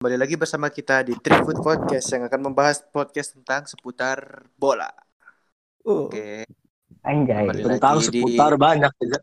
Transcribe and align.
Kembali 0.00 0.16
lagi 0.16 0.32
bersama 0.32 0.72
kita 0.72 1.04
di 1.04 1.12
Trifood 1.12 1.60
Podcast 1.60 2.08
yang 2.08 2.24
akan 2.24 2.48
membahas 2.48 2.80
podcast 2.88 3.36
tentang 3.36 3.68
seputar 3.68 4.48
bola. 4.56 4.88
Oh, 5.84 6.08
Oke, 6.08 6.48
Anjay. 7.04 7.44
Kembali 7.44 7.76
tentang 7.76 8.00
lagi 8.00 8.08
di- 8.08 8.24
seputar 8.24 8.56
banyak 8.56 8.88
ya. 8.96 9.20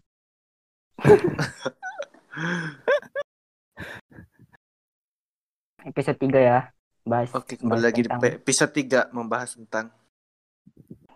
Episode 5.89 6.19
3 6.29 6.45
ya. 6.45 6.69
Bahas 7.09 7.33
oke 7.33 7.57
kembali 7.57 7.73
bahas 7.73 7.85
lagi 7.89 8.05
di 8.05 8.09
tentang 8.13 8.37
episode 8.37 8.73
3 8.77 9.17
membahas 9.17 9.57
tentang 9.57 9.89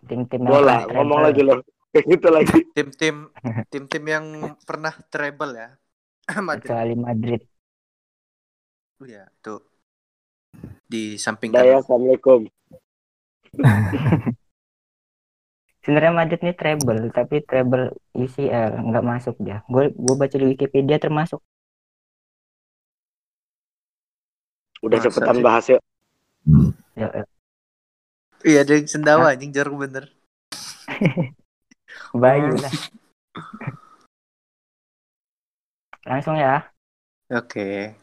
tim-tim 0.10 0.42
Bola, 0.42 0.90
ngomong 0.90 1.22
lagi 1.22 1.46
loh. 1.46 1.62
Kayak 1.94 2.06
gitu 2.10 2.28
lagi. 2.34 2.66
tim-tim 2.74 3.30
tim-tim 3.78 4.04
yang 4.10 4.26
pernah 4.66 4.98
treble 5.14 5.54
ya. 5.54 5.70
Madrid. 6.50 6.66
kecuali 6.66 6.98
Madrid. 6.98 7.51
Oh 9.02 9.10
ya, 9.10 9.26
tuh. 9.42 9.58
Di 10.86 11.18
samping 11.18 11.50
Daya, 11.50 11.82
Assalamualaikum. 11.82 12.46
Sebenarnya 15.82 16.14
Madrid 16.14 16.38
ini 16.46 16.54
treble, 16.54 17.10
tapi 17.10 17.42
treble 17.42 17.98
UCL 18.14 18.94
nggak 18.94 19.02
masuk 19.02 19.34
dia. 19.42 19.66
Gue 19.66 19.90
gue 19.90 20.14
baca 20.14 20.38
di 20.38 20.46
Wikipedia 20.54 21.02
termasuk. 21.02 21.42
Udah 24.86 25.02
Masa 25.02 25.10
cepetan 25.10 25.34
sih? 25.34 25.46
bahas 25.50 25.66
yuk. 25.74 25.82
Ya, 26.94 27.10
ya. 27.10 27.26
Iya, 28.46 28.62
ada 28.62 28.74
yang 28.78 28.86
sendawa 28.86 29.34
anjing 29.34 29.50
jorok 29.50 29.82
bener. 29.82 30.14
Bayu 32.22 32.54
lah. 32.54 32.74
Langsung 36.06 36.38
ya. 36.38 36.70
Oke. 37.34 37.98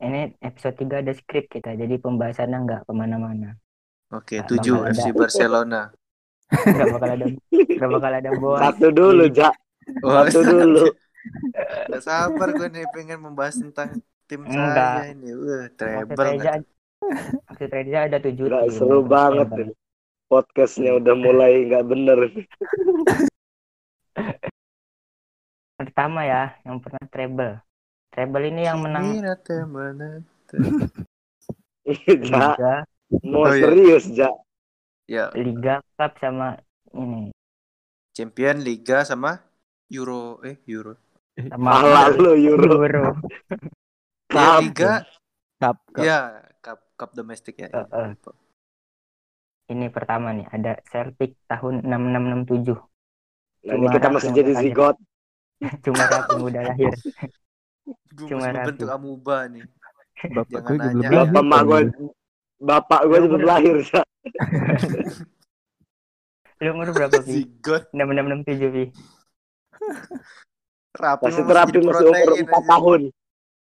Ini 0.00 0.32
episode 0.40 0.76
3 0.80 1.04
ada 1.04 1.12
skrip 1.12 1.46
kita, 1.46 1.76
jadi 1.76 2.00
pembahasannya 2.00 2.58
nggak 2.58 2.82
ke 2.88 2.92
mana-mana. 2.92 3.52
Oke, 4.10 4.40
Nggak 4.40 4.48
7 4.48 4.72
bakal 4.72 4.88
FC 4.90 5.04
ada. 5.04 5.14
Barcelona. 5.14 5.80
Nggak 6.50 6.86
bakal 6.90 7.08
ada 7.10 7.26
nggak 7.52 7.90
bakal 7.90 8.12
ada 8.16 8.30
bola. 8.34 8.60
Satu 8.64 8.86
dulu, 8.90 9.24
Ja. 9.30 9.50
Satu 10.02 10.40
dulu. 10.42 10.84
Gak 11.92 12.00
sabar 12.00 12.48
gue 12.48 12.68
nih 12.72 12.88
pengen 12.96 13.20
membahas 13.20 13.60
tentang 13.60 14.00
tim 14.24 14.40
Enggak. 14.40 15.04
saya 15.04 15.12
ini. 15.12 15.30
Wah, 15.36 15.66
treble. 15.76 16.16
Maksud 17.44 17.68
Reza 17.68 17.98
ada 18.08 18.18
tujuh 18.18 18.46
Nggak 18.48 18.64
tim. 18.64 18.72
seru 18.72 19.00
banget 19.04 19.48
ini. 19.52 19.72
Podcastnya 20.26 20.96
udah 20.96 21.12
mulai 21.20 21.68
nggak 21.68 21.84
bener. 21.84 22.18
Pertama 25.76 26.20
ya, 26.24 26.56
yang 26.62 26.80
pernah 26.80 27.04
treble. 27.04 27.52
Treble 28.10 28.50
ini 28.50 28.66
yang 28.66 28.82
menang 28.82 29.22
Liga, 31.86 32.82
mau 33.26 33.46
Oh, 33.46 33.54
iya. 33.54 33.62
serius, 33.66 34.04
Ja. 34.10 34.30
Ya, 35.10 35.26
Liga 35.34 35.82
Cup 35.98 36.14
sama 36.22 36.54
ini 36.94 37.34
Champion 38.14 38.62
Liga 38.62 39.02
sama 39.02 39.42
Euro 39.90 40.38
eh 40.46 40.54
Euro. 40.70 40.94
sama 41.34 41.82
Malah 41.82 42.14
lu, 42.14 42.38
Euro. 42.38 42.78
Euro. 42.78 43.04
Ya, 44.30 44.38
Cup. 44.38 44.62
Liga 44.62 44.92
Cup, 45.58 45.76
cup. 45.90 46.02
ya 46.06 46.18
cup 46.62 46.78
cup 46.94 47.10
domestik 47.18 47.58
ya. 47.58 47.66
Eh, 47.74 47.86
eh. 47.90 48.14
Ini 49.74 49.90
pertama 49.90 50.30
nih, 50.30 50.46
ada 50.50 50.78
Celtic 50.86 51.34
tahun 51.50 51.82
6667. 51.82 52.78
Nah, 53.66 53.74
ini 53.74 53.86
kita 53.90 54.06
masih 54.14 54.30
jadi 54.30 54.52
zigot. 54.62 54.96
Cuma 55.82 56.06
yang 56.06 56.46
udah 56.46 56.62
lahir. 56.70 56.94
Gue 57.84 58.28
Cuma 58.28 58.40
masih 58.44 58.66
bentuk 58.68 58.88
amuba 58.88 59.36
nih. 59.46 59.64
Bapak 60.36 60.60
gue 60.62 60.76
juga 60.76 61.00
belum 61.00 61.02
lahir. 61.08 61.32
Bapak 61.32 61.42
mak 61.42 61.62
gue, 61.64 61.80
bapak 62.60 63.00
gue 63.02 63.10
Ya, 63.10 63.20
juga 63.24 63.36
bener. 63.36 63.48
lahir. 63.48 63.76
Lu 66.60 66.68
umur 66.76 66.88
berapa, 66.92 67.16
Pi? 67.24 67.32
Zigot 67.40 67.82
6667, 67.90 68.68
Pi. 68.68 68.84
rapi 71.00 71.24
Masih 71.24 71.44
terapi 71.46 71.72
masih 71.72 71.80
umur 71.80 71.94
protein 71.96 72.44
4 72.44 72.52
aja. 72.52 72.60
tahun. 72.68 73.00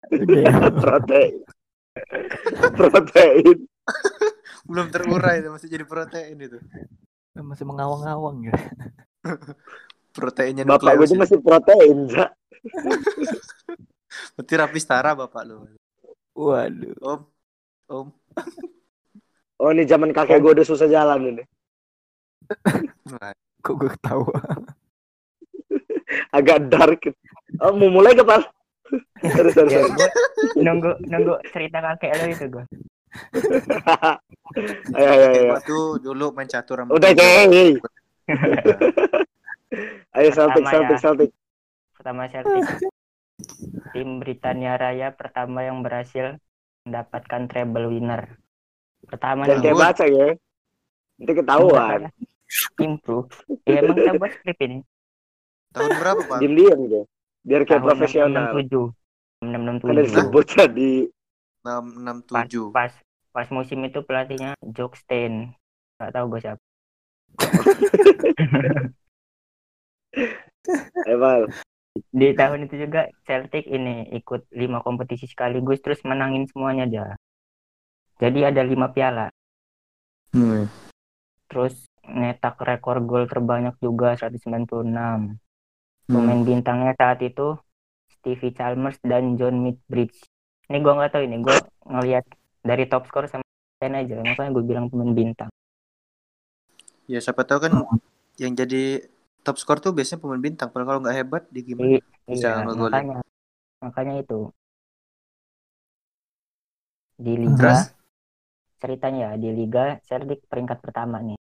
Iya. 0.10 0.54
Protein. 0.74 1.34
Protein. 2.76 3.58
Belum 4.68 4.88
terurai 4.92 5.36
itu, 5.40 5.50
masih 5.50 5.68
jadi 5.70 5.86
protein 5.88 6.38
itu. 6.38 6.60
Masih 7.34 7.64
mengawang-awang 7.64 8.46
ya. 8.46 8.54
Proteinnya 10.12 10.68
Bapak 10.68 11.00
gue 11.00 11.08
juga 11.08 11.24
masih 11.24 11.40
protein, 11.40 11.98
Ja. 12.12 12.28
Berarti 14.36 14.54
rapi 14.58 14.80
setara 14.82 15.14
bapak 15.14 15.42
lu. 15.46 15.70
Waduh. 16.34 16.98
Om. 17.02 17.22
Om. 17.90 18.08
Oh, 19.60 19.76
ini 19.76 19.84
zaman 19.84 20.16
kakek 20.16 20.40
gue 20.40 20.56
udah 20.56 20.64
susah 20.64 20.88
jalan 20.88 21.36
ini. 21.36 21.44
Kok 23.60 23.76
gue 23.76 23.92
ketawa? 23.92 24.32
Agak 26.40 26.72
dark. 26.72 27.12
Oh, 27.60 27.76
mau 27.76 27.92
mulai 27.92 28.16
ke 28.16 28.24
Pak? 28.24 28.40
Sorry, 29.20 29.52
sorry, 29.52 29.76
Ya, 29.76 29.84
sorry. 29.84 29.92
gua 30.00 30.08
nunggu 30.64 30.92
nunggu 31.12 31.34
cerita 31.52 31.84
kakek 31.84 32.12
lo 32.16 32.24
itu 32.32 32.46
gue. 32.48 32.64
Ayo, 34.96 35.10
ayo, 35.12 35.28
ayo. 35.28 35.54
Tuh 35.68 36.00
dulu 36.00 36.32
main 36.32 36.48
catur 36.48 36.80
sama 36.80 36.96
Udah. 36.96 37.12
Jay. 37.12 37.76
Ayo, 40.16 40.30
Celtic, 40.32 40.64
Celtic, 40.66 40.96
ya. 40.96 41.04
Celtic. 41.04 41.30
Pertama 42.00 42.32
Celtic. 42.32 42.64
Tim 43.94 44.24
Britania 44.24 44.80
Raya 44.80 45.12
pertama 45.14 45.64
yang 45.66 45.84
berhasil 45.84 46.40
mendapatkan 46.88 47.48
treble 47.52 47.92
winner. 47.92 48.40
Pertama 49.06 49.46
Dan 49.48 49.62
kayak 49.64 49.78
baca 49.78 50.06
ya. 50.08 50.28
Nanti 51.20 51.34
ketahuan. 51.36 52.00
improve. 52.82 53.30
Ya 53.70 53.86
emang 53.86 53.94
kita 53.94 54.18
buat 54.18 54.34
skrip 54.34 54.58
ini. 54.66 54.82
Tahun 55.70 56.02
berapa, 56.02 56.26
Pak? 56.26 56.42
Diam-diam 56.42 56.80
gitu. 56.90 57.06
Biar 57.46 57.62
kayak 57.62 57.86
Tahun 57.86 57.90
profesional. 57.94 58.58
667. 58.58 58.90
Kan 59.40 59.48
667. 59.54 60.10
disebut 60.10 60.46
tadi. 60.50 60.94
667. 61.62 62.74
Pas 62.74 62.90
pas 63.30 63.46
musim 63.54 63.78
itu 63.86 64.02
pelatihnya 64.02 64.58
Jock 64.74 64.98
Stein. 64.98 65.54
Gak 66.02 66.10
tahu 66.16 66.26
gue 66.34 66.40
siapa. 66.42 66.64
Eval. 71.14 71.46
Di 72.08 72.32
tahun 72.38 72.70
itu 72.70 72.88
juga 72.88 73.12
Celtic 73.28 73.68
ini 73.68 74.08
ikut 74.16 74.48
lima 74.56 74.80
kompetisi 74.80 75.28
sekaligus 75.28 75.84
terus 75.84 76.00
menangin 76.08 76.48
semuanya 76.48 76.86
dia. 76.88 77.08
Jadi 78.20 78.48
ada 78.48 78.62
lima 78.64 78.92
piala. 78.92 79.28
Hmm. 80.32 80.70
Terus 81.52 81.88
nyetak 82.08 82.60
rekor 82.62 83.04
gol 83.04 83.28
terbanyak 83.28 83.76
juga 83.84 84.16
196. 84.16 84.88
Hmm. 84.90 85.36
Pemain 86.10 86.42
bintangnya 86.42 86.94
saat 86.98 87.22
itu 87.22 87.58
Stevie 88.20 88.56
Chalmers 88.56 88.98
dan 89.06 89.38
John 89.40 89.62
Midbridge. 89.62 90.26
Ini 90.70 90.82
gua 90.84 91.00
nggak 91.00 91.12
tahu 91.16 91.24
ini, 91.26 91.38
gua 91.42 91.58
ngelihat 91.88 92.26
dari 92.62 92.86
top 92.86 93.08
skor 93.08 93.26
sama 93.32 93.46
lain 93.80 93.96
aja, 93.96 94.20
makanya 94.20 94.52
gue 94.52 94.64
bilang 94.68 94.86
pemain 94.92 95.16
bintang. 95.16 95.50
Ya 97.08 97.24
siapa 97.24 97.48
tahu 97.48 97.66
kan 97.66 97.74
yang 98.36 98.54
jadi 98.54 99.08
top 99.46 99.58
skor 99.58 99.78
tuh 99.80 99.92
biasanya 99.96 100.20
pemain 100.22 100.42
bintang. 100.42 100.70
Padahal 100.70 100.88
kalau 100.96 101.00
nggak 101.04 101.18
hebat 101.18 101.44
di 101.50 101.60
gimana? 101.64 101.98
I- 101.98 102.04
Bisa 102.30 102.50
iya, 102.50 102.62
ngegolin. 102.62 102.94
makanya 102.94 103.18
makanya 103.80 104.14
itu 104.22 104.40
di 107.20 107.34
liga 107.36 107.58
Terus? 107.58 107.82
ceritanya 108.80 109.20
ya 109.28 109.32
di 109.36 109.50
liga 109.52 110.00
Celtic 110.08 110.46
peringkat 110.48 110.80
pertama 110.80 111.20
nih. 111.20 111.40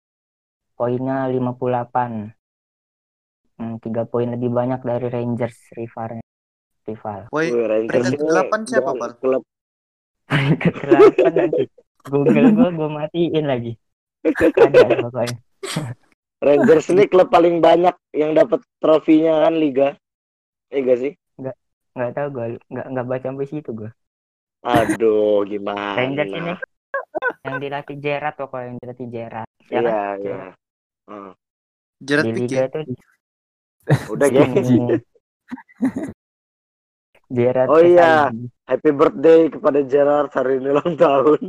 Poinnya 0.75 1.27
58. 1.27 2.35
Hmm, 3.59 3.75
tiga 3.83 4.07
poin 4.07 4.31
lebih 4.31 4.55
banyak 4.55 4.81
dari 4.87 5.07
Rangers 5.11 5.75
rivalnya. 5.75 6.23
Rival. 6.89 7.29
Woi, 7.29 7.53
peringkat 7.85 8.17
ini 8.17 8.25
delapan 8.25 8.61
siapa, 8.65 8.97
jangan 8.97 8.97
Pal? 8.97 9.13
Klub 9.21 9.43
Peringkat 10.29 10.75
8 10.89 11.33
nanti. 11.37 11.63
Google 12.09 12.49
gue 12.57 12.69
gue 12.73 12.89
matiin 12.89 13.45
lagi. 13.45 13.73
Ada 14.65 14.89
pokoknya. 15.05 15.37
Rangers 16.39 16.87
ini 16.89 17.11
klub 17.11 17.29
paling 17.29 17.59
banyak 17.59 17.95
yang 18.15 18.31
dapat 18.33 18.63
trofinya 18.79 19.43
kan 19.43 19.59
liga. 19.59 19.89
Iya 20.71 20.81
gak 20.85 20.99
sih? 21.01 21.13
Nggak 21.99 22.13
tahu 22.15 22.29
gue, 22.31 22.47
nggak 22.71 22.87
nggak 22.95 23.07
baca 23.11 23.27
sampai 23.27 23.49
situ 23.51 23.71
gue. 23.75 23.91
Aduh, 24.63 25.43
gimana? 25.43 25.99
Rangers 25.99 26.31
ini 26.31 26.55
yang 27.43 27.59
dilatih 27.59 27.97
Gerrard 27.99 28.37
pokoknya 28.39 28.67
yang 28.71 28.79
dilatih 28.79 29.07
Gerrard. 29.11 29.51
Ya 29.67 29.79
Iya, 29.79 29.81
kan? 29.83 30.17
iya. 30.23 30.37
Hmm. 31.09 31.33
Gerard 31.99 32.27
Di 32.27 32.33
liga 32.37 32.63
itu 32.65 32.79
Udah, 34.13 34.29
geng. 34.31 34.53
ini. 34.55 34.97
Gerrard 37.29 37.69
Oh 37.69 37.83
iya. 37.83 38.31
SIG. 38.31 38.47
Happy 38.65 38.91
birthday 38.93 39.41
kepada 39.49 39.81
Gerard 39.83 40.31
hari 40.31 40.61
ini 40.61 40.69
ulang 40.71 40.95
tahun. 40.95 41.43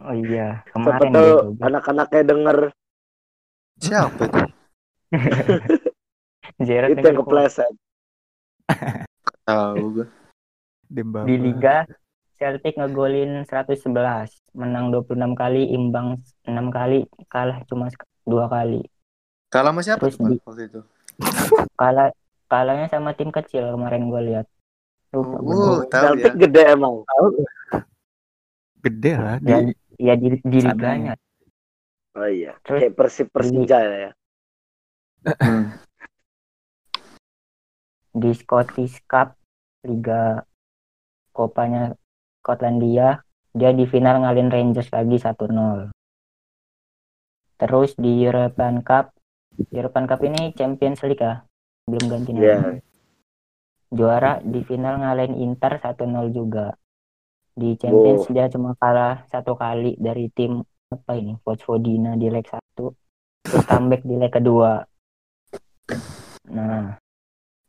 Oh 0.00 0.14
iya, 0.16 0.64
Siapa 0.64 0.96
kemarin 0.96 1.10
tahu 1.12 1.28
dia 1.28 1.66
anak-anaknya 1.68 2.22
denger 2.24 2.58
Siapa 3.80 4.22
itu? 4.28 4.40
Gerrard 6.66 6.92
itu 6.94 7.06
yang 7.08 7.18
kepleset. 7.24 7.72
Tahu 9.48 9.84
gue. 9.96 10.06
Di 11.24 11.36
liga 11.36 11.84
Celtic 12.36 12.80
ngegolin 12.80 13.44
111, 13.44 14.32
menang 14.56 14.88
26 14.92 15.36
kali, 15.36 15.68
imbang 15.76 16.16
6 16.48 16.72
kali, 16.72 17.04
kalah 17.28 17.60
cuma 17.68 17.92
dua 18.24 18.48
kali. 18.48 18.80
Kalah 19.52 19.72
sama 19.76 19.80
siapa 19.84 20.00
Terus 20.08 20.16
di- 20.16 20.40
waktu 20.44 20.62
itu? 20.72 20.80
Kalah 21.76 22.08
kalahnya 22.48 22.88
sama 22.88 23.12
tim 23.12 23.28
kecil 23.28 23.76
kemarin 23.76 24.08
gue 24.08 24.22
lihat. 24.32 24.46
Lupa. 25.12 25.36
Oh, 25.42 25.84
tahu 25.90 26.16
ya. 26.16 26.30
Celtic 26.30 26.34
gede 26.38 26.62
emang. 26.72 27.04
Gede 28.80 29.12
lah 29.20 29.36
di 29.42 29.50
Ya, 29.52 29.58
ya 30.00 30.14
di, 30.16 30.28
di 30.40 30.58
liganya. 30.64 31.14
Oh 32.18 32.26
iya. 32.26 32.58
Kayak 32.66 32.94
Persib 32.98 33.28
Persija 33.30 33.78
ya. 33.80 34.10
Hmm. 35.40 35.70
di 38.10 38.30
Scottish 38.34 39.06
Cup 39.06 39.38
Liga 39.86 40.42
Kopanya 41.30 41.94
Skotlandia 42.42 43.22
dia 43.50 43.70
di 43.74 43.86
final 43.86 44.22
ngalin 44.22 44.50
Rangers 44.50 44.90
lagi 44.90 45.14
1-0 45.18 45.94
terus 47.60 47.94
di 47.94 48.24
European 48.24 48.82
Cup 48.82 49.14
European 49.70 50.06
Cup 50.10 50.20
ini 50.26 50.50
Champions 50.58 51.02
League 51.06 51.22
ya 51.22 51.44
belum 51.86 52.04
ganti 52.10 52.30
nama 52.34 52.42
Iya. 52.42 52.82
juara 53.90 54.32
di 54.42 54.60
final 54.66 55.02
ngalahin 55.02 55.34
Inter 55.38 55.78
1-0 55.78 56.34
juga 56.34 56.74
di 57.54 57.74
Champions 57.78 58.26
Wow. 58.26 58.32
dia 58.34 58.46
cuma 58.50 58.70
kalah 58.78 59.22
satu 59.30 59.54
kali 59.54 59.94
dari 59.98 60.30
tim 60.34 60.62
apa 60.90 61.14
ini 61.14 61.38
Vojvodina 61.46 62.18
di 62.18 62.26
leg 62.26 62.42
1 62.42 62.58
terus 63.46 63.64
comeback 63.70 64.02
di 64.02 64.14
leg 64.18 64.34
kedua 64.34 64.82
nah 66.50 66.98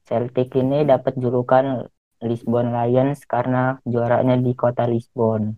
Celtic 0.01 0.49
ini 0.57 0.81
dapat 0.83 1.13
julukan 1.21 1.85
Lisbon 2.25 2.73
Lions 2.73 3.21
karena 3.29 3.77
juaranya 3.85 4.41
di 4.41 4.57
kota 4.57 4.89
Lisbon 4.89 5.53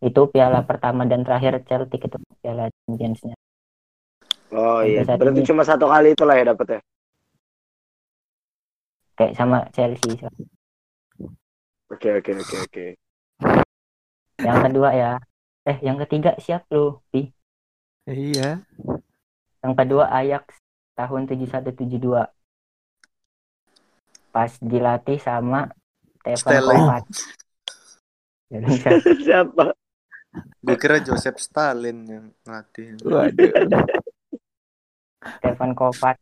itu 0.00 0.20
piala 0.28 0.60
pertama 0.64 1.08
dan 1.08 1.24
terakhir 1.24 1.64
Celtic 1.64 2.04
itu 2.04 2.16
piala 2.40 2.68
Championsnya 2.84 3.36
Oh 4.50 4.82
iya. 4.82 5.06
Berarti 5.06 5.40
ini. 5.40 5.46
cuma 5.46 5.62
satu 5.62 5.86
kali 5.86 6.10
itulah 6.10 6.34
ya 6.34 6.42
dapetnya. 6.42 6.82
kayak 9.14 9.38
sama 9.38 9.62
Chelsea 9.70 10.18
Oke 11.86 12.08
oke 12.18 12.30
oke 12.34 12.56
oke. 12.66 12.86
yang 14.42 14.58
kedua 14.66 14.90
ya 14.90 15.12
eh 15.70 15.78
yang 15.86 16.02
ketiga 16.02 16.34
siap 16.42 16.66
lu 16.74 16.98
Pi? 17.14 17.30
Iya. 18.10 18.66
Yang 19.62 19.74
kedua 19.78 20.10
Ajax 20.10 20.58
tahun 20.98 21.30
71-72. 21.30 22.26
Pas 24.34 24.50
dilatih 24.58 25.18
sama 25.22 25.70
Stefan. 26.22 26.58
Kovac. 26.66 27.04
Siapa? 29.26 29.70
Gue 30.58 30.76
kira 30.78 30.98
Joseph 30.98 31.38
Stalin 31.38 31.98
yang 32.06 32.26
ngelatih. 32.42 32.98
Waduh. 33.06 33.54
Stefan 35.38 35.72
Kovac. 35.78 36.18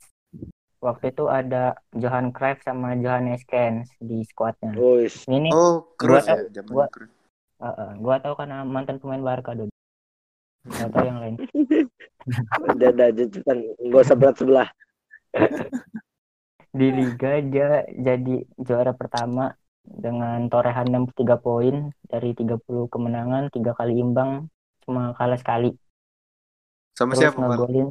Waktu 0.78 1.10
itu 1.10 1.26
ada 1.26 1.74
Johan 1.90 2.30
Cruyff 2.30 2.62
sama 2.62 2.94
Johannes 2.94 3.42
Kens 3.48 3.90
di 3.98 4.22
skuadnya. 4.28 4.76
Wis. 4.78 5.26
Ini 5.26 5.50
Oh, 5.50 5.90
Gua- 5.98 6.22
ya, 6.22 6.46
zaman 6.54 6.86
Cruz. 6.92 7.10
Uh, 7.62 7.66
uh, 7.66 7.90
gua 7.98 8.18
tahu 8.22 8.34
karena 8.38 8.66
mantan 8.66 8.98
pemain 8.98 9.22
Barca 9.22 9.54
dulu. 9.54 9.72
Gak 10.68 10.90
tahu 10.92 11.04
yang 11.06 11.18
lain. 11.22 11.34
Udah 12.76 12.90
udah 12.92 13.08
cepetan. 13.14 13.58
Enggak 13.80 14.02
usah 14.04 14.16
berat 14.20 14.36
sebelah. 14.36 14.68
Di 16.68 16.88
liga 16.92 17.40
dia 17.40 17.88
jadi 17.88 18.44
juara 18.60 18.92
pertama 18.92 19.56
dengan 19.80 20.44
torehan 20.52 20.92
63 20.92 21.40
poin 21.40 21.88
dari 22.04 22.36
30 22.36 22.60
kemenangan, 22.92 23.48
tiga 23.48 23.72
kali 23.72 23.96
imbang, 23.96 24.52
cuma 24.84 25.16
kalah 25.16 25.40
sekali. 25.40 25.72
Sama 26.92 27.16
terus 27.16 27.32
siapa, 27.32 27.40
ngegolin 27.40 27.88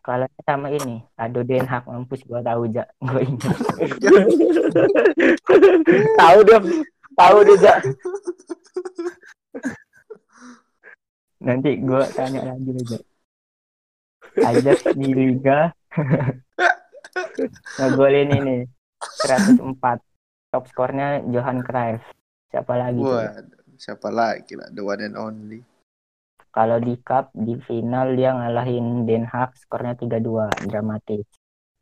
kalahnya 0.00 0.42
sama 0.48 0.68
ini 0.72 1.04
Ado 1.14 1.44
Den 1.44 1.68
Haag 1.68 1.84
mampus 1.84 2.24
gua 2.24 2.40
tahu 2.40 2.66
ja 2.72 2.88
gua 3.04 3.20
ingat 3.20 3.56
tahu 6.18 6.38
dia 6.44 6.58
tahu 7.14 7.38
dia 7.44 7.56
Ja. 7.60 7.74
nanti 11.46 11.70
gua 11.80 12.04
tanya 12.12 12.52
lagi 12.52 12.70
aja 12.76 12.98
Ajax 14.40 14.78
di 14.94 15.10
Liga 15.10 15.74
ngegolin 17.80 18.30
ini 18.30 18.56
104 19.26 19.74
top 20.52 20.64
skornya 20.70 21.24
Johan 21.32 21.64
Cruyff 21.64 22.04
siapa 22.52 22.76
lagi 22.76 23.00
tuh? 23.00 23.14
Wah, 23.14 23.32
siapa 23.80 24.08
lagi 24.12 24.52
lah, 24.58 24.68
the 24.74 24.82
one 24.84 25.00
and 25.00 25.16
only. 25.16 25.60
kalau 26.50 26.82
di 26.82 26.98
cup 27.06 27.30
di 27.30 27.54
final 27.62 28.18
dia 28.18 28.34
ngalahin 28.34 29.06
Den 29.06 29.22
Haag 29.22 29.54
skornya 29.54 29.94
3-2 29.94 30.50
dramatis 30.66 31.22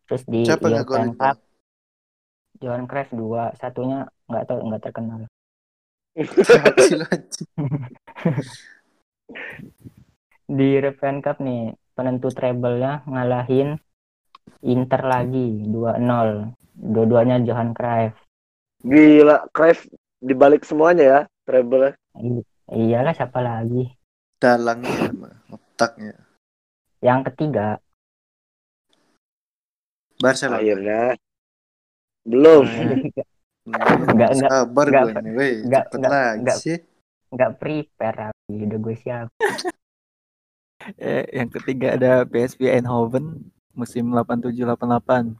terus 0.08 0.24
di 0.28 0.48
Siapa 0.48 0.68
European? 0.68 1.16
Cup? 1.16 1.36
Johan 2.58 2.90
Cruyff 2.90 3.14
dua 3.14 3.54
satunya 3.54 4.02
nggak 4.26 4.44
tahu 4.50 4.58
nggak 4.66 4.82
terkenal. 4.82 5.30
di 10.48 10.66
European 10.74 11.22
Cup 11.22 11.38
nih 11.38 11.70
penentu 11.94 12.34
treble-nya 12.34 13.06
ngalahin 13.06 13.78
Inter 14.64 15.02
lagi 15.06 15.62
2-0 15.70 16.02
dua-duanya 16.74 17.38
Johan 17.46 17.70
Cruyff 17.76 18.16
Gila, 18.82 19.50
Cruyff 19.50 19.90
dibalik 20.22 20.62
semuanya 20.62 21.02
ya, 21.02 21.20
treble. 21.42 21.98
I- 22.18 22.46
iyalah 22.70 23.10
siapa 23.10 23.42
lagi 23.42 23.90
Dalangnya, 24.38 25.10
mah, 25.18 25.34
otaknya. 25.50 26.14
yang 27.02 27.26
ketiga 27.26 27.82
Barcelona. 30.18 30.58
Akhirnya 30.58 31.14
belum. 32.26 32.66
Yang 33.70 34.00
ketiga 34.02 34.06
Hmm, 34.08 34.14
Nggak- 34.14 34.32
nggak- 34.34 34.50
sabar 34.50 34.86
gue 34.86 35.12
nih, 35.18 35.32
weh, 35.32 35.52
nggak- 35.62 35.86
cepet 35.86 35.98
nggak- 35.98 36.12
lagi 36.12 36.40
nggak- 36.40 36.58
sih. 36.58 36.78
nggak 37.28 37.52
prepare 37.54 38.16
tapi 38.24 38.54
udah 38.62 38.78
gue 38.78 38.94
siap 38.96 39.28
Eh, 40.96 41.24
yang 41.34 41.50
ketiga 41.50 41.86
ada 41.92 42.12
PSV 42.24 42.70
Eindhoven 42.70 43.44
musim 43.74 44.08
87-88. 44.08 45.36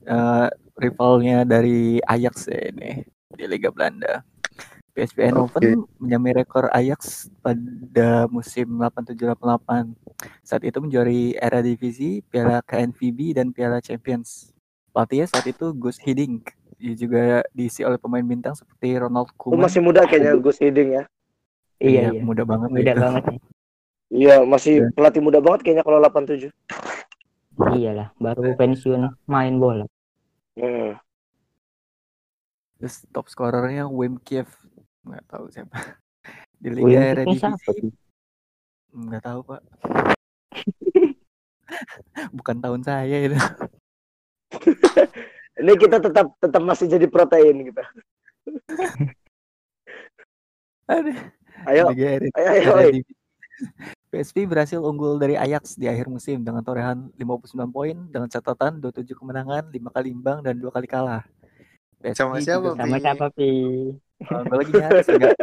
Eh, 0.00 0.48
rivalnya 0.74 1.44
dari 1.44 2.00
Ajax 2.00 2.48
ya 2.48 2.72
ini 2.72 3.04
di 3.28 3.44
Liga 3.44 3.68
Belanda. 3.68 4.24
PSV 4.94 5.28
Eindhoven 5.28 5.84
menyamai 5.98 6.32
rekor 6.32 6.72
Ajax 6.72 7.28
pada 7.38 8.26
musim 8.26 8.80
87-88. 8.80 9.92
Saat 10.40 10.64
itu 10.64 10.78
menjuari 10.80 11.36
era 11.36 11.60
divisi, 11.60 12.24
Piala 12.24 12.64
KNVB 12.64 13.36
dan 13.36 13.52
Piala 13.52 13.78
Champions. 13.78 14.56
Pelatihnya 14.90 15.28
saat 15.28 15.44
itu 15.44 15.70
Gus 15.72 16.00
Hiddink. 16.00 16.54
Dia 16.78 16.94
juga 16.94 17.22
diisi 17.50 17.82
oleh 17.82 17.98
pemain 17.98 18.22
bintang 18.22 18.54
seperti 18.54 18.94
Ronald 18.96 19.28
Oh, 19.36 19.50
Koeman. 19.50 19.66
masih 19.66 19.80
muda 19.80 20.02
kayaknya 20.02 20.38
Gus 20.38 20.58
Hiding 20.58 20.90
ya. 20.92 21.04
iya 21.78 22.10
iya 22.10 22.20
muda 22.20 22.42
banget 22.42 22.68
muda 22.68 22.82
itu. 22.88 22.98
banget 23.00 23.22
nih 23.28 23.40
Iya, 24.08 24.34
masih 24.42 24.74
Ya. 24.80 24.88
pelatih 24.90 25.20
muda 25.20 25.38
banget 25.38 25.60
kayaknya 25.62 25.84
kalau 25.84 25.98
87. 26.00 26.48
iyalah 27.70 28.08
baru 28.16 28.54
pensiun 28.54 29.10
main 29.24 29.54
bola 29.56 29.84
Hmm. 30.54 30.98
Terus 32.76 33.06
top 33.08 33.26
scorernya 33.26 33.86
Wim 33.86 34.18
Kiev. 34.18 34.46
Nggak 35.02 35.22
tahu 35.26 35.50
siapa. 35.50 35.74
Di 36.58 36.68
Liga 36.68 36.98
Eredivisie. 37.10 37.90
Nggak 38.90 39.22
tahu, 39.22 39.40
Pak. 39.44 39.62
Bukan 42.32 42.56
tahun 42.58 42.82
saya 42.82 43.16
itu. 43.20 43.34
Ini 45.58 45.72
kita 45.74 45.98
tetap 45.98 46.30
tetap 46.38 46.62
masih 46.62 46.86
jadi 46.86 47.06
protein 47.10 47.66
gitu. 47.66 47.82
Aduh. 50.88 51.18
Ayo, 51.66 51.90
ayo, 51.90 52.30
ayo. 52.38 52.72
ayo. 52.78 53.02
PSV 54.08 54.46
berhasil 54.46 54.78
unggul 54.78 55.18
dari 55.18 55.34
Ajax 55.34 55.74
di 55.74 55.90
akhir 55.90 56.06
musim 56.06 56.40
dengan 56.46 56.62
torehan 56.62 57.10
59 57.18 57.74
poin 57.74 57.98
dengan 58.08 58.30
catatan 58.30 58.78
27 58.80 59.18
kemenangan, 59.18 59.66
5 59.68 59.74
kali 59.92 60.08
imbang 60.14 60.38
dan 60.40 60.56
2 60.56 60.70
kali 60.70 60.86
kalah. 60.86 61.26
PSV 61.98 62.14
Sama 62.14 62.38
siapa, 62.38 62.78
sama 62.78 62.96
siapa 63.02 63.26
pi 63.34 63.50
Oh, 64.18 64.42
gue 64.42 64.56
lagi 64.58 64.72
nyari 64.74 64.98
sih, 65.06 65.14
nggak 65.14 65.38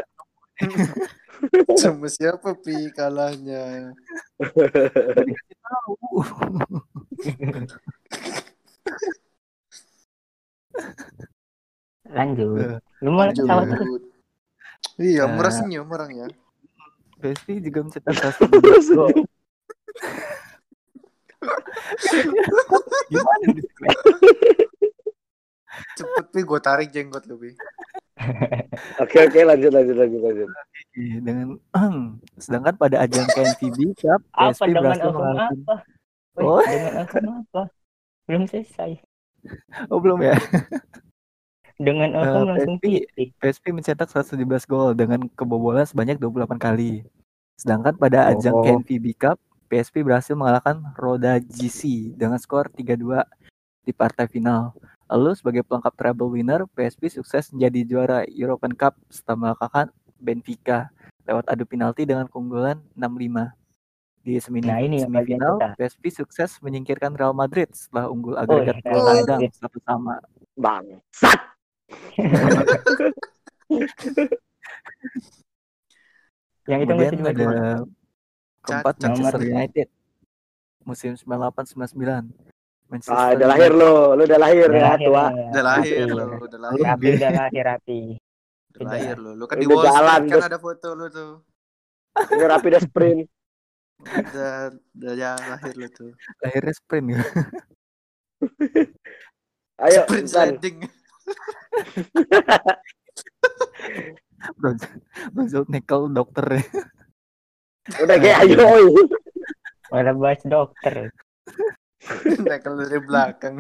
Sama 1.84 2.08
siapa 2.12 2.56
pi 2.60 2.92
kalahnya? 2.96 3.92
tahu. 5.64 5.96
lanjut 12.08 12.50
Eh, 12.58 12.78
lu 13.00 13.10
mau 13.10 13.24
Lanjut. 13.24 13.44
ketawa 13.44 13.64
terus 13.66 14.02
Iya, 14.96 15.24
Nah. 15.26 15.34
murah 15.34 15.52
senyum 15.52 15.88
orangnya. 15.88 16.28
PSV 17.18 17.60
juga 17.60 17.80
mencetak 17.82 18.16
112 18.16 18.88
gol. 18.92 19.12
Gimana 23.08 23.46
nih? 23.50 23.66
Cepet 25.96 26.26
pi, 26.30 26.40
gue 26.42 26.60
tarik 26.62 26.90
jenggot 26.90 27.24
lu 27.26 27.36
pi. 27.38 27.52
Oke 28.98 29.18
oke 29.22 29.40
lanjut 29.44 29.70
lanjut 29.70 29.96
lanjut 29.96 30.22
lanjut. 30.22 30.50
Dengan 30.96 31.60
sedangkan 32.42 32.76
pada 32.76 33.04
ajang 33.04 33.28
KNVB 33.28 33.78
Cup 34.00 34.22
Apa 34.32 34.64
dengan 34.64 34.82
berhasil 34.88 35.06
hukum 35.06 35.20
mengalahkan 35.20 35.58
apa? 35.60 35.76
Oh. 36.38 36.62
dengan 36.64 36.94
apa? 37.44 37.62
Belum 38.26 38.44
selesai. 38.46 38.92
oh 39.92 40.00
belum 40.02 40.22
ya 40.22 40.36
Dengan 41.76 42.16
hukum 42.16 42.56
langsung 42.56 42.80
PSP. 42.80 43.36
PSP 43.36 43.76
mencetak 43.76 44.08
117 44.08 44.40
gol 44.64 44.96
dengan 44.96 45.28
kebobolan 45.36 45.84
sebanyak 45.84 46.16
28 46.16 46.56
kali. 46.56 47.04
Sedangkan 47.60 48.00
pada 48.00 48.32
ajang 48.32 48.56
Oh. 48.56 48.64
KNVB 48.64 49.12
Cup, 49.20 49.36
PSP 49.68 50.08
berhasil 50.08 50.40
mengalahkan 50.40 50.80
Roda 50.96 51.36
GC 51.36 52.16
dengan 52.16 52.40
skor 52.40 52.72
3-2 52.72 53.28
di 53.84 53.92
partai 53.92 54.32
final. 54.32 54.72
Lalu 55.12 55.36
sebagai 55.36 55.68
pelengkap 55.68 55.94
treble 56.00 56.32
winner, 56.32 56.64
PSP 56.72 57.12
sukses 57.12 57.52
menjadi 57.52 57.80
juara 57.84 58.20
European 58.32 58.72
Cup 58.72 58.96
setelah 59.12 59.52
mengalahkan 59.52 59.92
Benfica 60.16 60.90
lewat 61.28 61.46
adu 61.52 61.68
penalti 61.68 62.08
dengan 62.08 62.32
keunggulan 62.32 62.80
6-5. 62.96 63.52
Di 64.26 64.40
semini- 64.40 64.66
Nah, 64.66 64.80
ini 64.80 64.98
semifinal, 65.00 65.56
kita. 65.56 65.68
PSP 65.78 66.04
sukses 66.12 66.58
menyingkirkan 66.60 67.14
Real 67.14 67.32
Madrid 67.32 67.70
setelah 67.72 68.10
unggul 68.10 68.34
Oh, 68.34 68.42
agregat 68.42 68.82
Real 68.82 68.96
gol 68.96 69.06
tandang 69.22 69.38
Madrid. 69.38 69.52
satu 69.54 69.78
sama. 69.80 70.16
Bang. 70.56 70.84
Sat. 71.12 71.40
Yang 76.66 76.80
itu 76.82 76.90
Kemudian 76.90 77.14
dua 77.14 77.30
ada 77.30 77.46
keempat 78.66 78.94
Cacat. 78.98 79.06
Manchester 79.06 79.42
United 79.46 79.88
musim 80.82 81.12
98-99. 81.14 82.26
Manchester 82.86 83.16
Ah, 83.16 83.30
udah 83.34 83.48
lahir 83.48 83.72
lo, 83.72 83.92
lo 84.12 84.22
udah 84.24 84.40
lahir 84.40 84.66
Udah 84.66 84.76
ya 84.76 84.84
lahir, 84.88 85.06
tua. 85.06 85.26
ya. 85.28 85.46
Udah 85.46 85.64
lahir 85.64 86.08
lo, 86.08 86.26
udah 86.40 86.60
lahir. 86.60 86.84
Rapi 86.84 87.08
udah 87.12 87.32
lahir 87.36 87.64
rapi. 87.64 88.00
Udah 88.72 88.82
lahir 88.88 89.16
lo. 89.18 89.30
Lu 89.34 89.46
kan 89.46 89.56
di 89.56 89.66
Udah 89.66 89.76
Wall 89.76 89.86
Street 89.86 90.32
kan 90.34 90.44
ada 90.44 90.58
foto 90.58 90.88
lu 90.92 91.06
tuh. 91.08 91.32
Ini 92.16 92.44
rapi 92.48 92.68
udah 92.68 92.82
sprint. 92.82 93.20
Udah, 94.04 94.76
udah 94.76 95.14
ya 95.16 95.32
lahir 95.40 95.74
lu 95.80 95.88
tuh. 95.92 96.12
Lahirnya 96.44 96.74
sprint 96.76 97.08
ya. 97.16 97.22
Ayo, 99.86 100.08
Sprint 100.08 100.28
sliding. 100.32 100.78
Bronze 104.56 104.88
nickel 105.68 106.02
dokter 106.16 106.46
ya. 106.48 106.64
Udah 108.02 108.18
kayak 108.18 108.38
ayo. 108.46 108.58
Malah 109.92 110.16
bahas 110.18 110.42
dokter. 110.48 111.12
Tackle 112.46 112.88
dari 112.88 113.00
belakang. 113.04 113.56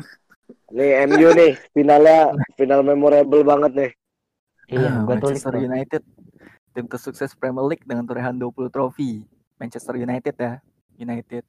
Nih 0.73 1.05
MU 1.09 1.29
nih, 1.33 1.53
finalnya 1.73 2.33
final 2.57 2.81
memorable 2.85 3.43
banget 3.45 3.71
nih. 3.73 3.91
Iya, 4.65 4.89
Ah, 4.89 5.05
gua 5.05 5.21
tulis 5.21 5.41
Manchester. 5.45 5.61
United 5.61 6.01
tim 6.73 6.85
tersukses 6.89 7.31
Premier 7.37 7.65
League 7.65 7.85
dengan 7.85 8.05
torehan 8.05 8.33
20 8.37 8.73
trofi. 8.73 9.21
Manchester 9.59 9.95
United 9.95 10.35
ya. 10.35 10.53
United. 10.95 11.43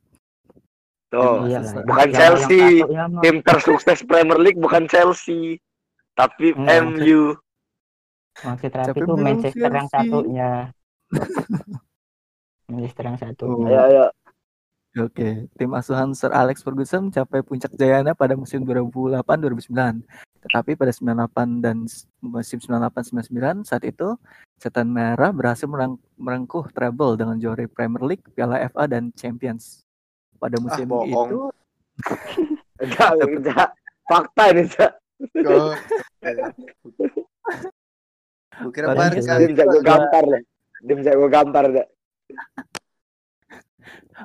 Tuh, 1.06 1.46
Iya 1.46 1.62
bukan 1.86 2.08
Yang 2.10 2.18
Chelsea. 2.18 2.82
yang 2.82 3.10
satu 3.14 3.22
ya, 3.22 3.22
tim 3.22 3.36
tersukses 3.46 3.98
Premier 4.02 4.38
League 4.42 4.58
bukan 4.58 4.90
Chelsea, 4.90 5.62
tapi 6.18 6.50
Enggak, 6.50 6.82
MU. 6.98 7.22
Maksud 8.36 8.72
rapi 8.74 8.88
Capek 8.90 9.02
itu 9.06 9.14
Manchester 9.16 9.70
yang 9.70 9.88
satunya. 9.88 10.50
Manchester 12.68 13.04
yang 13.06 13.18
satunya. 13.22 13.54
Oh. 13.54 13.70
Ayo 13.70 13.80
ayo. 13.86 14.06
Oke, 14.96 15.44
tim 15.60 15.70
asuhan 15.76 16.16
Sir 16.16 16.32
Alex 16.32 16.64
Ferguson 16.64 17.12
mencapai 17.12 17.44
puncak 17.44 17.68
jayanya 17.76 18.16
pada 18.16 18.32
musim 18.32 18.64
2008-2009. 18.64 20.00
Tetapi 20.46 20.78
pada 20.78 20.94
98 20.94 21.58
dan 21.58 21.86
musim 22.22 22.58
98-99 22.62 23.66
saat 23.66 23.82
itu 23.82 24.14
Setan 24.56 24.88
Merah 24.88 25.34
berhasil 25.34 25.68
merang- 25.68 26.00
merengkuh 26.16 26.70
treble 26.72 27.18
dengan 27.18 27.36
juara 27.36 27.66
Premier 27.68 28.02
League, 28.14 28.24
Piala 28.32 28.62
FA 28.70 28.88
dan 28.88 29.12
Champions. 29.12 29.84
Pada 30.38 30.56
musim 30.62 30.86
bohong. 30.88 31.28
itu 31.28 31.40
Enggak, 32.84 33.10
enggak. 33.24 33.68
Fakta 34.04 34.52
ini, 34.52 34.68
Cak. 34.68 34.92
Oh. 35.48 35.72
Gue 38.56 38.72
kira 38.72 38.92
Paling 38.92 39.20
Barca. 39.20 39.34
Dim 39.40 39.52
jago 39.56 39.78
gampar 39.84 40.24
deh. 40.24 40.42
Dim 40.84 41.00
jago 41.04 41.26
gampar 41.28 41.64
deh. 41.72 41.86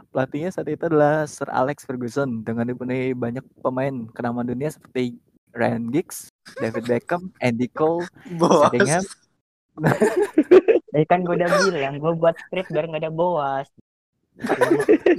pelatihnya 0.09 0.49
saat 0.49 0.71
itu 0.71 0.87
adalah 0.87 1.27
Sir 1.27 1.51
Alex 1.51 1.83
Ferguson 1.83 2.41
dengan 2.47 2.63
dipenuhi 2.63 3.11
banyak 3.11 3.43
pemain 3.59 4.07
kenamaan 4.15 4.47
dunia 4.47 4.71
seperti 4.71 5.19
Ryan 5.51 5.91
Giggs, 5.91 6.31
David 6.57 6.87
Beckham, 6.87 7.31
Andy 7.43 7.67
Cole, 7.71 8.07
Bos. 8.39 8.71
Sheringham, 8.71 9.03
Eh 10.95 11.07
kan 11.07 11.23
gue 11.23 11.39
udah 11.39 11.47
bilang, 11.71 11.95
gue 11.95 12.13
buat 12.19 12.35
script 12.35 12.67
biar 12.75 12.83
nggak 12.87 13.07
ada 13.07 13.13
boas. 13.13 13.67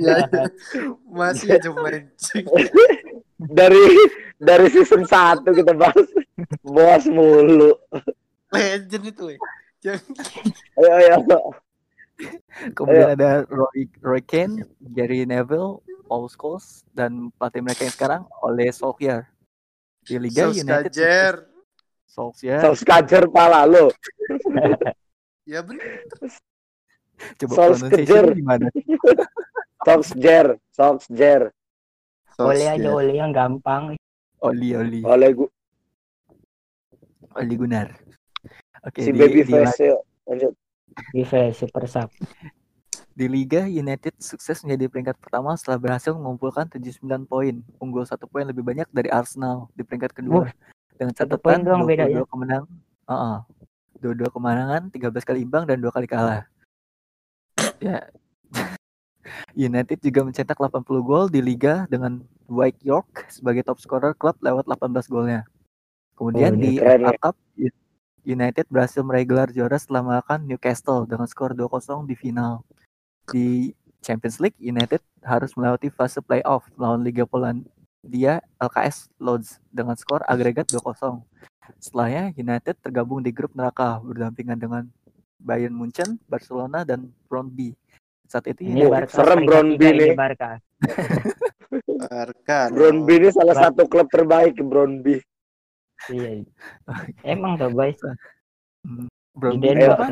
Ya, 0.02 0.24
ya. 0.28 0.48
Masih 1.08 1.54
aja 1.54 1.68
mancing. 1.70 2.48
Dari 3.58 3.84
dari 4.38 4.66
season 4.70 5.02
1 5.02 5.42
kita 5.46 5.74
bahas 5.74 6.06
bos 6.62 7.04
mulu. 7.10 7.74
Legend 8.54 9.04
itu, 9.10 9.22
weh. 9.34 9.38
Jangan 9.82 10.14
Ayo 10.78 10.90
ayo. 10.94 11.40
kemudian 12.78 13.18
ada 13.18 13.42
Roy, 13.50 13.90
Roy 13.98 14.22
Keane, 14.22 14.62
Gary 14.94 15.26
Neville, 15.26 15.82
Paul 16.06 16.30
Scholes, 16.30 16.86
dan 16.94 17.34
pelatih 17.34 17.66
mereka 17.66 17.82
yang 17.82 17.94
sekarang 17.98 18.22
Ole 18.46 18.70
Solskjaer. 18.70 19.31
Di 20.02 20.18
Liga 20.18 20.50
United 20.50 20.90
Solskjaer. 20.90 21.36
Solskjaer 22.06 22.62
Solskjaer 22.62 23.24
pala 23.30 23.62
lo. 23.66 23.88
Ya 25.42 25.58
bener. 25.58 26.06
coba 27.34 27.52
Solskjaer. 27.54 27.98
pronunciation 27.98 28.26
gimana? 28.38 28.66
Solskjaer, 29.86 30.48
Solskjaer. 30.70 31.50
Oleh 32.38 32.66
aja 32.70 32.88
oleh 32.94 33.18
yang 33.18 33.34
gampang. 33.34 33.98
Oli 34.42 34.70
Oli 34.74 35.00
Oleh 35.02 35.30
gua 35.34 35.50
Oli 37.38 37.54
Gunnar. 37.58 37.90
Oke 38.86 39.02
si 39.02 39.10
di, 39.10 39.18
baby 39.18 39.42
di, 39.42 39.50
face 39.50 39.82
yuk. 39.90 40.02
Lanjut. 40.30 40.54
Vive 41.10 41.42
super 41.56 41.84
sub. 41.90 42.10
Di 43.12 43.26
Liga 43.28 43.68
United 43.68 44.16
sukses 44.16 44.64
menjadi 44.64 44.88
peringkat 44.88 45.16
pertama 45.20 45.52
setelah 45.54 45.78
berhasil 45.78 46.16
mengumpulkan 46.16 46.64
79 46.68 47.28
poin, 47.28 47.60
unggul 47.76 48.04
satu 48.08 48.24
poin 48.24 48.48
lebih 48.48 48.64
banyak 48.64 48.88
dari 48.88 49.12
Arsenal 49.12 49.68
di 49.76 49.84
peringkat 49.84 50.16
kedua 50.16 50.48
dengan 50.96 51.12
satu 51.12 51.36
poin 51.36 51.60
catatan 51.60 51.68
doang 51.68 51.82
22 51.84 51.92
bedanya. 51.92 52.22
kemenang, 52.28 52.64
uh 53.08 53.40
22 54.02 54.34
kemenangan, 54.34 54.82
13 54.90 55.28
kali 55.28 55.38
imbang 55.46 55.64
dan 55.68 55.78
dua 55.78 55.92
kali 55.94 56.08
kalah. 56.10 56.42
ya. 57.84 58.08
United 59.54 60.02
juga 60.02 60.20
mencetak 60.26 60.58
80 60.58 60.82
gol 61.06 61.30
di 61.30 61.38
liga 61.38 61.86
dengan 61.86 62.18
Dwight 62.48 62.80
York 62.82 63.30
sebagai 63.30 63.62
top 63.62 63.78
scorer 63.78 64.16
klub 64.18 64.34
lewat 64.42 64.66
18 64.66 65.06
golnya. 65.06 65.46
Kemudian 66.18 66.56
Oh, 66.56 66.60
di 66.60 66.80
FA 66.80 66.98
ya. 66.98 67.14
Cup 67.20 67.36
United 68.22 68.66
berhasil 68.70 69.02
meraih 69.02 69.26
gelar 69.26 69.50
juara 69.50 69.74
setelah 69.74 70.02
mengalahkan 70.02 70.46
Newcastle 70.46 71.06
dengan 71.10 71.26
skor 71.26 71.58
2-0 71.58 72.06
di 72.06 72.14
final. 72.14 72.62
Di 73.32 73.72
Champions 74.04 74.36
League, 74.36 74.58
United 74.60 75.00
harus 75.24 75.56
melewati 75.56 75.88
fase 75.88 76.20
playoff 76.20 76.68
melawan 76.76 77.00
Liga 77.00 77.24
Polandia 77.24 78.44
LKS 78.60 79.08
Lodz 79.16 79.56
dengan 79.72 79.96
skor 79.96 80.20
agregat 80.28 80.68
2-0. 80.68 81.24
Setelahnya, 81.80 82.34
United 82.36 82.76
tergabung 82.82 83.24
di 83.24 83.32
grup 83.32 83.56
neraka 83.56 83.96
berdampingan 84.04 84.58
dengan 84.58 84.82
Bayern 85.40 85.72
Munchen, 85.72 86.20
Barcelona, 86.28 86.84
dan 86.84 87.08
Brøndby. 87.30 87.72
Saat 88.28 88.52
itu 88.52 88.68
Ini 88.68 88.84
Barca 88.90 89.12
serem 89.22 89.44
ini 89.46 89.88
nih. 89.92 90.12
Barca. 90.12 90.60
Barca. 92.10 92.58
Brøndby 92.68 93.14
ini 93.16 93.28
salah 93.32 93.54
Bar- 93.54 93.64
satu 93.70 93.82
klub 93.86 94.08
terbaik 94.10 94.58
Brøndby. 94.58 95.22
Iya. 96.10 96.42
Emang 97.22 97.54
tuh 97.54 97.70
boys 97.70 97.94
Brøndby 99.38 99.78
Denmark. 99.78 100.10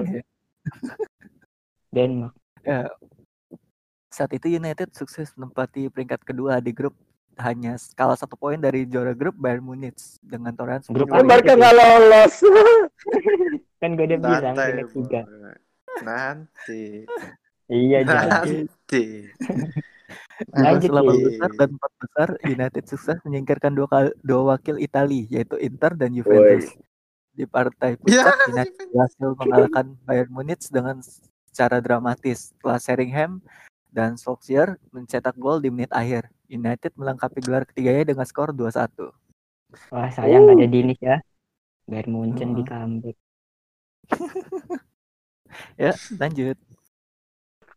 apa 1.91 2.40
ya? 2.71 2.83
Saat 4.09 4.31
itu 4.33 4.47
United 4.51 4.91
sukses 4.91 5.31
menempati 5.35 5.87
peringkat 5.87 6.23
kedua 6.23 6.59
di 6.59 6.71
grup 6.71 6.95
hanya 7.39 7.75
kalah 7.95 8.15
satu 8.15 8.35
poin 8.35 8.59
dari 8.59 8.85
juara 8.85 9.15
grup 9.15 9.33
Bayern 9.35 9.65
Munich 9.65 9.97
dengan 10.21 10.53
torehan 10.53 10.83
Grup 10.87 11.09
10 11.09 11.15
Kan? 11.15 11.25
Barca 11.25 11.53
nggak 11.57 11.75
lolos. 11.75 12.35
Kan 13.81 13.91
gue 13.97 14.07
udah 14.07 14.19
bilang 14.19 14.55
peringkat 14.55 14.89
tiga. 14.93 15.21
Nanti. 16.03 16.83
Iya 17.67 17.99
Nah. 18.03 18.13
jadi. 18.45 18.57
Nanti. 18.67 19.05
Lanjut, 20.57 20.89
Setelah 20.91 21.03
Ki. 21.07 21.23
besar 21.23 21.51
dan 21.55 21.69
empat 21.71 21.93
besar, 22.01 22.29
United 22.43 22.85
sukses 22.89 23.17
menyingkirkan 23.23 23.73
dua, 23.77 23.87
kal- 23.87 24.17
dua 24.21 24.43
wakil 24.51 24.81
Italia, 24.81 25.23
yaitu 25.29 25.55
Inter 25.61 25.93
dan 25.95 26.11
Juventus. 26.11 26.75
Di 27.31 27.45
partai 27.47 27.95
Ya, 28.03 28.27
puncak, 28.27 28.37
United 28.51 28.87
berhasil 28.91 29.29
mengalahkan 29.39 29.87
Bayern 30.03 30.33
Munich 30.33 30.65
dengan 30.67 30.99
secara 31.51 31.83
dramatis. 31.83 32.55
Setelah 32.55 32.79
Sheringham 32.79 33.43
dan 33.91 34.15
Solskjaer 34.15 34.79
mencetak 34.95 35.35
gol 35.37 35.59
di 35.59 35.69
menit 35.69 35.91
akhir. 35.91 36.31
United 36.51 36.95
melengkapi 36.99 37.39
gelar 37.43 37.63
ketiganya 37.63 38.11
dengan 38.15 38.27
skor 38.27 38.51
2-1. 38.51 39.11
Wah 39.95 40.11
sayang 40.11 40.51
nggak 40.51 40.59
ada 40.59 40.67
Dinis 40.67 40.99
ya. 40.99 41.23
Bayern 41.87 42.11
Munchen 42.11 42.55
di 42.55 42.63
Oh. 42.63 42.67
comeback. 42.67 43.17
Ya, 45.75 45.91
lanjut. 46.15 46.55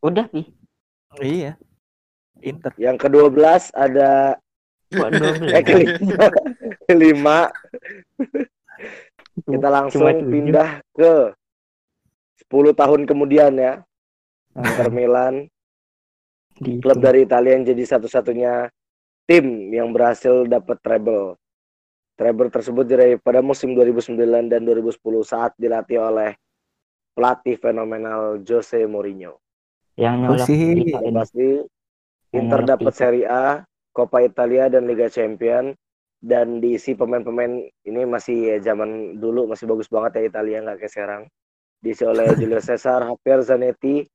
Udah 0.05 0.29
sih. 0.29 0.45
Iya. 1.17 1.57
Inter. 2.37 2.69
Yang 2.77 3.01
ke-12 3.09 3.73
ada 3.73 4.37
Kok 4.93 5.09
12? 5.09 5.41
eh 5.57 5.63
kelima. 5.65 6.25
kelima. 6.85 7.39
Kita 9.41 9.67
langsung 9.73 10.05
Cuma 10.05 10.13
pindah 10.21 10.69
ke 10.93 11.33
10 12.53 12.77
tahun 12.77 13.01
kemudian 13.09 13.57
ya. 13.57 13.81
Inter 14.53 14.93
Milan, 14.93 15.49
Di 16.53 16.77
klub 16.77 17.01
dari 17.01 17.25
Italia 17.25 17.57
yang 17.57 17.65
jadi 17.65 17.97
satu-satunya 17.97 18.69
tim 19.25 19.73
yang 19.73 19.89
berhasil 19.89 20.45
dapat 20.45 20.77
treble. 20.85 21.33
Treble 22.13 22.53
tersebut 22.53 22.85
diraih 22.85 23.17
pada 23.17 23.41
musim 23.41 23.73
2009 23.73 24.53
dan 24.53 24.61
2010 24.61 25.01
saat 25.25 25.57
dilatih 25.57 25.97
oleh 25.97 26.37
pelatih 27.17 27.57
fenomenal 27.57 28.37
Jose 28.45 28.85
Mourinho. 28.85 29.41
yang 29.97 30.21
nyolok 30.21 30.45
sih. 30.45 30.77
Liga 30.77 31.01
Yang 31.01 31.09
ini. 31.09 31.17
pasti 31.17 31.47
Inter 32.37 32.61
dapat. 32.65 32.93
Serie 32.93 33.25
A, 33.29 33.65
Coppa 33.93 34.21
Italia 34.21 34.69
dan 34.69 34.85
Liga 34.85 35.09
Champion 35.09 35.73
dan 36.21 36.61
diisi 36.61 36.93
pemain-pemain 36.93 37.65
ini 37.65 38.01
masih 38.05 38.53
ya, 38.53 38.73
zaman 38.73 39.17
dulu 39.17 39.49
masih 39.49 39.65
bagus 39.65 39.89
banget 39.89 40.21
ya 40.21 40.29
Italia 40.29 40.61
nggak 40.61 40.77
kayak 40.81 40.93
sekarang. 40.93 41.23
Diisi 41.83 42.07
oleh 42.07 42.31
Julio 42.39 42.63
Cesar, 42.63 43.03
Javier 43.03 43.43
Zanetti, 43.43 44.07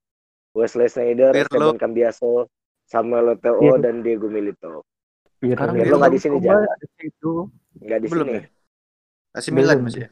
Wesley 0.56 0.88
Sneijder, 0.88 1.36
Pirlo. 1.36 1.44
Esteban 1.44 1.76
Cambiaso, 1.76 2.48
Samuel 2.82 3.36
Eto'o 3.36 3.60
Pirlo. 3.60 3.76
dan 3.76 4.00
Diego 4.00 4.26
Milito. 4.26 4.88
Sekarang 5.38 5.76
Pirlo 5.76 6.00
nggak 6.00 6.10
di 6.10 6.20
sini, 6.20 6.36
Jan. 6.40 6.64
ada 6.64 6.86
situ. 6.96 7.32
Nggak 7.78 7.98
di 8.00 8.06
Belum 8.08 8.26
sini. 8.26 8.34
ya? 8.34 8.42
AC 9.36 9.46
Milan 9.52 9.76
Belum. 9.76 9.84
masih 9.84 10.00
ya? 10.00 10.10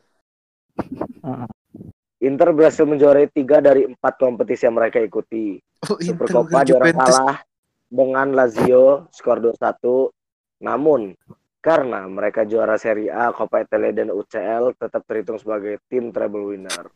Inter 2.19 2.49
berhasil 2.53 2.85
menjuarai 2.85 3.29
tiga 3.29 3.61
dari 3.61 3.85
empat 3.85 4.17
kompetisi 4.17 4.65
yang 4.65 4.77
mereka 4.77 5.01
ikuti. 5.01 5.61
Oh, 5.85 5.97
bukan 5.97 6.65
juara 6.65 6.91
kalah 6.91 7.39
dengan 7.87 8.33
Lazio 8.33 9.09
skor 9.11 9.41
2-1. 9.41 10.13
Namun 10.61 11.13
karena 11.61 12.07
mereka 12.07 12.45
juara 12.45 12.77
Serie 12.77 13.13
A, 13.13 13.33
Coppa 13.33 13.61
Italia 13.61 13.93
dan 13.93 14.09
UCL 14.09 14.77
tetap 14.77 15.03
terhitung 15.05 15.37
sebagai 15.37 15.77
tim 15.87 16.09
treble 16.09 16.55
winner. 16.55 16.89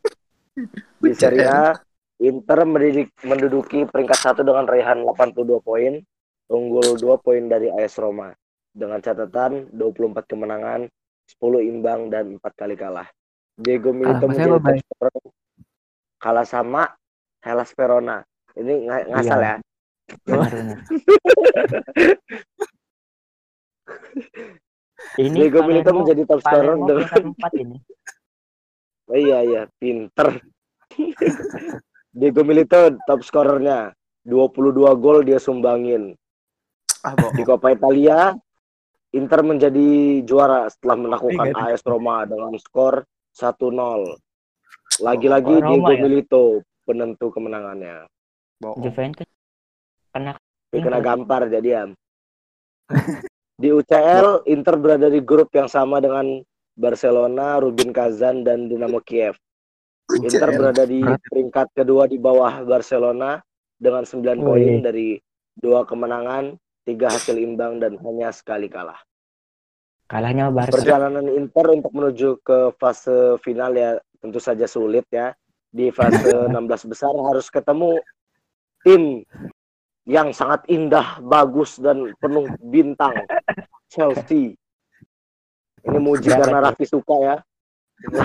Di 1.00 1.12
Serie 1.14 1.47
A, 1.47 1.73
Inter 2.21 2.69
mendidik- 2.69 3.16
menduduki 3.25 3.87
peringkat 3.87 4.19
satu 4.19 4.45
dengan 4.45 4.69
raihan 4.69 5.00
82 5.00 5.61
poin, 5.61 5.97
unggul 6.50 6.99
2 6.99 7.16
poin 7.16 7.42
dari 7.47 7.71
AS 7.71 7.97
Roma 7.97 8.35
dengan 8.71 9.00
catatan 9.00 9.73
24 9.73 10.28
kemenangan, 10.28 10.85
10 11.26 11.62
imbang 11.64 12.11
dan 12.11 12.37
4 12.37 12.52
kali 12.54 12.76
kalah. 12.76 13.09
Diego 13.57 13.92
Milito 13.92 14.25
Ah, 14.25 14.28
menjadi 14.28 14.57
top 14.57 14.76
scorer 14.80 15.12
kalah 16.16 16.45
sama 16.45 16.83
Hellas 17.40 17.73
Verona. 17.73 18.21
Ini 18.52 18.75
nga- 18.85 19.07
ngasal 19.09 19.40
Iya. 19.40 19.49
ya. 19.49 19.57
Benar, 20.26 20.50
benar. 20.50 20.78
Ini 25.16 25.28
Diego 25.33 25.64
Milito 25.64 25.90
menjadi 25.92 26.23
top 26.25 26.40
scorer 26.40 26.76
dengan 26.76 26.87
peringkat 27.00 27.25
empat 27.25 27.52
ini. 27.57 27.76
Oh, 29.10 29.18
iya 29.18 29.42
iya, 29.42 29.62
pinter. 29.82 30.38
Diego 32.18 32.46
Milito 32.46 32.94
top 33.06 33.26
scorernya. 33.26 33.90
22 34.22 34.76
gol 35.00 35.26
dia 35.26 35.42
sumbangin. 35.42 36.14
Ah, 37.02 37.16
bohong. 37.16 37.34
Di 37.34 37.42
Coppa 37.42 37.72
Italia, 37.72 38.36
Inter 39.16 39.40
menjadi 39.42 40.20
juara 40.22 40.68
setelah 40.70 41.08
menaklukkan 41.08 41.50
Ingat. 41.50 41.74
AS 41.74 41.82
Roma 41.82 42.22
dengan 42.28 42.54
skor 42.60 43.02
1-0. 43.34 44.14
Lagi-lagi 45.00 45.54
Oh, 45.58 45.64
Diego 45.64 45.90
ya? 45.90 46.00
Milito 46.04 46.44
penentu 46.86 47.32
kemenangannya. 47.34 48.06
Bohong. 48.60 48.84
Juventus 48.84 49.26
kena 50.12 50.36
Dia 50.70 50.80
kena 50.84 51.00
gampar 51.02 51.50
jadian. 51.50 51.96
Di 53.60 53.68
UCL, 53.75 54.49
Inter 54.49 54.75
berada 54.80 55.12
di 55.12 55.20
grup 55.20 55.52
yang 55.52 55.68
sama 55.68 56.00
dengan 56.00 56.40
Barcelona, 56.80 57.60
Rubin 57.60 57.93
Kazan, 57.93 58.40
dan 58.40 58.73
Dinamo 58.73 59.04
Kiev. 59.04 59.36
Inter 60.10 60.50
berada 60.56 60.88
di 60.88 61.04
peringkat 61.04 61.76
kedua 61.76 62.08
di 62.08 62.16
bawah 62.16 62.64
Barcelona 62.66 63.38
dengan 63.76 64.02
9 64.02 64.43
poin 64.43 64.82
dari 64.82 65.21
dua 65.54 65.86
kemenangan, 65.86 66.56
tiga 66.88 67.12
hasil 67.12 67.36
imbang, 67.36 67.78
dan 67.78 68.00
hanya 68.00 68.32
sekali 68.32 68.66
kalah. 68.66 68.99
kalahnya 70.10 70.50
Barca. 70.50 70.75
Perjalanan 70.75 71.30
Inter 71.30 71.71
untuk 71.71 71.93
menuju 71.95 72.43
ke 72.43 72.75
fase 72.80 73.38
final 73.47 73.76
ya 73.78 73.95
tentu 74.19 74.43
saja 74.43 74.66
sulit 74.66 75.06
ya. 75.14 75.30
Di 75.71 75.95
fase 75.95 76.26
16 76.50 76.90
besar 76.90 77.14
harus 77.14 77.47
ketemu 77.47 78.02
tim 78.82 79.23
yang 80.10 80.34
sangat 80.34 80.66
indah, 80.66 81.23
bagus 81.23 81.78
dan 81.78 82.10
penuh 82.19 82.50
bintang 82.58 83.14
Chelsea. 83.86 84.59
Ini 85.86 85.99
muji 85.99 86.28
karena? 86.28 86.71
Raffi 86.71 86.84
suka 86.84 87.16
ya. 87.21 87.36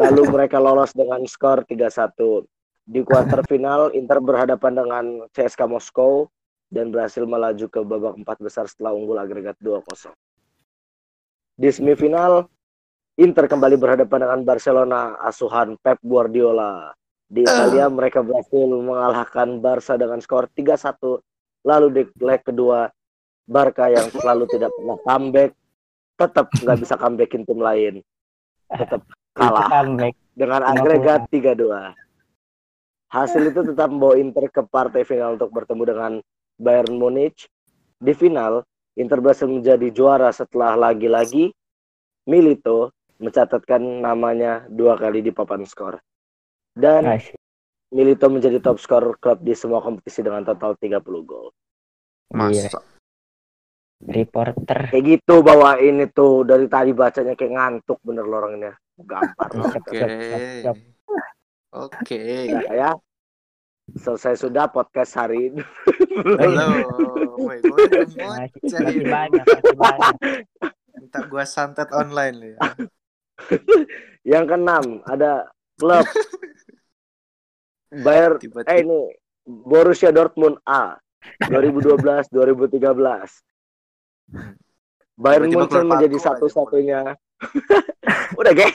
Lalu 0.00 0.22
mereka 0.26 0.58
lolos 0.58 0.90
dengan 0.90 1.22
skor 1.24 1.62
3-1. 1.64 2.44
Di 2.84 3.00
kuarter 3.00 3.40
final 3.48 3.94
Inter 3.96 4.20
berhadapan 4.20 4.72
dengan 4.76 5.04
CSKA 5.32 5.64
Moskow 5.70 6.28
dan 6.68 6.90
berhasil 6.90 7.24
melaju 7.24 7.66
ke 7.70 7.80
babak 7.80 8.14
empat 8.20 8.36
besar 8.42 8.68
setelah 8.68 8.92
unggul 8.92 9.16
agregat 9.16 9.56
2-0. 9.62 10.12
Di 11.54 11.70
semifinal, 11.70 12.50
Inter 13.14 13.46
kembali 13.46 13.78
berhadapan 13.78 14.26
dengan 14.26 14.40
Barcelona 14.42 15.14
asuhan 15.22 15.78
Pep 15.78 16.02
Guardiola. 16.02 16.90
Di 17.30 17.46
Italia 17.46 17.86
mereka 17.86 18.20
berhasil 18.20 18.66
mengalahkan 18.66 19.62
Barca 19.62 19.94
dengan 19.94 20.18
skor 20.18 20.50
3-1. 20.50 21.22
Lalu 21.64 21.86
di 21.94 22.02
leg 22.20 22.42
kedua, 22.42 22.90
Barca 23.46 23.88
yang 23.88 24.10
selalu 24.10 24.44
tidak 24.50 24.74
pernah 24.74 24.98
comeback, 25.06 25.54
tetap 26.14 26.50
nggak 26.62 26.78
bisa 26.80 26.94
comebackin 26.98 27.42
tim 27.46 27.60
lain. 27.60 27.94
Tetap 28.70 29.02
kalah 29.34 29.86
dengan 30.34 30.60
agregat 30.66 31.26
3-2. 31.30 31.94
Hasil 33.14 33.42
itu 33.54 33.60
tetap 33.62 33.94
membawa 33.94 34.18
Inter 34.18 34.50
ke 34.50 34.62
partai 34.66 35.06
final 35.06 35.38
untuk 35.38 35.54
bertemu 35.54 35.82
dengan 35.86 36.12
Bayern 36.58 36.98
Munich. 36.98 37.46
Di 38.02 38.10
final, 38.10 38.66
Inter 38.98 39.22
berhasil 39.22 39.46
menjadi 39.46 39.86
juara 39.94 40.34
setelah 40.34 40.74
lagi-lagi 40.74 41.54
Milito 42.24 42.90
mencatatkan 43.20 44.02
namanya 44.02 44.64
dua 44.66 44.96
kali 44.96 45.20
di 45.22 45.30
papan 45.30 45.62
skor. 45.68 46.00
Dan. 46.74 47.06
Milito 47.94 48.26
menjadi 48.26 48.58
top 48.58 48.82
skor 48.82 49.14
klub 49.22 49.38
di 49.46 49.54
semua 49.54 49.78
kompetisi 49.78 50.18
dengan 50.18 50.42
total 50.42 50.74
30 50.74 50.98
gol. 51.22 51.54
Masa. 52.34 52.82
Reporter. 54.04 54.92
Kayak 54.92 55.04
gitu 55.18 55.40
bawain 55.40 56.04
itu 56.04 56.44
dari 56.44 56.68
tadi 56.68 56.92
bacanya 56.92 57.32
kayak 57.32 57.52
ngantuk 57.56 57.98
bener 58.04 58.24
lo 58.28 58.36
orangnya. 58.36 58.72
Gampar. 59.00 59.48
Oke. 59.56 60.00
Oke. 61.72 62.22
Nah, 62.52 62.74
ya. 62.74 62.90
Selesai 63.84 64.40
sudah 64.40 64.68
podcast 64.72 65.12
hari 65.16 65.52
ini. 65.52 65.62
Halo. 66.40 66.64
Udah 67.44 68.06
Masih, 68.08 69.04
banyak, 69.04 69.44
masih 69.44 69.76
banyak. 69.76 70.14
Minta 70.96 71.20
gua 71.28 71.44
santet 71.44 71.92
online 71.92 72.56
ya. 72.56 72.58
Yang 74.24 74.44
keenam 74.48 74.84
ada 75.04 75.52
klub 75.76 76.06
Bayer 77.92 78.40
eh 78.70 78.78
ini 78.80 79.12
Borussia 79.44 80.08
Dortmund 80.14 80.56
A 80.64 80.96
2012 81.52 82.32
2013. 82.32 83.53
Bayern 85.14 85.46
Tiba-tiba 85.46 85.70
Munchen 85.70 85.86
menjadi 85.86 86.18
satu-satunya 86.18 87.14
udah 88.40 88.52
gak 88.56 88.72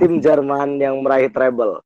tim 0.00 0.24
Jerman 0.24 0.80
yang 0.80 1.04
meraih 1.04 1.28
treble. 1.28 1.84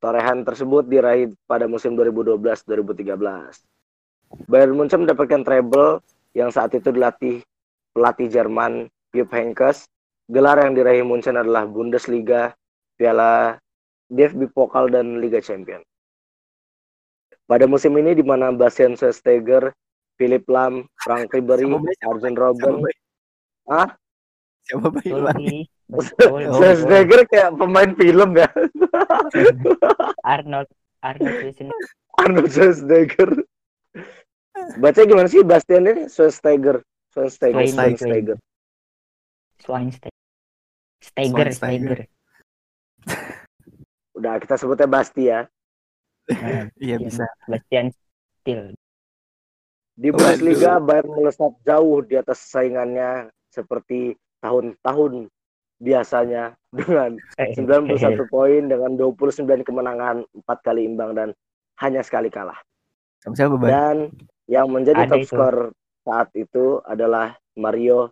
Torehan 0.00 0.48
tersebut 0.48 0.88
diraih 0.88 1.28
pada 1.44 1.68
musim 1.68 1.92
2012-2013. 1.98 4.48
Bayern 4.48 4.74
Munchen 4.78 5.04
mendapatkan 5.04 5.44
treble 5.44 6.00
yang 6.32 6.48
saat 6.54 6.72
itu 6.72 6.88
dilatih 6.94 7.42
pelatih 7.92 8.30
Jerman 8.30 8.88
Jupp 9.12 9.34
Heynckes. 9.34 9.90
Gelar 10.30 10.62
yang 10.62 10.78
diraih 10.78 11.02
Munchen 11.02 11.34
adalah 11.34 11.66
Bundesliga, 11.66 12.54
Piala 12.94 13.58
DFB 14.06 14.54
Pokal 14.54 14.94
dan 14.94 15.18
Liga 15.18 15.42
Champion. 15.42 15.82
Pada 17.50 17.66
musim 17.66 17.90
ini 17.98 18.14
di 18.14 18.22
mana 18.22 18.54
Bastian 18.54 18.94
Schweinsteiger, 18.94 19.74
Philip 20.20 20.44
Lam, 20.52 20.84
Frank 21.00 21.32
Ribery, 21.32 21.64
Arjen 22.04 22.36
Siapa, 22.36 22.44
Robben? 22.44 22.84
Hah? 23.72 23.88
Siapa 24.68 24.92
Bay? 24.92 25.08
Betul, 25.08 25.16
Ulang. 25.16 25.38
Ki. 25.40 25.56
Betul, 25.88 26.40
betul. 26.44 26.54
Schweinsteiger 26.60 27.20
kayak 27.32 27.50
pemain 27.56 27.90
film 27.96 28.30
ya. 28.36 28.48
Arnold 30.36 30.68
Arnold 31.00 31.34
Schwarzenegger. 31.40 31.88
Arnold 32.20 32.50
Schwarzenegger. 32.52 33.30
Baca 34.76 35.00
gimana 35.08 35.26
sih 35.32 35.40
Bastian 35.40 35.88
ini? 35.88 36.04
Schwarzenegger. 36.12 36.84
Schwarzenegger. 37.16 38.36
Schwarzenegger. 39.64 40.12
Steiger, 41.00 41.48
Schweinsteiger. 41.48 41.48
Steiger. 41.56 42.00
Udah 44.20 44.36
kita 44.36 44.54
sebutnya 44.60 44.84
Basti 44.84 45.32
ya. 45.32 45.48
Nah, 46.28 46.68
Iya 46.84 47.00
bisa. 47.00 47.24
Bastian 47.48 47.88
Steel. 48.44 48.76
Di. 50.00 50.08
Bundesliga 50.16 50.80
Bayern 50.80 51.12
melesat 51.12 51.52
jauh 51.60 52.00
di 52.00 52.16
atas 52.16 52.40
saingannya 52.48 53.28
seperti 53.52 54.16
tahun-tahun 54.40 55.28
biasanya 55.76 56.56
dengan 56.72 57.20
Eh, 57.36 57.52
91 57.52 58.24
poin 58.32 58.64
dengan 58.64 58.96
29 58.96 59.60
kemenangan, 59.60 60.24
4 60.32 60.58
kali 60.64 60.88
imbang 60.88 61.12
dan 61.12 61.28
hanya 61.84 62.00
sekali 62.00 62.32
kalah. 62.32 62.56
Sama 63.20 63.36
siapa 63.36 63.60
Ban? 63.60 63.68
Dan 63.68 63.96
yang 64.48 64.72
menjadi 64.72 65.04
Ada 65.04 65.20
top 65.20 65.24
skor 65.28 65.56
saat 66.08 66.28
itu 66.32 66.80
adalah 66.88 67.36
Mario 67.60 68.08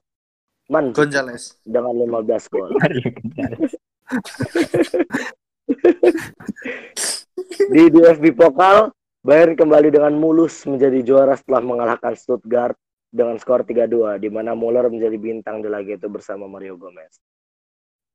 Mandzukic 0.69 1.09
Gonzales. 1.17 1.57
dengan 1.65 1.97
15 1.97 2.53
gol. 2.53 2.69
Mario. 2.77 3.09
Di 7.73 7.83
DFB 7.93 8.25
Pokal, 8.37 8.93
Bayern 9.29 9.61
kembali 9.61 9.93
dengan 9.93 10.17
mulus 10.17 10.65
menjadi 10.65 11.05
juara 11.05 11.37
setelah 11.37 11.61
mengalahkan 11.61 12.17
Stuttgart 12.17 12.73
dengan 13.13 13.37
skor 13.37 13.61
3-2 13.61 14.17
di 14.25 14.33
mana 14.33 14.57
Muller 14.57 14.89
menjadi 14.89 15.21
bintang 15.21 15.61
di 15.61 15.69
laga 15.69 16.01
itu 16.01 16.09
bersama 16.09 16.49
Mario 16.49 16.81
Gomez. 16.81 17.21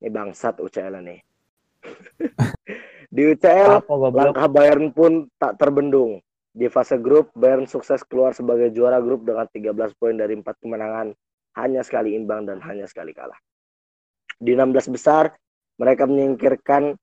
Ini 0.01 0.09
bangsat 0.09 0.57
UCL 0.57 1.05
nih. 1.05 1.21
di 3.13 3.29
UCL, 3.29 3.85
Apa 3.85 3.93
langkah 4.09 4.49
Bayern 4.49 4.89
pun 4.89 5.29
tak 5.37 5.61
terbendung. 5.61 6.17
Di 6.49 6.65
fase 6.65 6.97
grup, 6.97 7.29
Bayern 7.37 7.69
sukses 7.69 8.01
keluar 8.01 8.33
sebagai 8.33 8.73
juara 8.73 8.97
grup 8.97 9.21
dengan 9.21 9.45
13 9.45 9.69
poin 9.93 10.17
dari 10.17 10.33
4 10.33 10.49
kemenangan, 10.65 11.13
hanya 11.61 11.85
sekali 11.85 12.17
imbang 12.17 12.49
dan 12.49 12.57
hanya 12.65 12.89
sekali 12.89 13.13
kalah. 13.13 13.37
Di 14.41 14.57
16 14.57 14.89
besar, 14.89 15.29
mereka 15.77 16.09
menyingkirkan 16.09 16.97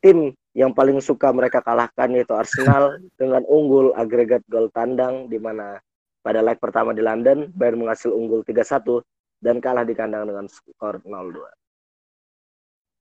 tim 0.00 0.32
yang 0.54 0.70
paling 0.70 1.02
suka 1.02 1.34
mereka 1.34 1.58
kalahkan 1.58 2.14
yaitu 2.14 2.32
Arsenal 2.32 2.96
dengan 3.20 3.42
unggul 3.50 3.90
agregat 3.98 4.40
gol 4.46 4.70
tandang 4.70 5.26
di 5.26 5.36
mana 5.42 5.82
pada 6.22 6.40
leg 6.40 6.56
pertama 6.62 6.94
di 6.94 7.02
London 7.02 7.50
Bayern 7.52 7.84
menghasil 7.84 8.14
unggul 8.14 8.46
3-1 8.46 9.02
dan 9.44 9.60
kalah 9.60 9.84
di 9.84 9.92
kandang 9.92 10.24
dengan 10.30 10.48
skor 10.48 11.04
0-2. 11.04 11.36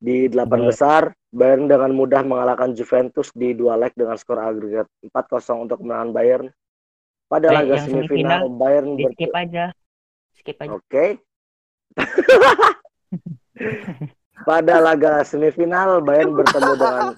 Di 0.04 0.28
delapan 0.28 0.68
besar, 0.68 1.16
Bayern 1.32 1.72
dengan 1.72 1.96
mudah 1.96 2.28
mengalahkan 2.28 2.76
Juventus 2.76 3.32
di 3.32 3.56
dua 3.56 3.80
leg 3.80 3.96
dengan 3.96 4.20
skor 4.20 4.36
agregat 4.36 4.92
4-0 5.00 5.64
untuk 5.64 5.80
kemenangan 5.80 6.12
Bayern. 6.12 6.52
Pada 7.32 7.56
laga 7.56 7.80
semifinal, 7.80 8.44
semifinal 8.44 8.60
Bayern 8.60 9.00
Di 9.00 9.08
ber- 9.08 9.16
skip 9.16 9.32
aja. 9.32 9.66
Skip 10.36 10.58
aja. 10.60 10.76
Oke. 10.76 11.06
Pada 14.50 14.76
laga 14.84 15.24
semifinal, 15.24 16.04
Bayern 16.04 16.36
bertemu 16.36 16.72
dengan 16.76 17.16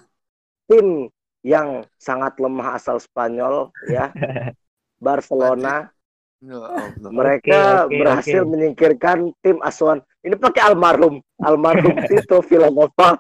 tim 0.66 1.10
yang 1.42 1.86
sangat 1.98 2.38
lemah 2.38 2.76
asal 2.76 2.98
Spanyol, 2.98 3.70
ya, 3.86 4.10
Barcelona. 5.06 5.90
Ya 6.44 6.62
Allah. 6.62 7.10
Mereka 7.10 7.60
oke, 7.90 7.96
berhasil 7.96 8.42
oke. 8.44 8.50
menyingkirkan 8.54 9.18
tim 9.42 9.58
asuhan. 9.62 10.04
Ini 10.22 10.36
pakai 10.38 10.62
almarhum, 10.68 11.18
almarhum 11.42 11.96
Tito 12.10 12.42
Villanova 12.44 13.18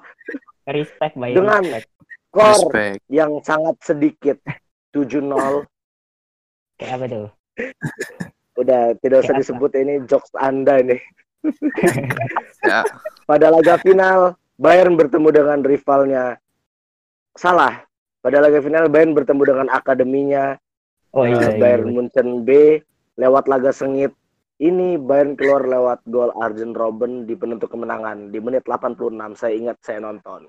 Respect 0.65 1.13
by 1.17 1.33
Dengan- 1.33 1.63
respect. 1.63 1.89
skor 2.29 2.57
Respect. 2.69 2.99
yang 3.07 3.31
sangat 3.41 3.75
sedikit, 3.81 4.37
7-0. 4.91 5.63
Kayak 6.75 6.93
apa 6.97 7.05
tuh? 7.07 7.27
Udah 8.59 8.81
tidak 8.99 9.23
usah 9.23 9.35
disebut 9.37 9.71
ini 9.79 10.03
jokes 10.05 10.29
Anda 10.35 10.81
ini. 10.83 10.97
Ya. 12.65 12.81
Pada 13.29 13.53
laga 13.53 13.77
final, 13.77 14.33
Bayern 14.57 14.97
bertemu 14.97 15.29
dengan 15.29 15.59
rivalnya. 15.61 16.41
Salah. 17.35 17.83
Pada 18.25 18.41
laga 18.41 18.57
final, 18.57 18.89
Bayern 18.89 19.13
bertemu 19.13 19.41
dengan 19.45 19.67
akademinya 19.69 20.57
Oh 21.15 21.23
eh, 21.23 21.31
iya, 21.31 21.55
iya. 21.55 21.57
Bayern 21.57 21.95
Munchen 21.95 22.43
B 22.43 22.75
lewat 23.15 23.47
laga 23.47 23.71
sengit. 23.71 24.11
Ini 24.59 24.99
Bayern 24.99 25.39
keluar 25.39 25.63
lewat 25.63 26.03
gol 26.11 26.31
Arjen 26.35 26.75
Robben 26.75 27.23
di 27.23 27.35
penentu 27.39 27.71
kemenangan 27.71 28.31
di 28.31 28.39
menit 28.43 28.67
86. 28.67 29.15
Saya 29.39 29.53
ingat 29.55 29.79
saya 29.79 30.03
nonton. 30.03 30.47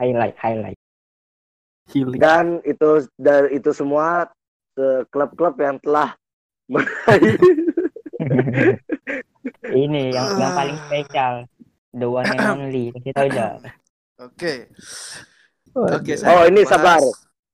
Highlight, 0.00 0.36
highlight. 0.40 0.80
Healing. 1.92 2.16
Dan 2.16 2.64
itu 2.64 3.04
dari 3.20 3.60
itu 3.60 3.76
semua 3.76 4.28
klub-klub 5.12 5.54
yang 5.60 5.76
telah 5.84 6.16
meraih 6.72 7.36
Ini 9.68 10.16
yang 10.16 10.28
yang 10.40 10.52
paling 10.56 10.78
spesial. 10.88 11.34
The 11.92 12.08
one 12.08 12.28
and 12.28 12.40
only. 12.40 12.88
Kasih 12.96 13.12
tahu 13.12 13.28
aja. 13.28 13.46
Oke. 14.16 14.70
Oke, 15.74 16.12
Oh, 16.22 16.44
ini 16.46 16.62
bahas- 16.62 16.70
sabar. 16.70 17.00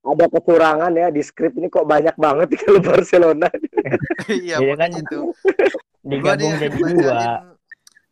ada 0.03 0.27
kecurangan 0.29 0.92
ya 0.92 1.09
di 1.09 1.20
skrip 1.20 1.57
ini 1.57 1.68
kok 1.68 1.85
banyak 1.85 2.16
banget 2.16 2.49
klub 2.57 2.81
Barcelona. 2.83 3.49
Iya, 4.27 4.61
Iya 4.61 4.75
kan? 4.75 4.90
itu. 4.92 5.33
Gua 6.01 6.37
Digabung 6.37 6.55
jadi 6.57 6.79
dua. 6.79 7.20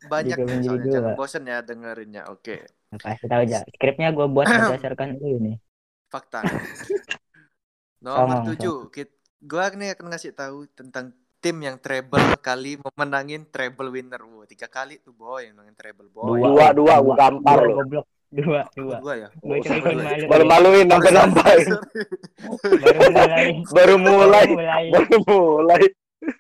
Banyak 0.05 0.37
Digabung 0.37 0.61
soalnya, 0.63 0.81
dua. 0.81 0.93
jangan 0.93 1.13
bosen 1.15 1.43
ya 1.45 1.59
dengerinnya. 1.61 2.23
Oke, 2.29 2.65
Kasih 2.91 3.29
tahu 3.29 3.43
aja. 3.45 3.59
Skripnya 3.69 4.09
gue 4.11 4.27
buat 4.27 4.45
berdasarkan 4.81 5.17
ini. 5.19 5.61
fakta. 6.09 6.41
Nomor 8.05 8.49
tujuh, 8.49 8.89
kit- 8.89 9.17
gua 9.39 9.69
nih 9.71 9.93
akan 9.93 10.07
ngasih 10.09 10.33
tahu 10.33 10.65
tentang 10.73 11.13
tim 11.39 11.57
yang 11.61 11.77
treble 11.77 12.21
kali 12.41 12.81
memenangin 12.81 13.45
treble 13.45 13.91
winner. 13.91 14.23
Wow, 14.23 14.45
tiga 14.45 14.67
kali 14.67 14.99
tuh 14.99 15.13
boy 15.13 15.45
yang 15.45 15.57
menangin 15.57 15.77
treble 15.77 16.09
boy. 16.09 16.41
Dua, 16.41 16.73
dua, 16.73 16.95
gua 16.99 17.15
gampar 17.15 17.59
Dua, 17.61 17.85
loh. 18.01 18.05
Dua, 18.29 18.61
dua. 18.77 19.01
dua 19.01 19.15
ya. 19.17 19.29
Oh, 19.41 19.57
ya. 19.57 19.73
Baru 20.29 20.45
maluin 20.45 20.85
sampai 20.85 21.65
sorry. 21.65 23.57
Baru 23.73 23.97
mulai. 23.97 24.47
Baru 24.93 25.17
mulai. 25.25 25.81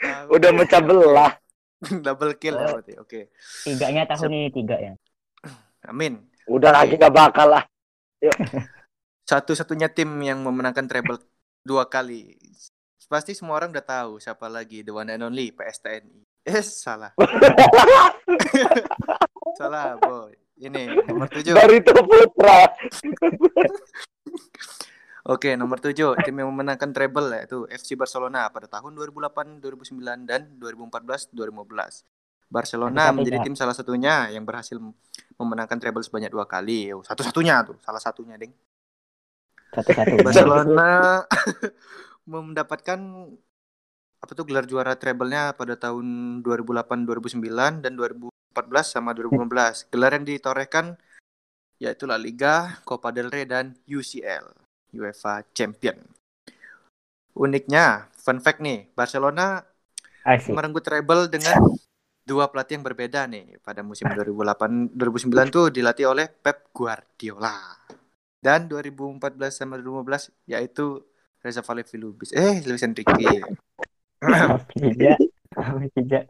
Ah, 0.05 0.29
Udah 0.29 0.53
mecah 0.53 0.85
belah. 0.85 1.33
Double 2.05 2.37
kill 2.37 2.61
ya 2.61 2.68
Oh. 2.68 2.77
berarti. 2.77 2.92
Oke. 3.01 3.20
Tiganya 3.64 4.05
tahun 4.05 4.37
ini 4.37 4.48
tiga 4.53 4.77
ya. 4.77 4.92
Amin. 5.88 6.29
Udah 6.44 6.77
lagi 6.77 7.01
gak 7.01 7.14
bakal 7.14 7.57
lah. 7.57 7.64
Satu-satunya 9.31 9.88
tim 9.88 10.12
yang 10.20 10.44
memenangkan 10.44 10.85
treble 10.85 11.24
dua 11.64 11.88
kali. 11.88 12.37
Pasti 13.09 13.33
semua 13.33 13.57
orang 13.57 13.72
udah 13.72 13.85
tahu 13.85 14.20
siapa 14.20 14.44
lagi 14.53 14.85
the 14.85 14.92
one 14.92 15.09
and 15.09 15.24
only 15.24 15.48
PSTNI. 15.57 16.29
Eh 16.44 16.61
salah. 16.61 17.16
salah 19.68 20.00
boy. 20.00 20.33
Ini 20.57 21.04
nomor 21.04 21.28
tujuh. 21.28 21.52
Barito 21.52 21.92
Putra. 21.92 22.72
Oke, 25.28 25.61
nomor 25.61 25.76
7 25.76 26.24
tim 26.24 26.40
yang 26.40 26.48
memenangkan 26.48 26.88
treble 26.88 27.28
yaitu 27.37 27.68
FC 27.68 28.00
Barcelona 28.00 28.48
pada 28.48 28.64
tahun 28.64 28.96
2008, 28.96 29.61
2009 29.61 30.24
dan 30.24 30.57
2014, 30.57 31.37
2015. 31.37 32.48
Barcelona 32.48 33.12
menjadi 33.12 33.44
tim 33.44 33.52
salah 33.52 33.76
satunya 33.76 34.33
yang 34.33 34.48
berhasil 34.48 34.81
memenangkan 35.37 35.76
treble 35.76 36.00
sebanyak 36.00 36.33
dua 36.33 36.48
kali. 36.48 36.96
Oh, 36.96 37.04
Satu-satunya 37.04 37.61
tuh, 37.61 37.76
salah 37.85 38.00
satunya, 38.00 38.40
Ding. 38.40 38.57
Satu-satu. 39.76 40.24
Barcelona 40.24 41.20
mendapatkan 42.33 42.98
apa 44.18 44.33
tuh 44.33 44.48
gelar 44.48 44.64
juara 44.64 44.96
treble-nya 44.96 45.52
pada 45.52 45.76
tahun 45.76 46.40
2008, 46.40 47.04
2009 47.04 47.85
dan 47.85 47.92
2014 48.00 48.38
sama 48.85 49.15
2015. 49.15 49.91
Gelar 49.93 50.13
yang 50.19 50.25
ditorehkan 50.27 50.97
yaitu 51.79 52.11
La 52.11 52.19
Liga, 52.19 52.83
Copa 52.83 53.15
del 53.15 53.31
Rey 53.31 53.47
dan 53.47 53.79
UCL, 53.87 54.51
UEFA 54.99 55.47
Champion. 55.55 55.95
Uniknya, 57.39 58.11
fun 58.19 58.43
fact 58.43 58.59
nih, 58.59 58.91
Barcelona 58.99 59.63
merenggut 60.51 60.83
treble 60.83 61.31
dengan 61.31 61.63
dua 62.27 62.51
pelatih 62.51 62.83
yang 62.83 62.85
berbeda 62.85 63.31
nih. 63.31 63.63
Pada 63.63 63.87
musim 63.87 64.11
2008 64.11 64.93
2009 64.93 65.55
tuh 65.55 65.71
dilatih 65.71 66.11
oleh 66.11 66.27
Pep 66.27 66.75
Guardiola. 66.75 67.79
Dan 68.39 68.67
2014 68.67 69.39
sama 69.55 69.79
2015 69.79 70.51
yaitu 70.51 70.99
Reza 71.39 71.63
Valevi 71.63 71.97
Lubis. 71.99 72.35
Eh, 72.35 72.59
Luis 72.67 72.83
Enrique. 72.83 73.15
Tidak. 74.75 75.19
Tidak. 75.97 76.25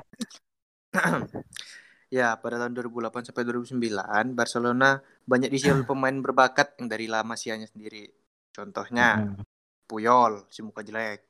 ya, 2.08 2.36
pada 2.36 2.56
tahun 2.56 2.72
2008 2.74 3.28
sampai 3.32 3.44
2009 3.44 4.32
Barcelona 4.32 4.98
banyak 5.24 5.48
diisi 5.48 5.68
oleh 5.68 5.84
pemain 5.90 6.16
berbakat 6.18 6.76
yang 6.80 6.88
dari 6.88 7.06
La 7.06 7.20
Masia-nya 7.22 7.68
sendiri. 7.68 8.08
Contohnya 8.50 9.22
Hmm. 9.22 9.40
Puyol, 9.88 10.44
si 10.52 10.60
muka 10.60 10.84
jelek. 10.84 11.24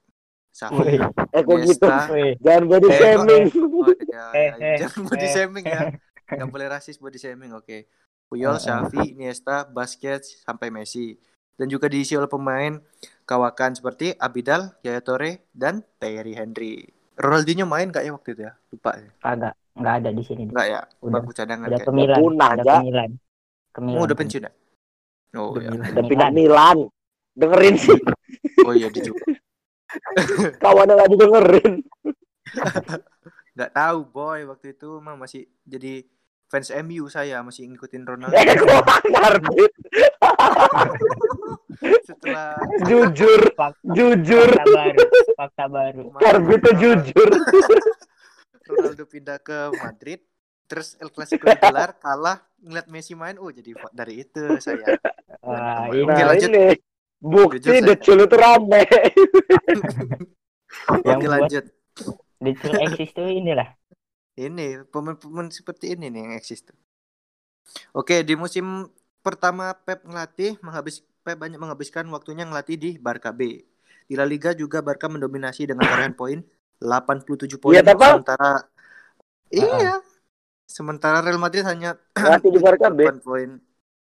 Xavi, 0.50 0.98
Eh 1.30 1.42
kok 1.46 1.58
gitu? 1.62 1.86
Jangan 2.42 2.64
body 2.66 2.88
Eh, 2.90 2.96
shaming. 2.98 3.44
Oh, 3.54 3.86
ya, 4.10 4.24
Eh, 4.34 4.46
ya, 4.50 4.54
eh, 4.58 4.76
jangan 4.82 5.00
body 5.06 5.22
eh, 5.22 5.30
shaming 5.30 5.64
ya. 5.70 5.80
eh. 5.86 5.90
Nggak 6.34 6.48
boleh 6.50 6.66
rasis 6.66 6.98
body 6.98 7.14
shaming, 7.14 7.54
oke. 7.54 7.86
Puyol, 8.26 8.54
Eh, 8.54 8.58
eh. 8.58 8.64
Xavi, 8.66 9.14
Iniesta, 9.14 9.70
Busquets, 9.70 10.42
sampai 10.42 10.74
Messi. 10.74 11.14
Dan 11.54 11.70
juga 11.70 11.86
diisi 11.86 12.18
oleh 12.18 12.26
pemain 12.26 12.74
kawakan 13.22 13.78
seperti 13.78 14.14
Abidal, 14.18 14.74
Yaya 14.82 14.98
Toure, 14.98 15.46
dan 15.54 15.86
Thierry 16.02 16.34
Henry. 16.34 16.82
Ronaldinho 17.14 17.66
main 17.66 17.90
nggak 17.90 18.02
ya 18.02 18.10
waktu 18.14 18.28
itu 18.34 18.42
ya? 18.42 18.52
Lupa 18.70 18.90
ya. 18.98 19.10
Kagak. 19.22 19.54
Nggak 19.78 19.94
ada 19.96 20.10
di 20.10 20.22
sini. 20.22 20.42
Nggak 20.46 20.66
ya? 20.66 20.80
Udah. 20.98 21.12
Bangku 21.14 21.32
cadangan 21.32 21.64
Udah 21.64 21.78
kayak. 21.78 21.86
ke 21.86 21.92
Milan. 21.92 22.18
Punah 22.18 22.48
Udah 22.48 22.58
aja. 22.58 22.72
ke 22.74 22.82
Milan. 22.82 23.10
Ke 23.68 23.80
Milan. 23.80 23.96
Oh, 23.96 24.04
udah 24.04 24.16
pensiun 24.16 24.42
ya? 24.42 24.52
Oh 25.34 25.50
The 25.50 25.60
ya. 25.60 25.70
Milan. 25.70 25.88
Udah 25.88 26.04
pindah 26.04 26.30
Milan. 26.30 26.78
Dengerin 27.32 27.74
sih. 27.76 27.98
Oh 28.60 28.72
iya 28.72 28.88
dijual. 28.88 29.18
Kawannya 30.62 30.94
nggak 30.94 31.10
didengerin. 31.10 31.72
Nggak 33.54 33.72
tahu 33.72 33.98
boy 34.06 34.46
waktu 34.46 34.70
itu 34.72 34.98
mah 34.98 35.14
masih 35.14 35.42
jadi 35.60 36.06
fans 36.46 36.70
MU 36.78 37.06
saya 37.06 37.42
masih 37.42 37.66
ngikutin 37.66 38.06
Ronaldo. 38.06 38.30
Eh. 38.32 38.54
Setelah 42.00 42.54
Jujur, 42.84 43.40
Fak- 43.54 43.78
jujur. 43.84 44.48
fakta 44.50 44.66
baru 44.68 45.02
fakta 45.36 45.64
baru 45.68 46.02
Karbit 46.16 46.58
tuh 46.60 46.74
jujur. 46.76 47.28
Ronaldo 48.68 49.08
pindah 49.08 49.40
ke 49.40 49.72
Madrid, 49.80 50.20
terus 50.68 51.00
El 51.00 51.08
Clasico 51.08 51.48
digelar, 51.48 51.96
kalah, 51.96 52.44
ngeliat 52.60 52.86
Messi 52.92 53.16
main, 53.16 53.40
oh 53.40 53.48
jadi 53.48 53.72
dari 53.90 54.22
itu 54.22 54.60
saya. 54.60 55.00
Oke, 55.40 55.96
ini 55.96 56.04
Nah 56.04 56.26
lanjut. 56.28 56.50
ini 56.50 56.64
bukti. 57.18 57.68
Decul 57.82 58.24
itu 58.24 58.36
rame. 58.36 58.82
yang 61.06 61.18
Oke 61.18 61.28
lanjut. 61.28 61.64
Decul 62.38 62.72
eksis 62.78 63.10
tuh 63.16 63.26
inilah 63.26 63.74
Ini 64.38 64.86
pemain-pemain 64.86 65.50
seperti 65.50 65.98
ini 65.98 66.14
nih 66.14 66.30
yang 66.30 66.34
eksis 66.38 66.62
tuh. 66.62 66.78
Oke 67.90 68.22
di 68.22 68.38
musim 68.38 68.86
pertama 69.18 69.74
Pep 69.74 70.06
ngelatih, 70.06 70.62
menghabis 70.62 71.02
Pep 71.26 71.34
banyak 71.34 71.58
menghabiskan 71.58 72.06
waktunya 72.14 72.46
ngelatih 72.46 72.78
di 72.78 72.90
Barca 73.02 73.34
B. 73.34 73.66
Di 74.08 74.14
La 74.16 74.24
Liga 74.24 74.54
juga 74.54 74.80
Barca 74.80 75.10
mendominasi 75.10 75.68
dengan 75.68 75.84
torehan 75.84 76.14
poin 76.14 76.40
87 76.78 77.58
poin 77.58 77.74
Pak. 77.76 77.98
sementara 77.98 78.50
iya 79.48 79.98
sementara 80.64 81.18
Real 81.20 81.36
Madrid 81.36 81.62
hanya 81.62 81.96
Ngelatih 82.12 82.50
di 82.50 82.60
Barca 82.60 82.88
B. 82.88 82.98
8 83.04 83.18
poin 83.20 83.50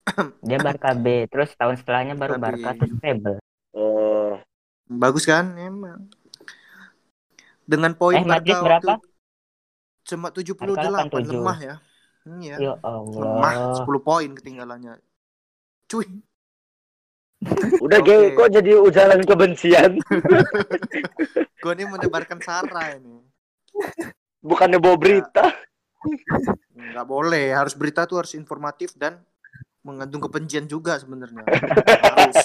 dia 0.42 0.58
Barca 0.58 0.90
B 0.94 1.06
terus 1.26 1.52
tahun 1.52 1.76
setelahnya 1.76 2.14
baru 2.14 2.37
Barca 2.37 2.74
terus 2.74 2.92
treble 2.98 3.38
Oh, 3.72 4.37
Bagus 4.85 5.24
kan? 5.24 5.56
Emang. 5.56 6.12
Dengan 7.64 7.96
poin 7.96 8.14
Eh, 8.14 8.26
Madrid 8.26 8.52
Barca 8.52 8.66
berapa? 8.68 8.92
waktu 9.00 9.08
cuma 10.04 10.28
78 10.28 10.68
Barca 10.68 11.08
87. 11.08 11.32
lemah 11.32 11.58
ya. 11.58 11.74
Iya. 12.28 12.56
ya 12.61 12.72
Lemah 13.08 13.52
Allah 13.72 13.80
10 13.80 13.88
poin 13.98 14.28
ketinggalannya. 14.28 15.00
Cuy. 15.88 16.04
Udah 17.83 17.98
Oke. 18.02 18.14
Ge, 18.14 18.37
kok 18.38 18.48
jadi 18.50 18.72
ujaran 18.78 19.20
kebencian? 19.26 19.90
Gue 21.62 21.72
ini 21.78 21.85
menebarkan 21.87 22.38
sara 22.42 22.98
ini. 22.98 23.22
Bukannya 24.42 24.83
bawa 24.83 24.96
berita. 24.98 25.46
Nggak 26.74 27.07
boleh, 27.07 27.55
harus 27.55 27.78
berita 27.78 28.02
tuh 28.07 28.26
harus 28.26 28.35
informatif 28.35 28.94
dan 28.98 29.22
mengandung 29.83 30.22
kebencian 30.22 30.66
juga 30.66 30.98
sebenarnya. 30.98 31.46
harus. 31.46 32.37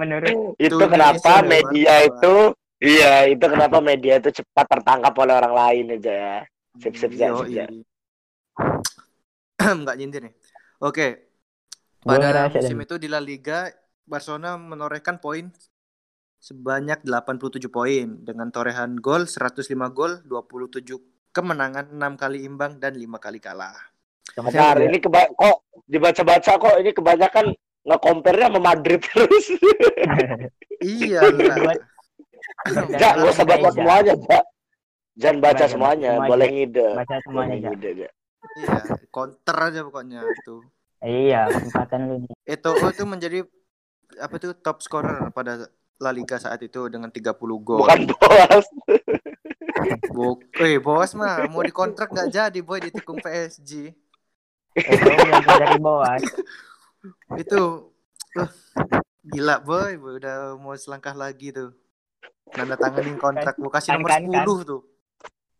menurut 0.00 0.56
Itu 0.56 0.76
Tuh, 0.80 0.88
kenapa 0.88 1.40
Indonesia 1.40 1.48
media 1.48 1.94
itu 2.04 2.34
Iya, 2.82 3.30
itu 3.30 3.44
kenapa 3.46 3.78
media 3.78 4.18
itu 4.18 4.42
cepat 4.42 4.66
tertangkap 4.66 5.14
oleh 5.14 5.34
orang 5.38 5.54
lain 5.54 5.84
aja 6.02 6.12
ya. 6.12 6.36
Sip, 6.82 6.98
sip, 6.98 7.14
sip, 7.14 7.30
Yoi. 7.30 7.54
sip, 7.54 7.70
sip. 7.70 7.86
Nggak 9.62 9.96
nyindir 10.02 10.22
nih. 10.26 10.34
Oke. 10.82 11.30
Pada 12.02 12.50
musim 12.50 12.82
itu 12.82 12.98
di 12.98 13.06
La 13.06 13.22
Liga 13.22 13.70
Barcelona 14.04 14.56
menorehkan 14.56 15.18
poin 15.18 15.50
sebanyak 16.36 17.06
87 17.06 17.70
poin 17.70 18.18
dengan 18.18 18.50
torehan 18.50 18.98
gol 18.98 19.24
105 19.24 19.62
gol, 19.88 20.18
27 20.26 20.98
kemenangan, 21.30 21.86
6 21.88 22.18
kali 22.18 22.42
imbang 22.42 22.76
dan 22.76 22.92
5 22.92 23.06
kali 23.16 23.38
kalah. 23.38 23.74
Bentar, 24.32 24.78
ini 24.80 24.98
keba 24.98 25.28
kok 25.30 25.62
dibaca-baca 25.84 26.52
kok 26.56 26.74
ini 26.78 26.90
kebanyakan 26.90 27.46
nge-compare-nya 27.82 28.48
sama 28.48 28.60
Madrid 28.60 29.00
terus. 29.00 29.46
Iya 30.82 31.22
Buat- 31.22 31.78
Jak, 32.92 33.12
gak 33.16 33.30
usah 33.30 33.46
baca 33.46 33.68
semuanya, 33.70 34.14
Jak. 34.18 34.44
Jangan 35.14 35.38
baca 35.38 35.54
Baca 35.54 35.66
semuanya, 35.68 36.10
semuanya. 36.10 36.26
boleh 36.26 36.46
ngide. 36.48 36.88
baca 36.96 37.16
semuanya 37.22 37.54
ja. 37.62 37.70
Iya, 38.58 38.76
counter 39.08 39.56
aja 39.62 39.80
pokoknya 39.86 40.20
itu. 40.26 40.56
iya 41.00 41.46
empatan 41.46 42.00
lu 42.04 42.14
Eto'o 42.42 42.90
itu 42.90 43.04
menjadi 43.04 43.38
apa 44.18 44.34
tuh 44.36 44.52
top 44.58 44.82
scorer 44.82 45.30
pada 45.30 45.68
La 46.02 46.10
Liga 46.10 46.36
saat 46.36 46.58
itu 46.60 46.90
dengan 46.90 47.08
30 47.08 47.38
gol. 47.62 47.80
Bukan 47.86 48.00
boas. 48.10 48.66
Buk 50.10 50.44
eh, 50.58 50.78
bos 50.78 51.10
mah 51.14 51.46
mau 51.48 51.62
dikontrak 51.62 52.10
nggak 52.10 52.28
jadi 52.30 52.58
boy 52.60 52.78
ditikung 52.82 53.18
PSG. 53.18 53.94
eh 54.72 54.96
dari 55.60 55.76
bawah 55.78 56.16
Itu 57.36 57.92
uh, 58.36 58.50
gila 59.22 59.60
boy, 59.60 60.00
boy, 60.00 60.12
udah 60.16 60.56
mau 60.56 60.72
selangkah 60.74 61.12
lagi 61.14 61.52
tuh. 61.52 61.70
Nanda 62.52 62.76
tanganin 62.76 63.16
kontrak 63.16 63.56
mau 63.56 63.72
kasih 63.72 63.96
nomor 63.96 64.12
Kan, 64.12 64.28
kan, 64.28 64.44
10 64.44 64.68
tuh. 64.68 64.82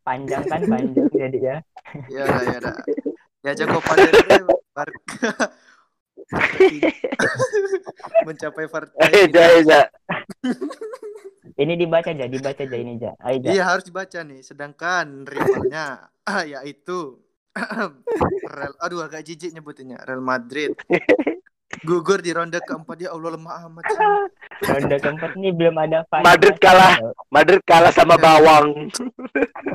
panjang 0.02 0.42
kan 0.50 0.60
panjang 0.66 1.06
jadi 1.14 1.38
ya 1.38 1.56
Ya 2.10 2.22
dah, 2.26 2.42
ya 2.42 2.58
dah. 2.58 2.76
Ya 3.42 3.52
jago 3.54 3.78
pada 3.80 4.02
Barca. 4.74 5.30
mencapai 8.24 8.66
partai 8.66 9.08
Eh. 9.12 9.26
Jak. 9.62 9.87
ini 11.54 11.74
dibaca 11.74 12.08
aja 12.08 12.26
dibaca 12.26 12.61
aja 12.61 12.76
ini 12.76 12.92
ja 12.96 13.12
ayo 13.20 13.37
ja 13.40 13.50
Iya 13.50 13.64
harus 13.66 13.85
dibaca 13.85 14.18
nih. 14.20 14.40
Sedangkan 14.40 15.24
rivalnya 15.24 16.08
ah, 16.22 16.42
yaitu 16.42 17.20
Real, 18.48 18.72
aduh 18.78 19.02
agak 19.02 19.22
jijik 19.22 19.52
nyebutinnya 19.52 20.00
Real 20.00 20.20
Madrid 20.20 20.72
gugur 21.82 22.20
di 22.20 22.30
ronde 22.30 22.56
keempat 22.58 22.96
ya 22.96 23.11
Allah 23.11 23.32
lemah 23.32 23.66
amat 23.66 23.85
ronde 24.62 24.96
keempat 24.98 25.30
ini 25.35 25.50
belum 25.50 25.74
ada 25.76 26.04
final. 26.06 26.24
Madrid 26.24 26.56
kalah. 26.56 26.94
Madrid 27.28 27.61
kalah 27.62 27.90
sama 27.90 28.14
bawang. 28.16 28.87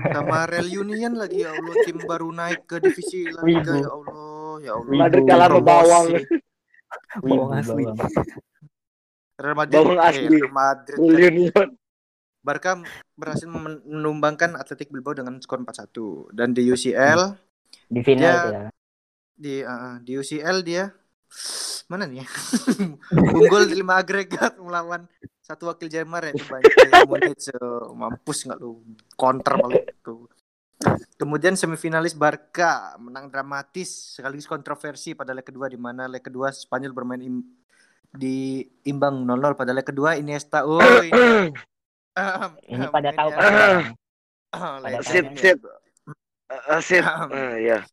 sama 0.07 0.47
Real 0.47 0.69
Union 0.79 1.13
lagi 1.13 1.43
ya 1.43 1.51
Allah 1.51 1.75
tim 1.83 1.99
baru 1.99 2.31
naik 2.31 2.63
ke 2.63 2.79
divisi 2.79 3.27
La 3.27 3.41
Liga 3.43 3.73
Wibu. 3.73 3.77
ya 3.77 3.89
Allah 3.91 4.36
ya 4.59 4.73
Allah 4.75 4.87
Wibu. 4.87 4.99
Madrid 4.99 5.23
kalah 5.25 5.47
sama 5.49 5.61
bawang. 5.61 6.05
Bawang 7.23 7.51
asli. 7.53 7.83
bawang. 7.83 8.25
Real 9.37 9.55
Madrid 9.55 9.75
Bawang 9.77 9.99
eh, 9.99 10.07
asli. 10.09 10.27
Real 10.31 10.51
Madrid 10.51 10.97
Real. 10.97 11.29
Union. 11.29 11.67
Barca 12.39 12.71
berhasil 13.13 13.43
men- 13.45 13.83
menumbangkan 13.83 14.55
Atletik 14.55 14.87
Bilbao 14.87 15.11
dengan 15.11 15.35
skor 15.43 15.59
4-1 15.61 16.31
dan 16.31 16.55
di 16.55 16.63
UCL 16.65 17.35
di 17.87 17.99
final 18.01 18.23
Dia- 18.23 18.55
ya 18.55 18.69
di 19.37 19.61
uh, 19.61 20.01
di 20.01 20.17
UCL 20.17 20.65
dia 20.65 20.89
mana 21.91 22.09
nih 22.09 22.23
ya? 22.23 22.27
unggul 23.37 23.63
5 23.69 23.77
agregat 23.93 24.57
melawan 24.57 25.05
satu 25.39 25.71
wakil 25.71 25.87
Jerman 25.87 26.33
Munich 27.07 27.39
So, 27.39 27.93
mampus 27.93 28.43
nggak 28.43 28.59
lu 28.59 28.83
counter 29.13 29.55
balik 29.59 29.85
tuh 30.01 30.27
kemudian 31.17 31.53
semifinalis 31.53 32.13
Barca 32.13 32.71
menang 32.97 33.27
dramatis 33.27 33.89
sekaligus 34.13 34.45
kontroversi 34.45 35.11
pada 35.11 35.31
leg 35.31 35.41
kedua 35.41 35.65
di 35.65 35.75
mana 35.75 36.05
leg 36.05 36.21
kedua 36.21 36.49
Spanyol 36.49 36.91
bermain 36.91 37.19
im- 37.19 37.47
di 38.07 38.61
imbang 38.83 39.21
0-0 39.21 39.27
pada 39.53 39.71
leg 39.71 39.83
kedua 39.83 40.15
Iniesta 40.15 40.63
oh 40.63 40.77
ini 41.01 41.49
ini 42.67 42.85
pada 42.87 43.09
tahu 43.11 43.29
kan. 43.29 43.93
Sip, 45.03 45.25
sip. 45.35 45.57
Eh, 46.47 46.79
Sip. 46.79 47.03
Ya. 47.59 47.83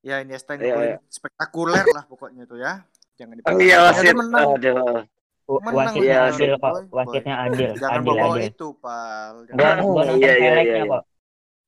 ya 0.00 0.16
Iniesta 0.18 0.56
yang 0.56 0.62
Iya, 0.62 0.74
iya. 0.82 0.96
spektakuler 1.06 1.84
lah 1.86 2.04
pokoknya 2.04 2.44
tuh 2.44 2.58
ya 2.58 2.82
jangan 3.14 3.36
Oh, 3.46 3.56
Iya, 3.56 3.78
Ternyata 3.90 4.00
sip. 4.00 4.14
menang 4.16 4.46
Aduh. 4.56 5.04
W- 5.46 5.58
Menang 5.60 5.74
wasitnya 5.92 6.06
ya, 6.06 6.20
adil 6.26 6.50
wasitnya 6.88 7.34
adil 7.42 7.70
jangan 7.74 7.98
adil 8.00 8.06
bawa 8.08 8.24
adil 8.32 8.42
itu 8.48 8.66
pal 8.76 9.32
gua 9.34 9.46
Jangan- 9.50 9.78
gua 9.82 10.02
nonton 10.02 10.16
Iya, 10.16 10.30
iya, 10.30 10.34
highlightnya 10.40 10.78
iya, 10.78 10.84
iya. 10.86 10.98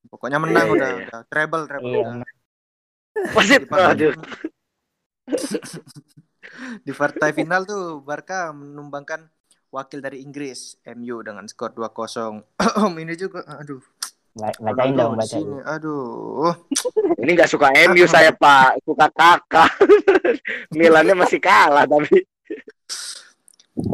Kok 0.03 0.11
pokoknya 0.11 0.39
menang 0.39 0.67
Iya, 0.67 0.73
udah 0.73 0.89
iya, 0.89 0.99
iya. 0.99 1.07
udah 1.09 1.21
treble 1.27 1.63
treble 1.65 1.91
udah. 2.03 2.15
Wasit. 3.33 3.61
Di 3.61 3.69
partai- 3.69 3.91
Aduh. 3.93 4.15
di 6.83 6.93
partai 6.93 7.31
final 7.33 7.63
tuh 7.63 7.83
Barca 8.01 8.51
menumbangkan 8.51 9.25
wakil 9.69 10.01
dari 10.01 10.21
Inggris 10.21 10.77
MU 10.87 11.23
dengan 11.23 11.47
skor 11.47 11.73
2-0 11.73 12.43
ini 13.03 13.15
juga 13.15 13.41
aduh 13.49 13.81
Ba- 14.33 14.59
bacain 14.61 14.93
dong 14.93 15.15
bacain 15.15 15.49
aduh 15.63 16.53
Ini 17.17 17.31
nggak 17.33 17.49
suka 17.49 17.71
MU 17.87 18.05
saya 18.05 18.33
Pak, 18.33 18.83
suka 18.83 19.07
kakak. 19.09 19.71
Milannya 20.77 21.15
masih 21.15 21.39
kalah 21.39 21.87
tapi 21.87 22.25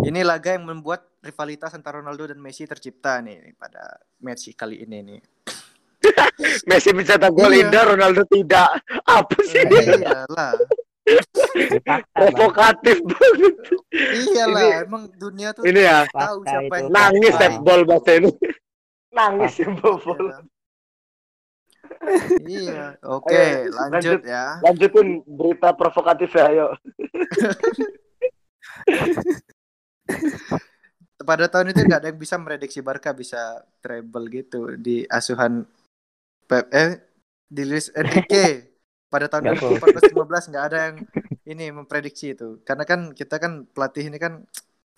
ini 0.03 0.23
laga 0.23 0.55
yang 0.55 0.65
membuat 0.65 1.07
rivalitas 1.21 1.71
antara 1.71 2.01
Ronaldo 2.01 2.27
dan 2.27 2.41
Messi 2.41 2.65
tercipta 2.65 3.21
nih 3.21 3.55
pada 3.55 3.83
match 4.19 4.51
kali 4.55 4.83
ini 4.83 4.99
nih 5.05 5.21
Messi 6.65 6.91
bisa 6.93 7.15
tak 7.15 7.31
gol 7.31 7.51
Iya. 7.51 7.67
indah, 7.67 7.83
Ronaldo 7.87 8.23
tidak. 8.27 8.69
Apa 9.03 9.37
sih? 9.43 9.63
iyalah 9.63 10.53
Ini 11.09 11.79
fakta 11.81 12.05
Bang. 12.15 12.33
Provokatif 12.37 12.97
banget. 13.01 13.55
iyalah 13.95 14.61
Ini- 14.63 14.85
emang 14.85 15.03
dunia 15.13 15.49
tuh 15.51 15.65
Ini 15.65 15.81
ya, 15.81 15.99
tahu 16.07 16.45
siapa 16.45 16.61
itu. 16.69 16.77
yang 16.79 16.87
nangis 16.91 17.33
terbaik. 17.33 17.51
set 17.51 17.55
ball 17.61 17.83
bahasa 17.83 18.11
ini. 18.15 18.31
Nangis 19.09 19.53
ya 19.57 19.69
bol. 19.73 19.99
Iya, 22.45 22.85
oke, 23.03 23.33
Ayo, 23.35 23.73
lanjut 23.73 24.21
lanjut. 24.21 24.21
ya. 24.23 24.45
Lanjutin 24.61 25.09
berita 25.25 25.73
provokatif 25.73 26.31
ya, 26.31 26.45
ayo. 26.47 26.67
Pada 31.19 31.51
tahun 31.51 31.75
itu 31.75 31.83
nggak 31.83 32.01
ada 32.01 32.09
yang 32.09 32.21
bisa 32.21 32.39
memprediksi 32.39 32.79
Barca 32.79 33.11
bisa 33.11 33.41
treble 33.81 34.31
gitu 34.31 34.79
di 34.79 35.03
asuhan 35.05 35.67
eh 36.57 36.91
di 37.49 37.63
Luis 37.69 37.93
Enrique 37.93 38.45
pada 39.13 39.27
tahun 39.33 39.45
Nggak 39.45 39.57
2014-15 39.61 40.49
nggak 40.53 40.65
ada 40.69 40.79
yang 40.93 40.97
ini 41.49 41.65
memprediksi 41.73 42.37
itu 42.37 42.61
karena 42.65 42.85
kan 42.85 43.01
kita 43.17 43.37
kan 43.41 43.65
pelatih 43.73 44.05
ini 44.13 44.19
kan 44.21 44.45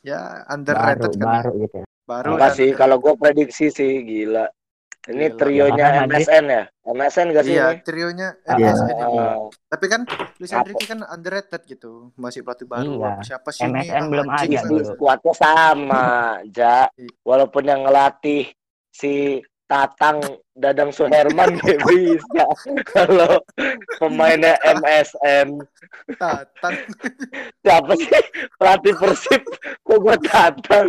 ya 0.02 0.44
baru 0.46 0.50
underrated 0.54 1.12
kan 1.20 1.28
baru 1.30 1.50
gitu 1.62 1.76
ya. 1.82 1.86
baru 2.10 2.28
Enggak 2.34 2.50
sih, 2.58 2.68
kalau 2.74 2.96
gue 2.98 3.14
prediksi 3.22 3.66
sih 3.70 4.02
gila. 4.02 4.46
Ini 5.08 5.32
Gila. 5.32 5.38
trionya 5.40 5.86
MSN 6.04 6.44
ya? 6.52 6.62
MSN 6.84 7.26
gak 7.32 7.44
sih 7.48 7.56
iya 7.56 7.66
ini? 7.72 7.80
trionya 7.86 8.28
Ah, 8.44 8.56
MSN 8.60 8.96
Oh, 9.08 9.48
tapi 9.72 9.86
kan 9.88 10.00
Luis? 10.36 10.52
Enrique 10.52 10.84
kan 10.84 11.00
underrated 11.08 11.62
gitu 11.64 12.12
masih 12.20 12.40
pelatih 12.44 12.68
baru 12.68 13.00
Iya. 13.00 13.08
Apa 13.16 13.22
siapa 13.24 13.48
sih 13.54 13.64
ini 13.64 13.88
MSN 13.88 14.04
Ah, 14.04 14.08
belum 14.12 14.28
ada 14.28 14.44
banget. 14.44 14.64
dulu. 14.68 14.88
skuadnya 14.92 15.32
sama, 15.34 16.04
Ja. 16.56 16.76
Walaupun 17.24 17.62
yang 17.64 17.80
ngelatih 17.86 18.44
si 18.92 19.40
Tatang 19.70 20.18
Dadang 20.58 20.90
Suherman 20.90 21.54
gak 21.62 21.78
bisa. 21.88 22.44
Kalau 22.90 23.38
pemainnya 24.02 24.58
MSN 24.66 25.62
Tatang 26.18 26.74
siapa 27.62 27.92
sih 27.94 28.22
pelatih 28.58 28.94
Persib? 28.98 29.42
Kok 29.86 29.98
gue 30.02 30.16
Tatang? 30.26 30.88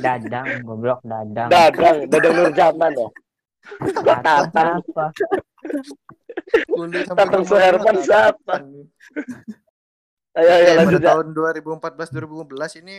Dadang, 0.00 0.64
goblok 0.64 1.04
Dadang. 1.04 1.52
Dadang, 1.52 1.96
Dadang 2.08 2.34
Nurjaman 2.40 2.92
ya. 2.96 3.08
Kok 4.00 4.16
Tatang 4.24 4.48
Tatang? 4.48 4.80
apa? 4.80 5.06
Tatang 7.12 7.44
Suherman 7.44 7.96
siapa? 8.00 8.64
Ayo, 10.34 10.50
ayo 10.50 10.70
lanjut 10.82 10.98
ya. 10.98 11.14
tahun 11.14 11.30
2014-2015 11.62 12.80
ini 12.82 12.98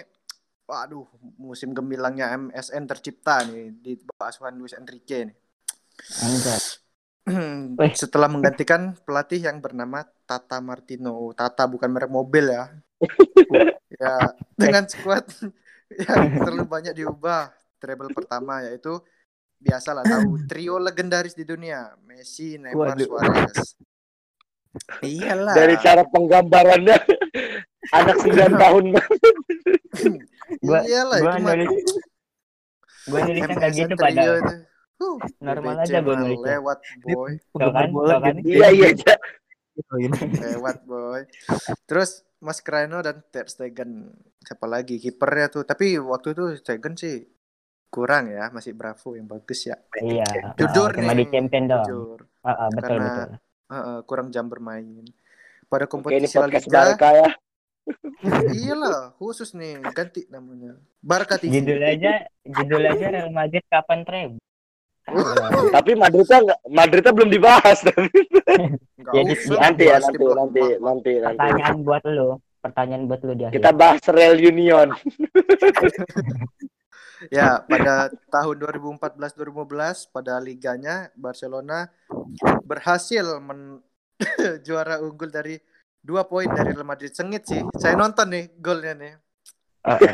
waduh 0.66 1.06
musim 1.38 1.72
gemilangnya 1.78 2.34
MSN 2.34 2.90
tercipta 2.90 3.46
nih 3.46 3.70
di 3.78 3.94
bawah 4.02 4.34
asuhan 4.34 4.58
Luis 4.58 4.74
Enrique 4.74 5.30
nih. 5.30 5.38
Wih. 7.26 7.94
Setelah 8.02 8.30
menggantikan 8.30 8.94
pelatih 9.06 9.42
yang 9.42 9.62
bernama 9.62 10.06
Tata 10.26 10.62
Martino. 10.62 11.34
Tata 11.34 11.66
bukan 11.66 11.90
merek 11.90 12.12
mobil 12.12 12.50
ya. 12.50 12.70
ya, 14.02 14.14
dengan 14.58 14.86
skuad 14.90 15.26
yang 16.10 16.42
terlalu 16.42 16.66
banyak 16.66 16.94
diubah. 16.98 17.54
Treble 17.78 18.10
pertama 18.14 18.66
yaitu 18.66 18.98
biasalah 19.62 20.06
tahu 20.06 20.38
trio 20.50 20.82
legendaris 20.82 21.38
di 21.38 21.46
dunia, 21.46 21.94
Messi, 22.06 22.58
Neymar, 22.58 22.98
Waduh. 22.98 23.06
Suarez. 23.06 23.58
Iyalah. 25.02 25.56
Dari 25.56 25.76
cara 25.80 26.04
penggambarannya 26.04 26.98
anak 27.92 28.18
9 28.20 28.32
tahun 28.64 28.84
Gua- 30.62 30.84
Iyalah 30.84 31.20
gua 31.20 31.34
nulis- 31.38 32.02
Gue 33.06 33.20
nulisnya 33.22 33.54
kayak 33.54 33.74
MSN 33.74 33.90
gitu. 33.94 34.56
Huh, 34.96 35.18
Normal 35.38 35.76
aja 35.80 36.00
gua 36.00 36.16
nulisnya. 36.18 36.58
Lewat 36.58 36.80
boy, 37.04 37.32
Tuh 37.52 37.70
kan, 37.70 37.88
kan. 37.92 38.24
jadi 38.24 38.40
Iya 38.42 38.68
iya 38.72 38.90
Ja. 38.96 39.16
gitu 39.76 39.94
ini. 40.00 40.20
lewat 40.56 40.78
boy. 40.84 41.22
Terus 41.86 42.24
Mas 42.40 42.60
Kreno 42.60 43.02
dan 43.02 43.22
Ter 43.28 43.46
Stegen 43.46 44.10
siapa 44.40 44.66
lagi 44.66 44.98
kipernya 44.98 45.52
tuh. 45.52 45.64
Tapi 45.64 45.98
waktu 45.98 46.32
itu 46.32 46.44
Stegen 46.58 46.96
sih 46.96 47.28
kurang 47.88 48.28
ya, 48.28 48.50
masih 48.50 48.74
Bravo 48.74 49.14
yang 49.14 49.28
bagus 49.28 49.68
ya. 49.68 49.78
Iya. 49.94 50.56
Jujur 50.56 50.90
cuma 50.92 51.12
nih, 51.12 51.24
di 51.24 51.32
champion 51.32 51.64
doang. 51.66 51.86
Jujur. 51.86 52.20
Ah, 52.42 52.50
ah, 52.58 52.68
betul 52.70 52.90
Karena- 52.90 53.06
betul. 53.06 53.30
Heeh, 53.66 53.98
kurang 54.06 54.28
jam 54.30 54.46
bermain. 54.46 55.06
Pada 55.66 55.86
Oke 55.86 55.92
kompetisi 55.92 56.38
La 56.38 56.46
podcast 56.46 56.66
Liga, 56.66 57.10
ya. 57.12 57.30
Iyalah 58.54 59.14
khusus 59.22 59.54
nih 59.54 59.82
ganti 59.94 60.26
namanya. 60.30 60.78
Barca 61.00 61.38
TV. 61.38 61.62
Judul 61.62 61.82
aja, 61.86 62.26
judul 62.42 62.84
aja 62.90 63.06
Real 63.14 63.32
Madrid 63.32 63.66
kapan 63.70 64.02
treble. 64.02 64.42
Tapi 65.76 65.92
Madridnya 65.94 66.38
nggak 66.42 66.60
Madridnya 66.66 67.12
belum 67.14 67.30
dibahas. 67.30 67.80
Ya, 69.14 69.22
usah 69.22 69.62
nanti 69.62 69.86
ya 69.86 70.02
nanti 70.02 70.26
nanti 70.26 70.64
nanti 70.82 71.12
nanti. 71.22 71.38
Pertanyaan 71.38 71.78
buat 71.86 72.04
lu, 72.10 72.42
pertanyaan 72.58 73.04
buat 73.06 73.22
lu 73.22 73.38
di 73.38 73.46
akhir. 73.46 73.54
Kita 73.62 73.70
bahas 73.70 74.02
Real 74.10 74.38
Union. 74.42 74.90
Ya, 77.32 77.64
pada 77.64 78.12
tahun 78.30 78.60
2014-2015 79.02 80.14
pada 80.14 80.38
liganya 80.38 81.10
Barcelona 81.16 81.90
berhasil 82.68 83.40
men 83.42 83.82
juara 84.68 85.02
unggul 85.02 85.32
dari 85.32 85.56
dua 86.06 86.22
poin 86.24 86.46
dari 86.46 86.70
Real 86.70 86.86
Madrid. 86.86 87.10
Sengit 87.10 87.44
sih. 87.44 87.66
Saya 87.76 87.98
nonton 87.98 88.30
nih 88.30 88.54
golnya 88.62 88.94
nih. 88.94 89.14
Ah, 89.82 89.98
ah. 89.98 90.00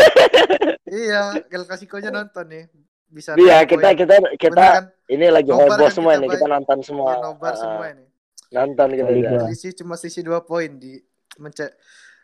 Iya, 0.92 1.40
El 1.48 1.64
Clasico-nya 1.64 2.12
nonton 2.12 2.48
nih. 2.48 2.64
Bisa 3.08 3.36
Iya 3.36 3.64
kita 3.64 3.92
poin. 3.92 3.96
kita 3.96 4.14
kita 4.36 4.56
kan? 4.56 4.86
ini 5.08 5.28
lagi 5.28 5.48
Nobar 5.48 5.76
heboh 5.76 5.88
kan 5.88 5.92
semua 5.92 6.12
kita 6.12 6.22
nih 6.22 6.30
kita 6.32 6.48
nonton 6.48 6.78
semua. 6.82 7.10
Iya, 7.10 7.20
nobar 7.22 7.52
Ah, 7.52 7.58
semua 7.58 7.86
ini. 7.88 8.06
Nonton 8.50 8.88
kita. 8.90 9.10
Liga. 9.10 9.30
Ya. 9.30 9.40
Selisih 9.46 9.72
cuma 9.76 9.94
selisih 9.96 10.24
dua 10.26 10.40
poin 10.42 10.72
di 10.74 11.00
mence- 11.38 11.76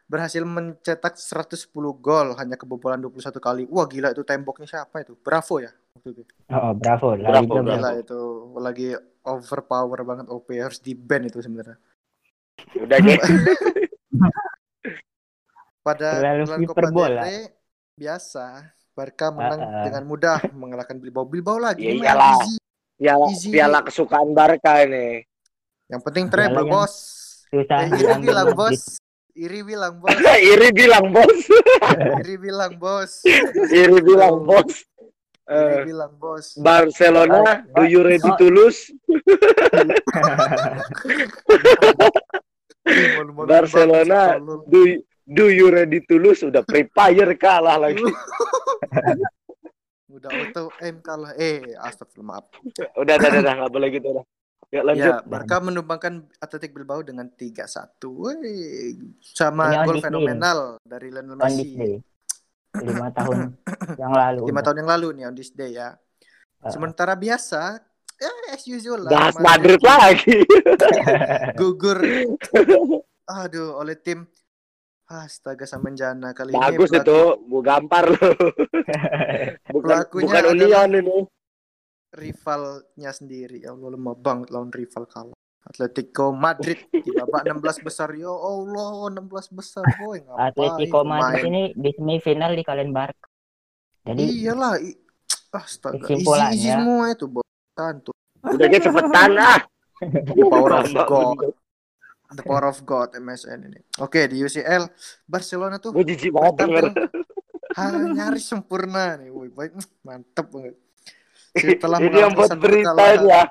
berhasil 0.05 0.39
mencetak 0.39 1.15
110 1.15 1.67
gol 1.93 2.31
hanya 2.35 2.55
kebobolan 2.55 2.99
21 2.99 3.39
kali. 3.41 3.63
Wah 3.67 3.83
gila 3.85 4.11
itu 4.11 4.23
temboknya 4.23 4.63
siapa 4.63 5.03
itu? 5.03 5.19
Bravo 5.19 5.59
ya 5.59 5.71
waktu 5.93 6.09
itu. 6.11 6.23
Oh, 6.47 6.71
oh, 6.71 6.73
bravo. 6.73 7.07
Bravo, 7.15 7.43
bravo. 7.53 7.67
Gila 7.67 7.89
itu 7.99 8.19
lagi 8.55 8.87
overpower 9.23 9.99
banget 10.03 10.27
OP 10.27 10.47
harus 10.55 10.79
di 10.79 10.91
ban 10.91 11.23
itu 11.23 11.39
sebenarnya. 11.39 11.75
Udah 12.75 12.97
deh. 12.97 13.17
Pada 15.81 16.19
Terlalu 16.19 16.43
gelar 16.43 16.59
Copa 16.67 17.07
Rey 17.23 17.47
biasa 17.95 18.45
Barca 18.91 19.31
menang 19.31 19.61
Ah, 19.61 19.69
ah. 19.71 19.83
dengan 19.87 20.03
mudah 20.03 20.37
mengalahkan 20.51 20.97
Bilbao. 20.97 21.23
Bilbao 21.23 21.57
lagi 21.57 21.85
Ya 21.87 22.11
iyalah. 22.11 22.37
easy. 22.41 22.55
Piala 22.97 23.25
Easy. 23.29 23.47
piala 23.53 23.79
kesukaan 23.81 24.33
Barca 24.33 24.81
ini. 24.81 25.21
Yang 25.87 26.01
penting 26.03 26.25
treble 26.27 26.65
yang 26.65 26.73
bos. 26.73 26.93
Susah 27.47 27.79
Eh, 27.85 27.93
Iri 27.93 28.17
bilang 28.19 28.51
bos. 28.51 28.81
Iri 29.37 29.61
bilang 29.61 29.95
bos. 30.01 30.17
Iri 30.17 30.73
bilang 30.73 31.05
bos. 31.13 31.37
Iri 32.17 32.35
bilang 32.35 32.73
bos. 32.75 33.11
Iri 33.69 33.99
bilang 34.01 34.35
bos. 34.43 34.73
Iri 35.47 35.47
Eh, 35.47 35.79
bilang 35.85 36.11
bos. 36.19 36.59
Barcelona, 36.59 37.63
do 37.71 37.87
you 37.87 38.03
ready 38.03 38.27
to 38.35 38.45
lose? 38.51 38.91
Barcelona, 43.47 44.39
do 44.67 45.01
do 45.27 45.51
you 45.51 45.67
ready 45.67 45.99
to 46.07 46.15
lose? 46.15 46.43
Udah 46.43 46.63
prepare 46.63 47.35
kalah 47.35 47.77
lagi. 47.77 48.01
Udah 50.17 50.31
auto 50.33 50.73
aim 50.81 50.97
kalah. 51.03 51.35
Eh, 51.37 51.77
astagfirullah 51.77 52.41
maaf. 52.41 52.45
Udah, 52.97 53.15
udah, 53.21 53.29
udah, 53.37 53.53
nggak 53.53 53.71
boleh 53.71 53.89
gitu 53.93 54.07
udah. 54.17 54.25
Ya 54.67 54.81
lanjut. 54.83 55.13
Ya, 55.13 55.23
Barca 55.23 55.63
menumbangkan 55.63 56.27
Athletic 56.43 56.75
Bilbao 56.75 56.99
dengan 56.99 57.31
3-1. 57.31 58.03
Wih, 58.03 58.99
sama 59.23 59.71
Ini 59.71 59.77
gol 59.87 59.95
this 59.95 60.03
day. 60.03 60.05
fenomenal 60.11 60.59
dari 60.83 61.07
Lionel 61.07 61.37
Messi. 61.39 62.01
Lima 62.83 63.07
tahun 63.15 63.55
yang 64.01 64.11
lalu. 64.11 64.41
Lima 64.43 64.59
udah. 64.59 64.63
tahun 64.67 64.77
yang 64.83 64.89
lalu 64.89 65.07
nih 65.15 65.23
on 65.29 65.35
this 65.37 65.51
day 65.55 65.71
ya. 65.77 65.95
Ah. 66.59 66.71
Sementara 66.73 67.15
biasa, 67.15 67.79
ya 68.17 68.31
as 68.49 68.63
usual 68.65 69.05
lah. 69.05 69.11
Bahas 69.11 69.35
Madrid 69.37 69.79
lagi. 69.79 70.41
Gugur. 71.59 71.99
Aduh, 73.27 73.75
oleh 73.75 73.95
tim 73.95 74.25
Astaga 75.07 75.63
Samenjana 75.63 76.35
kali 76.35 76.51
Bagus 76.51 76.91
ini. 76.91 76.99
itu, 76.99 77.19
gua 77.47 77.61
gampar 77.63 78.11
loh. 78.11 78.35
Bukan, 79.71 79.83
Pelakunya 79.83 80.39
bukan 80.43 80.51
Union 80.51 80.89
ini. 80.93 81.17
rivalnya 82.11 83.11
sendiri. 83.11 83.63
Ya 83.63 83.71
Allah 83.71 83.93
lemah 83.93 84.15
banget 84.15 84.47
lawan 84.49 84.67
rival 84.69 85.05
kalah. 85.05 85.37
Atletico 85.63 86.31
Madrid 86.31 86.79
di 86.89 87.11
babak 87.11 87.43
16 87.43 87.83
besar. 87.83 88.15
Ya 88.15 88.31
Allah, 88.31 89.11
16 89.11 89.51
besar 89.51 89.83
boy. 89.93 90.23
Ngapain 90.23 90.47
Atletico 90.47 91.03
Madrid 91.03 91.43
pemain? 91.43 91.51
ini 91.51 91.63
di 91.75 91.91
semifinal 91.91 92.51
di 92.55 92.63
kalian 92.63 92.91
Barca. 92.91 93.27
Jadi 94.01 94.23
Iyalah, 94.23 94.79
i- 94.79 94.95
astaga. 95.59 96.07
Easy 96.07 96.67
semua 96.67 97.11
itu, 97.11 97.27
Bos. 97.27 97.43
Santu. 97.75 98.15
Udah 98.53 98.67
aja 98.69 98.79
cepetan 98.79 99.31
ah. 99.35 99.59
The 99.99 100.45
power 100.47 100.71
of 100.79 100.89
God. 100.93 101.37
The 102.27 102.43
power 102.43 102.65
of 102.67 102.79
God 102.85 103.09
MSN 103.17 103.59
ini. 103.71 103.79
Oke, 104.03 104.27
di 104.27 104.43
UCL 104.43 104.91
Barcelona 105.25 105.79
tuh 105.79 105.95
Gue 105.95 106.05
jijik 106.05 106.35
banget 106.35 106.53
denger. 106.63 106.85
hal 107.77 107.93
nyaris 108.13 108.45
sempurna 108.47 109.15
nih. 109.19 109.31
Woi, 109.31 109.49
baik, 109.51 109.79
mantep 110.03 110.47
banget. 110.51 110.75
Setelah 111.57 111.97
Ini 112.03 112.17
yang 112.27 112.33
buat 112.35 112.51
berita 112.59 112.93
ya. 113.23 113.47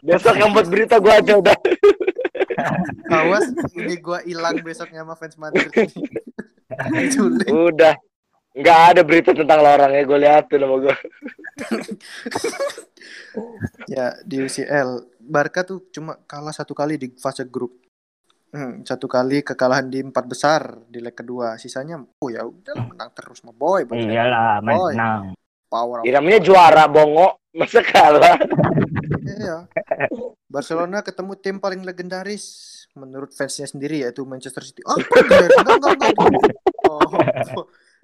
Besok 0.00 0.34
yang 0.38 0.50
buat 0.54 0.68
berita 0.70 0.96
gue 0.96 1.12
aja 1.12 1.32
udah. 1.36 1.56
Awas, 3.10 3.50
ini 3.74 3.96
gua 3.98 4.22
hilang 4.22 4.60
besoknya 4.60 5.02
sama 5.02 5.14
fans 5.16 5.36
Madrid. 5.40 5.70
Udah. 7.50 7.94
Nggak 8.50 8.80
ada 8.94 9.00
berita 9.06 9.30
tentang 9.30 9.58
lo 9.62 9.70
orangnya. 9.70 10.02
Gue 10.02 10.18
liatin 10.18 10.60
sama 10.60 10.76
gue. 10.82 10.96
Ya, 13.86 14.18
di 14.26 14.42
UCL 14.42 15.18
Barca 15.22 15.62
tuh 15.62 15.86
cuma 15.94 16.18
kalah 16.26 16.54
satu 16.54 16.74
kali 16.74 16.98
di 16.98 17.14
fase 17.14 17.46
grup. 17.46 17.78
Hmm, 18.50 18.82
satu 18.82 19.06
kali 19.06 19.46
kekalahan 19.46 19.86
di 19.86 20.02
empat 20.02 20.26
besar 20.26 20.82
di 20.90 20.98
leg 20.98 21.14
kedua. 21.14 21.54
Sisanya, 21.54 22.02
oh 22.02 22.28
ya 22.30 22.42
udah 22.42 22.74
menang 22.90 23.10
terus 23.14 23.46
mah 23.46 23.54
boy. 23.54 23.86
Iyalah, 23.86 24.58
Boy. 24.62 24.94
menang. 24.98 25.38
Power 25.70 26.02
Ya, 26.02 26.18
namanya 26.18 26.42
juara 26.42 26.90
bongo 26.90 27.38
masa 27.54 27.78
kalah. 27.86 28.34
Iya. 29.22 29.70
Barcelona 30.50 31.06
ketemu 31.06 31.38
tim 31.38 31.56
paling 31.62 31.86
legendaris 31.86 32.66
menurut 32.98 33.30
fansnya 33.30 33.70
sendiri 33.70 34.02
yaitu 34.02 34.26
Manchester 34.26 34.66
City. 34.66 34.82
Oh, 34.82 34.98
enggak, 34.98 35.46
enggak, 35.62 35.76
enggak, 35.78 35.94
enggak. 35.94 36.54
Oh, 36.90 37.06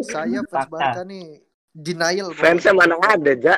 saya 0.01 0.40
fans. 0.44 0.68
Barca 0.68 1.03
nih 1.03 1.40
denial. 1.70 2.32
Fansnya 2.32 2.72
mana 2.72 2.97
ada, 2.99 3.32
Ja? 3.32 3.57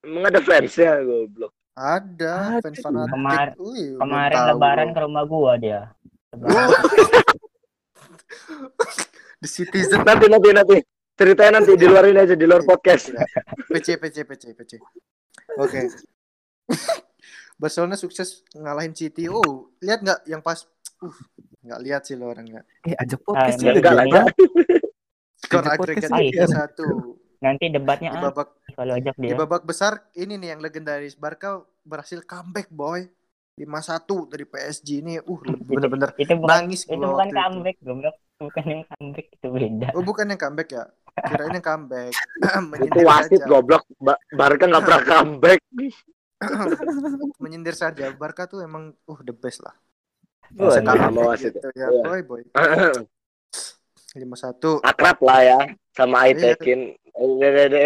Emang 0.00 0.24
ada 0.26 0.40
fansnya, 0.40 1.00
goblok. 1.00 1.52
Ada 1.72 2.58
Ada. 2.58 2.62
fans 2.62 2.78
fanatik. 2.78 3.12
Kemar- 3.12 3.54
belum 3.54 3.98
Kemarin 3.98 4.38
lebaran 4.50 4.88
ke 4.90 5.00
rumah 5.00 5.24
gua 5.24 5.52
dia. 5.56 5.80
The 9.38 9.48
Citizen 9.48 10.02
Nanti, 10.02 10.26
nanti, 10.26 10.50
nanti. 10.50 10.76
Ceritanya 11.14 11.58
nanti 11.58 11.74
di 11.74 11.86
luar 11.86 12.06
ini 12.06 12.18
aja, 12.18 12.34
di 12.34 12.46
luar 12.46 12.62
podcast. 12.62 13.10
PC 13.66 13.98
PC 13.98 14.22
PC 14.22 14.54
PC. 14.54 14.72
Oke. 15.58 15.90
Barcelona 17.58 17.98
sukses 17.98 18.46
ngalahin 18.54 18.94
City. 18.94 19.26
Oh, 19.26 19.74
lihat 19.82 19.98
nggak 19.98 20.20
yang 20.26 20.38
pas? 20.38 20.62
Uh, 21.02 21.10
nggak 21.62 21.80
lihat 21.82 22.02
sih 22.06 22.14
lo 22.14 22.30
orangnya. 22.30 22.62
Eh, 22.86 22.94
ajak 22.94 23.18
Ah, 23.18 23.24
podcast 23.24 23.58
enggak, 23.58 23.66
ya. 23.66 23.78
enggak 23.78 23.94
lah, 23.94 24.04
enggak. 24.06 24.26
Skor 25.48 25.64
agregat 25.64 26.10
tiga 26.12 26.44
satu. 26.46 27.16
Nanti 27.38 27.70
debatnya 27.70 28.12
Di 28.12 28.18
apa 28.18 28.28
babak 28.30 28.48
kalau 28.74 28.92
ajak 28.98 29.14
di 29.16 29.30
dia? 29.30 29.36
babak 29.38 29.62
besar 29.64 30.04
ini 30.12 30.36
nih 30.36 30.52
yang 30.52 30.60
legendaris. 30.60 31.16
Barca 31.16 31.58
berhasil 31.82 32.20
comeback 32.22 32.68
boy. 32.68 33.08
5-1 33.58 33.66
dari 34.30 34.46
PSG 34.46 34.88
ini. 35.02 35.18
Uh, 35.18 35.40
bener-bener 35.66 36.14
Itu 36.14 36.38
bukan 36.38 36.46
nangis 36.46 36.86
itu 36.86 36.94
bukan 36.94 37.26
itu. 37.26 37.34
comeback, 37.34 37.76
goblok. 37.82 38.16
Bukan 38.38 38.64
yang 38.64 38.82
comeback 38.86 39.26
itu 39.34 39.46
beda. 39.50 39.88
Oh, 39.98 40.04
bukan 40.06 40.26
yang 40.30 40.38
comeback 40.38 40.68
ya? 40.70 40.84
Kirain 41.18 41.50
yang 41.50 41.66
comeback. 41.66 42.14
Itu 42.86 42.98
wasit 43.02 43.42
goblok. 43.42 43.82
Ba- 43.98 44.22
Barca 44.30 44.62
nggak 44.62 44.82
pernah 44.86 45.02
comeback. 45.02 45.58
Menyindir 47.42 47.74
saja. 47.74 48.14
Barca 48.14 48.46
tuh 48.46 48.62
emang 48.62 48.94
uh 48.94 49.20
the 49.26 49.34
best 49.34 49.58
lah. 49.58 49.74
Ini 50.54 50.70
sama 50.78 50.94
comeback 50.94 51.26
wasit. 51.34 51.52
gitu 51.58 51.68
ya, 51.74 51.90
Iya. 51.90 52.02
boy, 52.06 52.20
boy. 52.22 52.42
5-1. 54.12 54.80
Akrab 54.80 55.18
lah 55.20 55.40
ya 55.42 55.58
sama 55.92 56.24
Iya. 56.26 56.54
Aitekin. 56.56 56.80
Udah, 57.12 57.50
udah. 57.50 57.80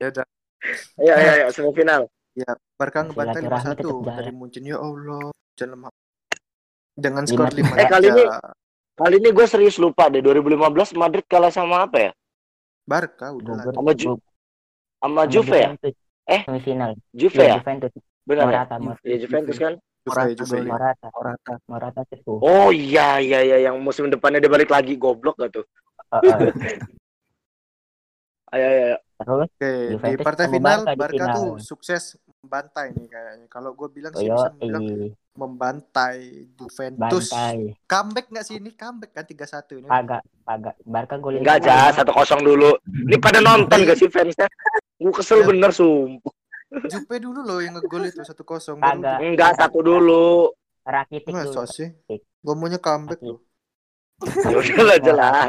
Ya 0.00 0.06
udah. 0.08 0.26
Ayo, 0.96 1.12
ayo, 1.12 1.30
ayo, 1.34 1.46
semifinal. 1.50 2.02
Ya, 2.32 2.46
Barca 2.78 3.02
ngebantai 3.02 3.42
Silaturahmi 3.42 3.66
5-1 3.66 3.76
tetap 3.76 3.96
jalan. 4.00 4.16
dari 4.16 4.32
Munchen. 4.32 4.62
Ya 4.62 4.76
Allah, 4.78 5.24
jangan 5.56 5.70
lemah. 5.74 5.92
Dengan 6.94 7.22
skor 7.24 7.48
5 7.48 7.56
Lima- 7.56 7.76
Eh, 7.76 7.86
kali 7.86 8.06
ini- 8.08 8.28
Kali 8.92 9.16
ini 9.16 9.28
gue 9.32 9.46
serius 9.48 9.80
lupa 9.80 10.12
deh. 10.12 10.20
2015 10.20 10.92
Madrid 10.92 11.24
kalah 11.24 11.48
sama 11.48 11.88
apa 11.88 11.96
ya? 11.98 12.12
Barca 12.84 13.32
udah. 13.32 13.72
Sama 13.72 13.90
Ju 13.96 14.20
sama 15.00 15.22
Juve 15.24 15.56
ya? 15.56 15.70
Eh? 16.28 16.40
Semifinal. 16.44 16.92
Juve 17.10 17.40
Iya, 17.40 17.48
ya? 17.48 17.56
Juventus. 17.58 17.92
Benar 18.28 18.44
ya? 18.46 18.62
Ya 19.02 19.16
Juventus 19.16 19.56
kan? 19.56 19.80
Juve. 20.02 20.64
Morata, 20.64 21.06
Morata, 21.12 21.52
Morata. 21.68 22.00
Itu. 22.08 22.40
Oh 22.40 22.72
iya 22.72 23.20
iya 23.20 23.44
iya 23.44 23.56
yang 23.70 23.76
musim 23.84 24.08
depannya 24.08 24.40
dia 24.40 24.48
balik 24.48 24.72
lagi 24.72 24.96
goblok 24.96 25.36
gak 25.36 25.60
tuh? 25.60 25.64
Ayo 28.50 28.66
ayo. 28.66 28.76
ayo. 28.82 28.96
Terus 29.20 29.46
Oke, 29.52 29.72
di 29.94 30.16
partai 30.24 30.46
final 30.48 30.80
Barca 30.82 30.90
di 30.90 30.98
Barca 30.98 31.24
final. 31.28 31.36
tuh 31.36 31.50
sukses 31.60 32.02
membantai 32.40 32.86
nih 32.96 33.06
kayaknya. 33.06 33.46
Kalau 33.46 33.70
gue 33.76 33.88
bilang 33.92 34.10
sih 34.16 34.26
bisa 34.26 34.50
bilang 34.56 34.82
i 34.82 35.12
membantai 35.36 36.18
Juventus. 36.56 37.30
bantai. 37.30 37.76
Comeback 37.86 38.26
nggak 38.32 38.44
sih 38.48 38.56
ini? 38.58 38.72
Comeback 38.74 39.12
kan 39.14 39.22
3-1 39.22 39.78
ini. 39.78 39.86
Kagak, 39.86 40.22
kagak. 40.42 40.74
Barca 40.82 41.14
golin 41.20 41.44
Enggak 41.44 41.62
aja 41.62 41.94
satu 41.94 42.10
kosong 42.10 42.42
dulu. 42.42 42.74
Ini 42.88 43.16
pada 43.20 43.38
nonton 43.38 43.86
gak 43.86 43.98
sih 44.00 44.08
fansnya? 44.10 44.48
Gue 44.98 45.12
kesel 45.14 45.44
Iya. 45.44 45.48
bener 45.54 45.70
sumpah. 45.70 46.32
Juve 46.70 47.16
dulu 47.18 47.40
loh 47.42 47.58
yang 47.58 47.74
ngegol 47.74 48.06
itu 48.06 48.22
1-0. 48.22 48.46
baru 48.78 49.02
Kagak. 49.02 49.18
Enggak 49.22 49.52
satu 49.58 49.78
dulu. 49.82 50.54
Rakitic 50.86 51.34
Masa 51.34 51.66
dulu. 51.66 51.66
sih? 51.66 51.88
Gue 52.40 52.54
maunya 52.54 52.78
comeback 52.78 53.20
loh. 53.20 53.42
Ya 54.20 54.52
udah 54.54 54.82
lah 54.84 54.98
jelas. 55.00 55.48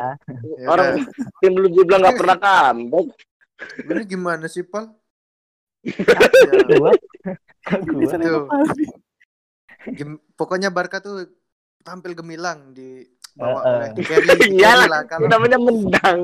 Ya 0.58 0.66
Orang 0.68 1.04
tim 1.44 1.54
lu 1.56 1.70
juga 1.70 2.02
nggak 2.02 2.18
pernah 2.18 2.38
comeback. 2.40 3.08
Ini 3.86 4.02
gimana 4.10 4.46
sih, 4.50 4.66
Pal? 4.66 4.90
Gua, 6.66 6.94
pokoknya 10.38 10.70
Barca 10.70 11.02
tuh 11.02 11.26
tampil 11.82 12.14
gemilang 12.14 12.74
di 12.74 13.02
bawa 13.34 13.60
oleh 13.66 13.90
eh. 13.90 13.94
di 13.98 14.04
carry, 14.06 14.26
di 14.28 14.48
Iya 14.62 14.70
carry 14.70 14.82
lah. 14.86 14.88
lah. 14.90 15.02
Kalau 15.10 15.26
Namanya 15.26 15.58
menang. 15.58 16.20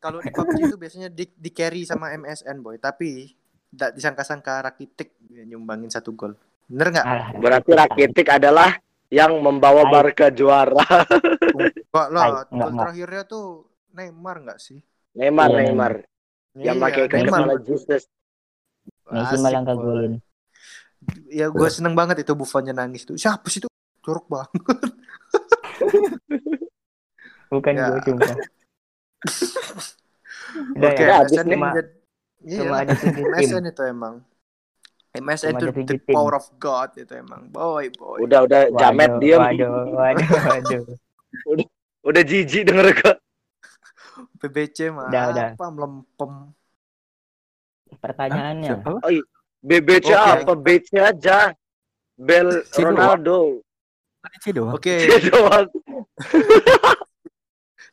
kalau 0.00 0.18
di 0.20 0.30
PUBG 0.32 0.56
itu 0.68 0.76
biasanya 0.76 1.08
di, 1.08 1.24
di 1.32 1.50
carry 1.52 1.84
sama 1.84 2.12
MSN 2.16 2.60
boy, 2.60 2.76
tapi 2.80 3.32
tidak 3.70 3.90
disangka-sangka 3.94 4.60
Rakitic 4.62 5.14
nyumbangin 5.46 5.88
satu 5.88 6.12
gol. 6.12 6.34
Bener 6.66 6.90
nggak? 6.90 7.06
Berarti 7.38 7.70
Rakitic 7.72 8.26
adalah 8.28 8.74
yang 9.10 9.38
membawa 9.38 9.86
Hai. 9.86 9.90
Barca 9.90 10.26
juara. 10.30 10.86
Gol 11.90 12.14
enggak. 12.14 12.70
terakhirnya 12.78 13.22
tuh 13.26 13.66
Neymar 13.90 14.36
nggak 14.46 14.58
sih? 14.62 14.78
Neymar 15.14 15.48
Iya, 15.50 15.58
Neymar 15.66 15.92
yang 16.54 16.76
Iya, 16.78 16.82
pakai 16.82 17.02
kayak 17.06 17.26
Neymar. 17.26 17.58
Jesus. 17.62 18.02
Messi 19.10 19.36
malah 19.38 19.62
ngegolin. 19.62 20.14
Ya 21.26 21.46
gue 21.48 21.68
seneng 21.70 21.94
banget 21.98 22.22
itu 22.22 22.32
Buffonnya 22.38 22.70
nangis 22.70 23.02
tuh. 23.02 23.18
Siapa 23.18 23.46
sih 23.50 23.58
itu? 23.58 23.66
Jorok 24.02 24.26
banget. 24.30 24.62
Bukan 27.50 27.72
Ya. 27.74 27.90
gua 27.90 27.98
sumpah. 28.06 28.30
Udah 30.78 30.90
Oke, 30.90 31.02
ya, 31.02 31.14
habis 31.22 31.38
nih. 31.42 31.58
Iya, 32.40 32.58
cuma 32.64 32.74
ada 32.80 32.92
tujuh 32.96 33.20
tim. 33.20 33.26
MSN 33.36 33.64
itu 33.68 33.82
emang. 33.84 34.14
MSN 35.10 35.52
Cuma 35.58 35.60
itu 35.60 35.82
the 35.84 35.96
tim. 36.00 36.14
power 36.14 36.34
of 36.38 36.46
God 36.56 36.90
itu 36.96 37.12
emang. 37.12 37.50
Boy, 37.50 37.90
boy. 37.92 38.24
Udah 38.24 38.46
udah 38.46 38.70
Jamet 38.78 39.10
Waduh, 39.10 39.20
diem. 39.20 39.40
Waduh, 39.40 39.70
waduh, 39.92 40.28
waduh. 40.46 40.82
Udah 42.00 42.22
jijik 42.24 42.64
denger 42.64 42.86
ke. 42.96 43.12
PBC 44.40 44.88
mah 44.88 45.12
Udah, 45.12 45.24
udah. 45.36 45.48
apa 45.52 45.66
melempem. 45.68 46.32
Pertanyaannya. 48.00 48.70
Siapa? 48.80 48.90
BBC 49.60 50.08
Oke. 50.08 50.30
apa 50.40 50.52
BC 50.56 50.88
aja. 50.96 51.38
Bel 52.16 52.64
Si 52.64 52.80
Ronaldo. 52.80 53.60
Ci 54.40 54.52
doang. 54.52 54.76
Oke, 54.76 54.96
Dia 54.96 55.20
doang. 55.28 55.68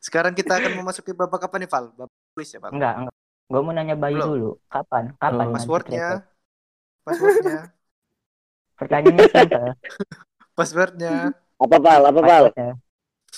sekarang 0.00 0.32
kita 0.32 0.56
akan 0.60 0.72
memasuki 0.76 1.12
babak 1.12 1.48
apa 1.48 1.56
nih, 1.56 1.68
Val? 1.68 1.92
Babak 1.96 2.12
quiz 2.36 2.52
ya, 2.52 2.60
Val? 2.60 2.72
Enggak, 2.72 2.94
enggak. 3.04 3.14
Gua 3.50 3.60
mau 3.64 3.72
nanya 3.76 3.96
Bayu 4.02 4.18
Belum. 4.18 4.28
dulu. 4.28 4.46
Kapan? 4.72 5.04
Kapan? 5.20 5.46
Nanti 5.56 5.78
Passwordnya, 5.84 6.04
passwordnya, 7.04 7.72
Pertanyaannya 8.78 9.26
simple. 9.34 9.68
passwordnya, 10.56 11.32
Apa 11.64 11.76
pal? 11.84 12.02
Apa 12.10 12.20
pal? 12.28 12.44
Passwordnya. 12.54 12.68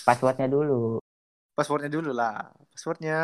Passwordnya 0.06 0.48
dulu. 0.54 1.00
passwordnya 1.56 1.90
dulu 1.96 2.10
lah. 2.20 2.50
Passwordnya, 2.72 3.16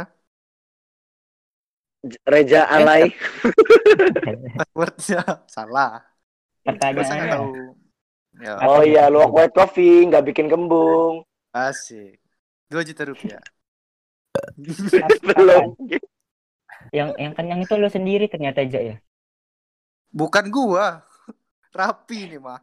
Reja 2.26 2.62
Alay. 2.70 3.14
passwordnya 4.56 5.20
salah. 5.46 6.02
Pertanyaannya. 6.66 7.32
tahu? 7.34 7.50
Ya, 8.44 8.54
Oh 8.68 8.80
iya, 8.84 9.08
luwak 9.12 9.30
white 9.34 9.54
coffee 9.56 10.04
nggak 10.08 10.24
bikin 10.28 10.46
kembung. 10.52 11.24
asik. 11.62 12.20
Dua 12.70 12.82
juta 12.84 13.04
rupiah. 13.04 13.42
Belum. 15.36 15.76
Yang 16.92 17.08
yang 17.18 17.32
kenyang 17.34 17.60
itu 17.62 17.74
lo 17.74 17.88
sendiri 17.88 18.26
ternyata 18.26 18.62
aja 18.62 18.80
ya. 18.80 18.96
Bukan 20.10 20.48
gua. 20.48 21.02
Rapi 21.76 22.32
nih 22.32 22.40
mah. 22.40 22.60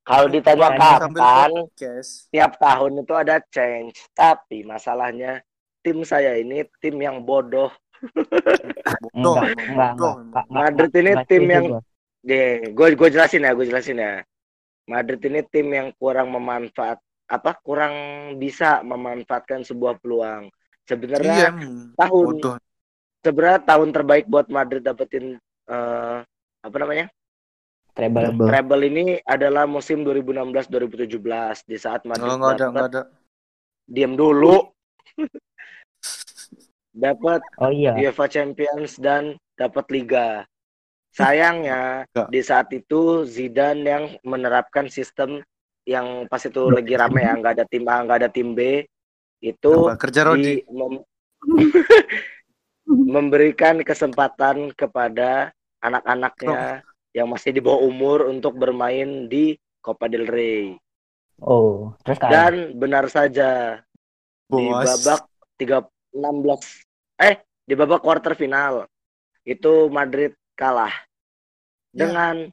Kalau 0.00 0.26
ditanya 0.26 0.74
Sambil 0.74 0.98
kapan, 1.06 1.50
podcast. 1.54 2.10
tiap 2.34 2.52
tahun 2.58 2.92
itu 2.98 3.14
ada 3.14 3.36
change. 3.52 3.94
Tapi 4.10 4.66
masalahnya 4.66 5.38
tim 5.86 6.02
saya 6.02 6.34
ini 6.34 6.66
tim 6.82 6.98
yang 6.98 7.22
bodoh. 7.22 7.70
Bodoh, 9.12 9.36
Enggak, 9.36 9.60
emang 9.60 9.70
enggak, 9.76 9.92
bodoh, 9.92 10.14
enggak. 10.16 10.16
emang. 10.16 10.24
enggak, 10.24 10.46
Madrid 10.48 10.90
ini 10.96 11.10
enggak 11.12 11.26
tim 11.28 11.44
yang- 11.46 11.68
gue 12.72 12.88
gue 12.96 13.08
jelasin 13.12 13.44
ya, 13.44 13.52
gue 13.52 13.66
jelasin 13.68 13.98
ya. 14.00 14.12
Madrid 14.88 15.20
ini 15.22 15.40
tim 15.46 15.68
yang 15.68 15.88
kurang 16.00 16.32
memanfaat 16.32 16.98
apa 17.30 17.52
kurang 17.62 17.94
bisa 18.40 18.80
memanfaatkan 18.82 19.62
sebuah 19.62 20.00
peluang. 20.00 20.48
Iya, 20.90 20.98
Sebenarnya 20.98 21.36
emang. 21.48 21.74
tahun 21.94 22.26
bodoh. 22.34 22.56
sebenarnya 23.20 23.60
tahun 23.62 23.88
terbaik 23.92 24.24
buat 24.26 24.46
Madrid 24.48 24.82
dapetin 24.82 25.38
eh, 25.70 26.18
apa 26.60 26.76
namanya? 26.76 27.06
treble. 27.90 28.48
Treble. 28.48 28.82
Ini 28.86 29.04
adalah 29.22 29.66
musim 29.66 30.02
2016-2017 30.02 31.14
di 31.62 31.76
saat 31.76 32.02
Madrid 32.04 32.26
Oh, 32.26 32.36
enggak 32.38 32.54
ada, 32.56 32.66
ada. 32.80 33.02
diam 33.84 34.14
dulu. 34.14 34.66
dapat 36.90 37.40
Oh 37.58 37.70
iya. 37.70 37.94
UEFA 37.94 38.26
Champions 38.26 38.98
dan 38.98 39.36
dapat 39.54 39.86
Liga. 39.90 40.42
Sayangnya 41.10 42.06
di 42.30 42.40
saat 42.40 42.70
itu 42.70 43.26
Zidane 43.26 43.82
yang 43.82 44.04
menerapkan 44.22 44.86
sistem 44.86 45.42
yang 45.82 46.24
pas 46.26 46.38
itu 46.40 46.70
lagi 46.70 46.94
rame 46.94 47.20
ya 47.20 47.34
nggak 47.34 47.54
ada 47.58 47.64
tim 47.66 47.82
A 47.84 48.06
nggak 48.06 48.18
ada 48.22 48.30
tim 48.30 48.54
B 48.54 48.86
itu 49.40 49.72
Apa? 49.88 49.96
Kerja 49.96 50.20
Rodi. 50.24 50.44
di 50.44 50.54
mem- 50.68 51.04
memberikan 52.86 53.80
kesempatan 53.80 54.72
kepada 54.72 55.52
anak-anaknya 55.80 56.84
yang 57.12 57.26
masih 57.26 57.50
di 57.50 57.60
bawah 57.60 57.82
umur 57.82 58.28
untuk 58.28 58.54
bermain 58.54 59.26
di 59.26 59.56
Copa 59.80 60.06
del 60.06 60.28
Rey 60.28 60.76
Oh, 61.40 61.96
terus 62.04 62.20
dan 62.20 62.76
benar 62.76 63.08
saja 63.08 63.80
di 64.44 64.60
Bos. 64.60 64.84
babak 64.84 65.24
3 65.56 65.88
16 66.12 66.84
eh 67.16 67.40
di 67.64 67.72
babak 67.72 68.04
quarter 68.04 68.36
final 68.36 68.84
itu 69.42 69.88
Madrid 69.88 70.36
kalah 70.52 70.92
Ya. 71.90 72.06
dengan 72.06 72.46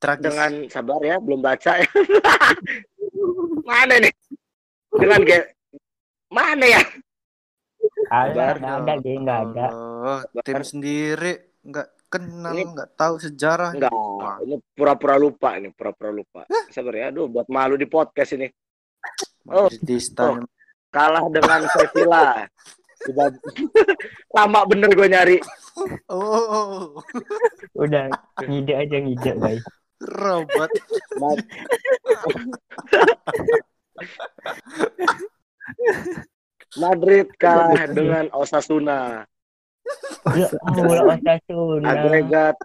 Tragis. 0.00 0.24
dengan 0.26 0.52
sabar 0.66 0.98
ya 0.98 1.20
belum 1.20 1.38
baca 1.38 1.78
ya 1.78 1.86
mana 3.68 4.00
nih 4.00 4.10
dengan 4.96 5.20
ge 5.22 5.38
mana 6.28 6.66
ya 6.66 6.82
Sabar 8.06 8.60
nggak 8.60 8.76
ada, 8.84 8.92
dia 9.00 9.16
nggak 9.18 9.40
ada. 9.48 9.66
Tim 10.44 10.60
sendiri 10.60 11.32
nggak 11.64 11.88
kenal, 12.06 12.52
nggak 12.52 12.90
tahu 12.92 13.16
sejarah. 13.16 13.72
enggak 13.72 13.90
ini 14.44 14.60
pura-pura 14.76 15.16
lupa 15.16 15.56
ini 15.56 15.72
pura-pura 15.72 16.12
lupa 16.12 16.44
sabar 16.68 16.92
ya 16.92 17.08
aduh 17.08 17.26
buat 17.26 17.48
malu 17.48 17.74
di 17.74 17.86
podcast 17.86 18.36
ini 18.36 18.46
Oh. 19.48 19.66
Madridista. 19.66 20.38
kalah 20.92 21.24
dengan 21.32 21.64
Sevilla 21.66 22.46
lama 24.36 24.60
bener 24.68 24.92
gue 24.92 25.08
nyari 25.08 25.36
Oh, 26.12 26.12
oh, 26.12 26.44
oh. 26.52 26.84
Udah 27.74 28.12
ngide 28.38 28.76
aja 28.76 28.96
ngide, 29.00 29.32
guys. 29.40 29.64
robot. 30.04 30.68
Ma- 36.72 36.90
Madrid 36.90 37.26
kalah 37.36 37.84
dengan 37.86 38.26
Osasuna 38.32 39.28
Ya 40.32 40.48
Allah, 40.64 41.18
Osasuna. 41.20 41.88
agregat 41.90 42.56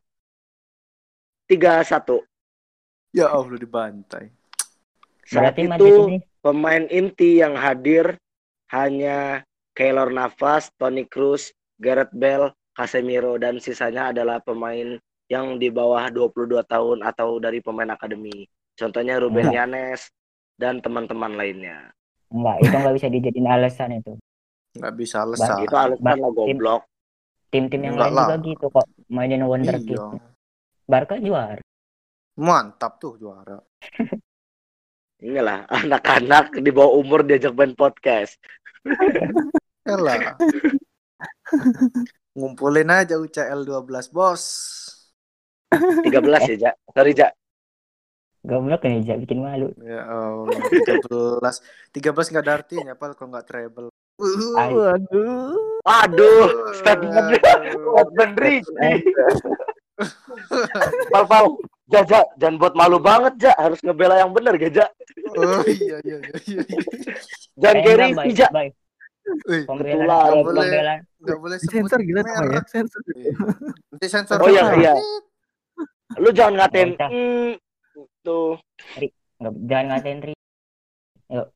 3-1 1.49 2.23
Ya 3.15 3.27
Allah 3.31 3.57
dibantai. 3.57 4.29
saat 5.27 5.55
Berarti 5.55 5.61
itu 5.63 5.67
Madrid 5.67 6.21
pemain 6.39 6.83
inti 6.87 7.41
yang 7.41 7.55
hadir 7.57 8.15
hanya 8.71 9.43
Keylor 9.73 10.11
Navas, 10.11 10.71
Toni 10.79 11.03
Kroos, 11.07 11.51
Gareth 11.79 12.11
Bale, 12.15 12.51
Casemiro 12.71 13.35
dan 13.35 13.59
sisanya 13.59 14.11
adalah 14.15 14.39
pemain 14.39 14.95
yang 15.27 15.59
di 15.59 15.67
bawah 15.67 16.07
22 16.07 16.63
tahun 16.63 17.03
atau 17.03 17.41
dari 17.43 17.59
pemain 17.59 17.91
akademi. 17.91 18.47
Contohnya 18.77 19.19
Ruben 19.19 19.51
Enggak. 19.51 19.67
Yanes 19.67 20.01
dan 20.57 20.81
teman-teman 20.81 21.37
lainnya. 21.37 21.93
enggak, 22.27 22.59
itu 22.59 22.75
nggak 22.75 22.95
bisa 22.99 23.07
dijadiin 23.07 23.47
alasan 23.47 23.89
itu. 23.95 24.13
Nggak 24.75 24.93
bisa 24.99 25.15
alasan. 25.23 25.63
Itu 25.63 25.75
alasan 25.77 26.17
lah 26.19 26.31
goblok. 26.33 26.81
Tim-tim 27.47 27.79
yang 27.87 27.95
Enggak 27.95 28.11
lain 28.11 28.17
lah. 28.19 28.27
juga 28.27 28.37
gitu 28.43 28.65
kok, 28.67 28.87
mainin 29.07 29.47
wonderkid. 29.47 29.95
Iya. 29.95 30.19
Barca 30.83 31.15
juara. 31.15 31.63
Mantap 32.35 32.99
tuh 32.99 33.15
juara. 33.15 33.57
Inilah 35.25 35.65
anak-anak 35.65 36.59
di 36.61 36.69
bawah 36.69 36.99
umur 36.99 37.23
diajak 37.23 37.55
main 37.55 37.73
podcast. 37.73 38.37
Elah. 39.87 40.35
Ngumpulin 42.37 42.91
aja 42.91 43.17
UCL 43.17 43.65
12, 43.65 44.13
Bos. 44.13 44.43
13 45.73 46.51
ya, 46.53 46.55
Jak. 46.69 46.75
Sorry, 46.93 47.11
Jak. 47.15 47.31
Goblok 48.43 48.81
nih, 48.83 49.01
Jak 49.03 49.17
bikin 49.21 49.39
malu. 49.41 49.73
Ya 49.79 50.05
Allah, 50.05 50.53
13. 50.53 51.41
13 51.91 52.31
nggak 52.31 52.43
ada 52.43 52.53
artinya, 52.57 52.93
Pal, 52.93 53.13
kalau 53.13 53.33
nggak 53.33 53.45
treble. 53.45 53.89
Ay. 54.55 54.71
Waduh. 54.73 55.53
Aduh, 55.85 56.47
statement 56.75 57.37
statement 57.39 58.33
Ricky. 58.35 58.73
Pal, 61.09 61.23
pal. 61.25 61.45
Ja, 61.87 62.03
Ja, 62.03 62.19
jangan 62.35 62.55
buat 62.59 62.73
malu 62.75 62.99
banget, 62.99 63.33
Ja. 63.39 63.53
Harus 63.55 63.79
ngebela 63.79 64.19
yang 64.19 64.35
bener, 64.35 64.53
gak, 64.55 64.75
Ja? 64.75 64.87
Oh 65.33 65.63
iya 65.63 65.97
iya 66.03 66.17
iya 66.19 66.33
iya. 66.43 66.61
Jangan 67.55 67.75
kayak 67.79 67.95
enggak, 67.95 67.97
Ricky, 67.99 68.43
baik, 68.51 68.73
Ja. 69.47 69.63
Pembelaan, 69.67 70.31
boleh. 70.39 70.63
pembelaan. 70.67 70.99
nggak 71.17 71.37
boleh 71.41 71.57
sebut 71.59 71.73
Sensor 71.73 71.99
gila 71.99 72.21
tuh 72.23 72.31
ya, 72.31 72.39
merek. 72.45 72.65
sensor. 72.71 73.01
Nanti 73.91 74.07
sensor. 74.07 74.37
Oh, 74.39 74.47
iya, 74.47 74.63
iya. 74.77 74.93
Lu 76.15 76.29
jangan 76.31 76.53
ngatain. 76.63 76.89
Tuh. 78.27 78.59
Nggak, 79.39 79.53
jangan 79.65 79.85
ngatain 79.87 80.19
Ri. 80.19 80.33
Yuk. 81.31 81.47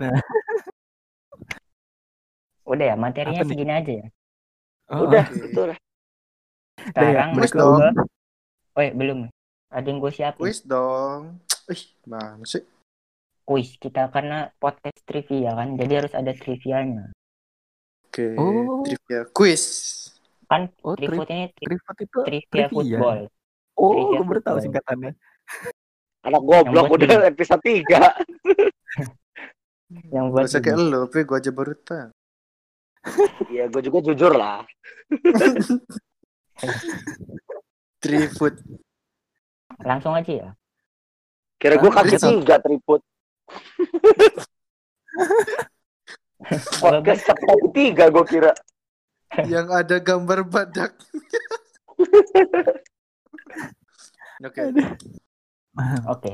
Udah 2.70 2.86
ya, 2.86 2.94
materinya 2.96 3.42
segini 3.42 3.68
aja 3.68 3.92
ya. 4.00 4.06
Oh, 4.90 5.04
Udah, 5.06 5.24
Oke. 5.26 5.38
betul. 5.44 5.68
Sekarang 6.80 7.28
Quiz 7.34 7.50
masuk 7.52 7.58
dong. 7.58 7.76
ke... 7.76 7.88
Oh, 8.70 8.80
iya, 8.80 8.92
belum. 8.94 9.18
Ada 9.68 9.86
yang 9.86 9.98
gue 9.98 10.10
siapin. 10.10 10.40
Quiz 10.40 10.58
dong. 10.62 11.36
Ih, 11.68 11.82
mana 12.06 12.40
sih? 12.42 12.62
Quiz 13.44 13.76
kita 13.76 14.08
karena 14.08 14.48
podcast 14.56 14.96
trivia 15.04 15.52
kan, 15.52 15.74
jadi 15.74 16.02
harus 16.02 16.12
ada 16.14 16.30
trivianya. 16.30 17.10
Oke, 18.06 18.34
Oh. 18.34 18.82
trivia 18.82 19.26
quiz. 19.30 19.62
Kan 20.46 20.70
Oh, 20.82 20.94
tri 20.94 21.06
trivia 21.06 21.26
ini 21.28 21.44
tri- 21.52 21.66
Trivat 21.70 21.96
itu 22.00 22.18
trivia 22.24 22.66
football. 22.66 23.18
Oh, 23.74 23.90
Trivia 23.92 24.16
gue 24.16 24.26
baru 24.26 24.40
tahu 24.40 24.56
singkatannya. 24.60 25.12
Anak 26.20 26.42
goblok 26.44 27.00
udah 27.00 27.32
episode 27.32 27.64
3. 27.64 27.80
Yang 30.14 30.26
buat 30.30 30.46
usah 30.46 30.62
kayak 30.62 30.78
ini. 30.78 30.92
lu, 30.92 31.02
tapi 31.08 31.24
gue 31.26 31.36
aja 31.36 31.50
baru 31.50 31.74
tahu. 31.82 32.10
Iya, 33.50 33.66
gue 33.72 33.82
juga 33.82 33.98
jujur 34.06 34.32
lah. 34.36 34.62
Trifoot. 38.04 38.54
Langsung 39.80 40.12
aja 40.14 40.30
ya. 40.30 40.48
Kira 41.56 41.80
gue 41.80 41.90
kaki 41.90 42.16
tiga 42.20 42.60
triput. 42.60 43.00
Podcast 46.78 47.22
kaki 47.26 47.68
tiga 47.72 48.12
gue 48.12 48.24
kira. 48.28 48.52
yang 49.48 49.72
ada 49.72 49.96
gambar 49.98 50.44
badak. 50.46 50.92
Oke, 54.44 54.62
Oke. 56.12 56.30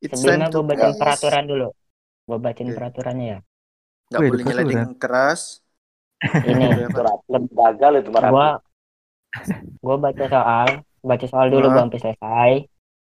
it's 0.00 0.24
Sebelumnya 0.24 0.46
gue 0.54 0.64
bacain 0.70 0.94
quiz. 0.96 1.00
peraturan 1.00 1.44
dulu. 1.50 1.68
Gue 2.28 2.38
bacain 2.44 2.70
Oke. 2.70 2.76
peraturannya 2.76 3.26
ya. 3.34 3.38
Nggak 4.10 4.22
Wih, 4.22 4.28
boleh 4.30 4.44
peraturan. 4.46 4.88
keras. 5.02 5.42
Ini 6.46 6.66
rapi. 7.06 7.32
Gagal 7.58 7.92
itu 8.00 8.10
gua 8.12 8.46
gua 9.84 9.96
baca 10.04 10.24
soal, 10.34 10.68
baca 11.08 11.26
soal 11.32 11.46
dulu 11.54 11.66
gua 11.68 11.76
sampai 11.76 11.98
selesai 12.02 12.50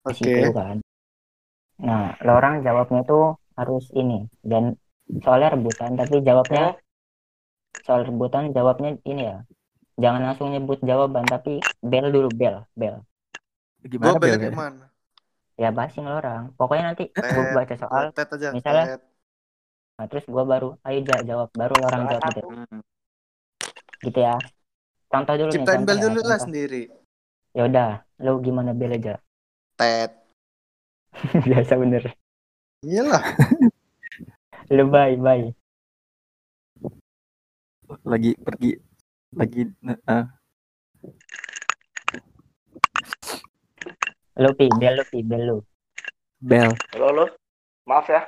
Oke. 0.03 0.33
situ 0.33 0.47
kan. 0.57 0.75
Nah, 1.87 2.03
lo 2.25 2.31
orang 2.39 2.55
jawabnya 2.65 3.01
tuh 3.11 3.23
harus 3.59 3.83
ini 4.01 4.27
dan 4.51 4.63
soalnya 5.23 5.49
rebutan 5.55 5.91
tapi 5.99 6.15
jawabnya 6.27 6.63
soal 7.85 8.01
rebutan 8.09 8.43
jawabnya 8.55 8.89
ini 9.11 9.21
ya. 9.31 9.37
Jangan 10.03 10.21
langsung 10.27 10.47
nyebut 10.53 10.79
jawaban 10.89 11.25
tapi 11.33 11.59
bel 11.91 12.07
dulu 12.15 12.29
bel, 12.39 12.55
bel. 12.79 12.95
Gimana 13.91 14.17
balik 14.21 14.39
belnya? 14.39 14.47
ke 14.47 14.51
mana? 14.59 14.85
Ya 15.59 15.75
basing 15.75 16.07
lo 16.07 16.15
orang. 16.17 16.55
Pokoknya 16.55 16.95
nanti 16.95 17.11
gua 17.11 17.27
Tet, 17.27 17.51
baca 17.51 17.75
soal, 17.75 18.03
Tet 18.15 18.29
aja. 18.31 18.49
Misalnya- 18.55 18.87
tet. 18.95 19.01
nah 19.99 20.07
terus 20.07 20.23
gua 20.31 20.47
baru 20.47 20.79
ayo 20.87 21.03
Ja, 21.03 21.19
jawab 21.27 21.51
baru 21.51 21.73
lo 21.75 21.85
orang 21.91 22.03
jawab 22.07 22.23
gitu. 22.31 22.41
Gitu 24.07 24.19
ya. 24.23 24.35
Contoh 25.11 25.33
dulu 25.35 25.49
nih, 25.51 25.55
Ciptain 25.59 25.83
contoh 25.83 25.87
bel 25.91 25.97
ya, 25.99 26.03
dulu 26.07 26.19
lah 26.23 26.23
contoh. 26.23 26.45
sendiri. 26.47 26.83
Ya 27.51 27.61
udah, 27.67 27.89
lo 28.23 28.31
gimana 28.39 28.71
bel 28.71 28.95
aja. 28.95 29.19
Tet. 29.75 30.11
Biasa 31.49 31.73
bener. 31.75 32.03
Iyalah. 32.79 33.23
Lo 34.71 34.85
bye 34.87 35.17
bye. 35.17 35.49
Lagi 38.05 38.37
pergi 38.37 38.77
lagi 39.33 39.65
eh, 39.65 40.25
Lo 44.39 44.49
pi, 44.57 44.69
bel 44.79 44.95
lo 44.97 45.03
pi, 45.11 45.19
bel 45.29 45.43
lo. 45.47 45.57
bel. 46.39 46.71
Halo, 46.95 47.05
halo. 47.11 47.25
Maaf 47.89 48.07
ya. 48.07 48.21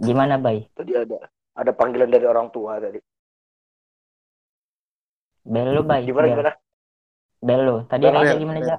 Gimana 0.00 0.40
bay? 0.40 0.64
Tadi 0.72 0.92
ada 0.96 1.18
ada 1.60 1.72
panggilan 1.76 2.08
dari 2.08 2.24
orang 2.24 2.48
tua 2.48 2.80
tadi. 2.80 2.96
Bel 5.44 5.68
lo 5.76 5.82
bay. 5.84 6.08
Gimana 6.08 6.24
bel. 6.26 6.32
gimana? 6.32 6.52
Bel 7.44 7.60
lo. 7.68 7.76
Tadi 7.90 8.04
Bel, 8.04 8.14
bel, 8.24 8.38
gimana 8.40 8.58
bel. 8.60 8.64
aja? 8.64 8.76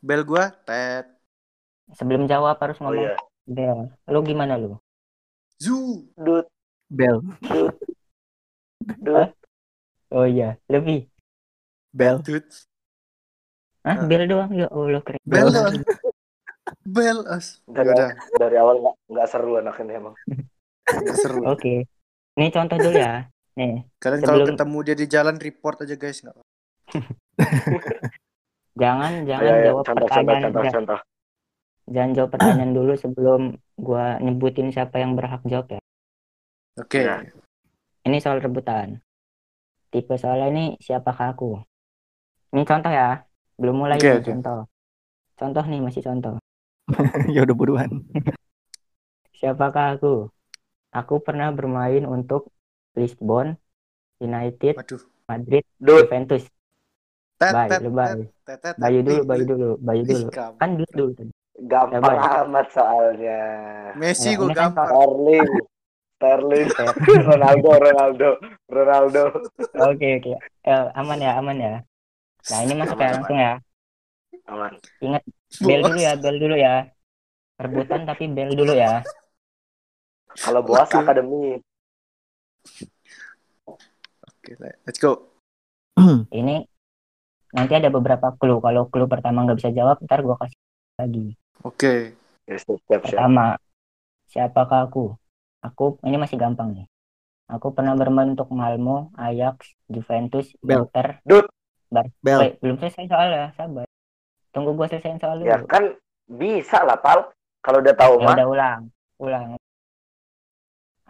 Bel 0.00 0.22
gua 0.24 0.44
tet. 0.64 1.06
Sebelum 1.98 2.24
jawab 2.30 2.56
harus 2.64 2.78
Oh 2.80 2.84
ngomong 2.88 3.04
iya. 3.04 3.16
bel. 3.44 3.78
Lo 4.08 4.18
gimana 4.24 4.56
lo? 4.56 4.80
Zu. 5.60 6.08
Dut, 6.16 6.46
Bel. 6.88 7.20
dut, 7.44 7.76
dut. 9.04 9.30
Oh 10.10 10.24
iya, 10.26 10.56
lebih. 10.72 11.06
Bell. 11.92 12.22
Dude. 12.24 12.69
Hah, 13.80 13.96
Ah. 13.96 14.04
Bel 14.04 14.24
doang 14.26 14.52
ya 14.52 14.68
Allah 14.68 15.00
keren. 15.00 15.20
Bel 15.24 15.48
doang. 15.48 15.74
Bel 16.86 17.18
as. 17.26 17.64
Dari, 17.64 17.88
Yaudah, 17.88 18.10
dari 18.36 18.56
awal 18.56 18.76
nggak 18.78 18.96
nggak 19.08 19.26
seru 19.26 19.52
anak 19.56 19.76
ini 19.78 19.92
emang. 19.94 20.14
nggak 21.00 21.16
seru. 21.16 21.40
Oke. 21.46 21.88
Ini 22.34 22.46
contoh 22.50 22.76
dulu 22.76 22.94
ya. 22.94 23.24
Nih, 23.56 23.82
Kalian 23.98 24.20
kalau 24.22 24.44
Sebelum- 24.44 24.48
ketemu 24.54 24.78
dia 24.80 24.96
di 24.96 25.06
jalan 25.06 25.36
report 25.36 25.76
aja 25.82 25.94
guys. 25.94 26.20
Nggak 26.20 26.34
apa-apa. 26.34 26.48
jangan 28.82 29.12
jangan 29.24 29.42
Ayo, 29.44 29.64
jawab 29.66 29.82
contoh, 29.82 30.06
contoh, 30.06 30.06
pertanyaan 30.06 30.42
contoh, 30.46 30.62
ja- 30.62 30.72
contoh. 30.72 31.00
jangan 31.86 32.10
jawab 32.14 32.30
pertanyaan 32.30 32.72
dulu 32.72 32.92
sebelum 32.94 33.42
gua 33.76 34.04
nyebutin 34.18 34.68
siapa 34.70 34.96
yang 34.98 35.12
berhak 35.14 35.42
jawab 35.44 35.66
ya. 35.70 35.80
Oke. 36.76 37.00
Ya. 37.02 37.16
Ini 38.02 38.16
soal 38.18 38.38
rebutan. 38.38 39.02
Tipe 39.90 40.14
soalnya 40.14 40.48
ini 40.48 40.64
siapakah 40.78 41.34
aku? 41.34 41.58
Ini 42.52 42.62
contoh 42.62 42.88
ya. 42.88 43.26
Belum 43.60 43.76
mulai 43.76 44.00
Oke, 44.00 44.08
nih, 44.08 44.24
oke. 44.24 44.32
contoh. 44.32 44.58
Contoh 45.36 45.64
nih 45.68 45.80
masih 45.84 46.02
contoh. 46.08 46.34
ya 47.34 47.44
udah 47.44 47.56
buruan. 47.56 47.90
Siapakah 49.38 49.86
aku? 50.00 50.32
Aku 50.96 51.14
pernah 51.20 51.48
bermain 51.52 52.02
untuk 52.08 52.48
Lisbon, 52.96 53.54
United, 54.18 54.74
Waduh. 54.80 55.02
Madrid, 55.28 55.64
Dude, 55.76 56.08
Juventus. 56.08 56.44
Tet, 57.40 57.52
Bye, 57.54 57.70
tet, 57.70 57.80
lu 57.84 57.90
bye. 57.92 58.16
tet, 58.16 58.20
tet, 58.44 58.58
tet, 58.64 58.76
Bayu 58.80 59.00
dulu, 59.06 59.20
bayu 59.28 59.44
dulu, 59.48 59.68
bayu 59.80 60.02
dulu. 60.08 60.26
Kan 60.60 60.70
dulu 60.76 60.90
dulu 60.96 61.10
tadi. 61.16 61.32
gampang 61.68 62.00
Coba. 62.00 62.12
amat 62.48 62.66
soalnya. 62.72 63.40
Messi 64.00 64.28
Ya, 64.28 64.38
gue 64.40 64.48
kan 64.48 64.56
gampang. 64.72 64.88
Sterling, 64.88 65.48
Sterling. 66.16 66.68
Ronaldo, 67.28 67.70
Ronaldo, 67.80 68.28
Ronaldo. 68.68 69.22
Oke 69.88 70.08
oke. 70.20 70.32
Eh, 70.68 70.84
aman 71.00 71.18
ya, 71.24 71.30
aman 71.40 71.56
ya. 71.60 71.72
Nah 72.48 72.58
ini 72.64 72.72
masuk 72.78 72.96
Aman, 72.96 73.04
ya 73.04 73.12
langsung 73.12 73.38
ya. 73.38 73.54
Aman. 74.48 74.72
Bel 75.60 75.80
dulu 75.84 75.98
ya, 76.00 76.12
bel 76.16 76.36
dulu 76.40 76.56
ya. 76.56 76.74
Rebutan 77.60 78.08
tapi 78.08 78.24
bel 78.32 78.56
dulu 78.56 78.72
ya. 78.72 79.04
Kalau 80.40 80.62
Boas 80.64 80.88
Oke. 80.88 81.02
Akademi, 81.02 81.58
Oke, 84.40 84.56
let's 84.88 84.96
go. 84.96 85.28
Ini 86.32 86.64
nanti 87.52 87.72
ada 87.76 87.92
beberapa 87.92 88.32
clue. 88.40 88.62
Kalau 88.62 88.88
clue 88.88 89.10
pertama 89.10 89.44
nggak 89.44 89.58
bisa 89.60 89.70
jawab, 89.74 90.00
ntar 90.00 90.24
gua 90.24 90.40
kasih 90.40 90.60
lagi. 90.96 91.26
Oke. 91.60 92.16
siap. 92.48 93.04
Pertama, 93.04 93.60
siapakah 94.32 94.88
aku? 94.88 95.14
Aku 95.60 96.00
ini 96.08 96.16
masih 96.16 96.40
gampang 96.40 96.72
nih. 96.72 96.86
Aku 97.50 97.74
pernah 97.74 97.92
bermain 97.98 98.32
untuk 98.32 98.48
Malmo, 98.54 99.10
Ajax, 99.18 99.76
Juventus, 99.90 100.54
Bel. 100.62 100.88
Inter. 100.88 101.20
Dut. 101.26 101.46
Bar. 101.90 102.06
Bel. 102.22 102.38
Wait, 102.38 102.54
belum 102.62 102.76
selesai 102.78 103.04
soalnya, 103.10 103.50
sabar. 103.58 103.86
Tunggu 104.54 104.74
gua 104.78 104.86
selesaiin 104.86 105.18
soal 105.18 105.42
dulu. 105.42 105.50
Ya 105.50 105.58
kan 105.66 105.94
bisa 106.30 106.86
lah, 106.86 106.94
Pal. 106.98 107.34
Kalau 107.60 107.82
udah 107.82 107.94
tahu 107.98 108.14
Ya 108.22 108.24
mah. 108.30 108.34
udah 108.38 108.46
ulang, 108.48 108.80
ulang. 109.18 109.48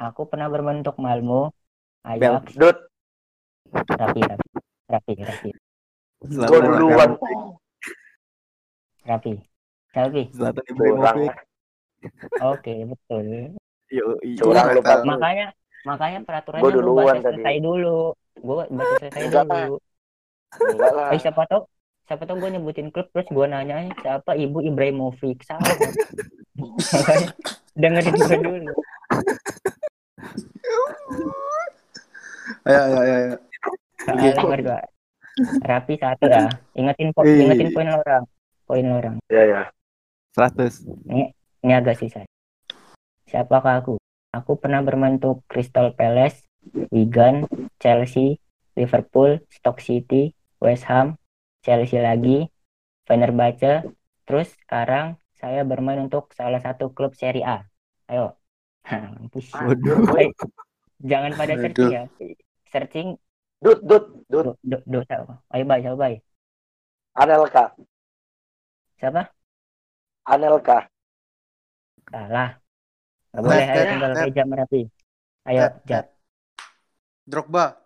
Aku 0.00 0.24
pernah 0.24 0.48
Malmo, 0.96 1.52
Bel. 2.00 2.40
Ajax, 2.40 2.56
Dut, 2.56 2.76
rapi, 3.70 4.20
rapi, 4.24 4.48
rapi, 4.88 5.12
rapi, 5.20 5.50
Zlatan 6.24 6.64
duluan. 6.64 7.10
rapi, 9.04 9.32
rapi. 10.96 11.24
Oke, 12.40 12.74
betul. 12.88 13.52
Yo, 13.92 14.16
Curang 14.40 14.72
lu, 14.72 14.80
Pal. 14.80 15.04
Makanya, 15.04 15.46
makanya 15.84 16.18
peraturannya 16.24 16.64
Gua 16.64 16.72
gua 16.72 16.78
duluan 16.80 17.04
baca 17.20 17.24
tadi. 17.28 17.36
selesai 17.36 17.56
dulu. 17.60 17.98
Gua 18.40 18.54
baca 18.64 18.94
selesai 18.96 19.22
dulu. 19.44 19.76
Enggak 20.58 20.92
lah. 20.92 21.08
Eh 21.14 21.20
siapa 21.22 21.42
tau, 21.46 21.70
siapa 22.10 22.26
tau 22.26 22.36
gue 22.38 22.50
nyebutin 22.50 22.90
klub 22.90 23.06
terus 23.14 23.28
gue 23.30 23.46
nanya 23.46 23.86
siapa 24.02 24.34
Ibu 24.34 24.66
Ibrahimovic 24.66 25.46
sama. 25.46 25.62
Makanya 26.58 27.28
dengerin 27.80 28.14
gue 28.18 28.38
dulu. 28.42 28.74
Ayo, 32.66 32.80
ayo, 32.82 32.98
ayo. 32.98 33.14
ayo. 33.14 33.36
Dua. 34.60 34.80
Rapi 35.64 35.94
satu 35.96 36.26
ya. 36.26 36.50
Ingetin 36.74 37.14
po 37.14 37.22
ingetin 37.24 37.70
poin 37.72 37.88
orang. 37.88 38.24
Poin 38.66 38.86
orang. 38.90 39.16
Ya, 39.30 39.42
ya. 39.46 39.62
100. 40.36 40.86
Ini 41.62 41.72
agak 41.74 41.98
susah. 41.98 42.26
Siapakah 43.30 43.82
aku? 43.82 43.94
Aku 44.30 44.58
pernah 44.58 44.82
bermain 44.82 45.18
untuk 45.18 45.42
Crystal 45.50 45.90
Palace, 45.94 46.46
Wigan, 46.94 47.46
Chelsea, 47.82 48.38
Liverpool, 48.78 49.42
Stoke 49.50 49.82
City, 49.82 50.30
West 50.60 50.84
Ham, 50.86 51.16
Chelsea 51.64 51.98
lagi, 51.98 52.46
Fenerbahce. 53.08 53.88
Terus 54.28 54.52
sekarang 54.62 55.16
saya 55.40 55.64
bermain 55.64 55.98
untuk 56.04 56.30
salah 56.36 56.60
satu 56.60 56.92
klub 56.92 57.16
Serie 57.16 57.42
A. 57.42 57.64
Ayo. 58.06 58.36
Hah, 58.88 59.10
mampus. 59.16 59.48
Waduh. 59.56 60.04
Jangan 61.00 61.32
pada 61.32 61.56
searching 61.56 61.90
ya. 61.90 62.04
Searching 62.68 63.08
Dut, 63.60 63.84
Dut, 63.84 64.24
Dut. 64.28 64.56
do, 64.64 64.80
dosa. 64.88 65.20
Ayo 65.52 65.64
bye, 65.68 65.84
ayo 65.84 65.96
bye. 65.96 66.16
Anelka, 67.12 67.76
Siapa? 68.96 69.28
Anelka. 70.24 70.88
Salah. 72.08 72.56
Gak 73.32 73.42
boleh, 73.44 73.66
ayo 73.68 73.84
tinggal. 73.84 74.12
Reja 74.16 74.44
Merapi. 74.48 74.82
Ayo, 75.44 75.60
Jat. 75.84 76.08
Drogba. 77.28 77.80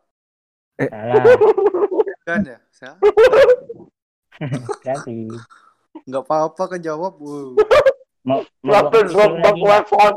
Salah. 0.79 1.25
Kan 2.25 2.41
ya? 2.41 2.59
Saya 2.72 2.97
Rapi. 4.83 5.29
nggak 6.09 6.25
apa-apa 6.25 6.62
kan 6.75 6.81
jawab. 6.81 7.20
Mau 8.25 8.41
drop 8.64 9.33
back 9.45 9.57
weapon. 9.61 10.12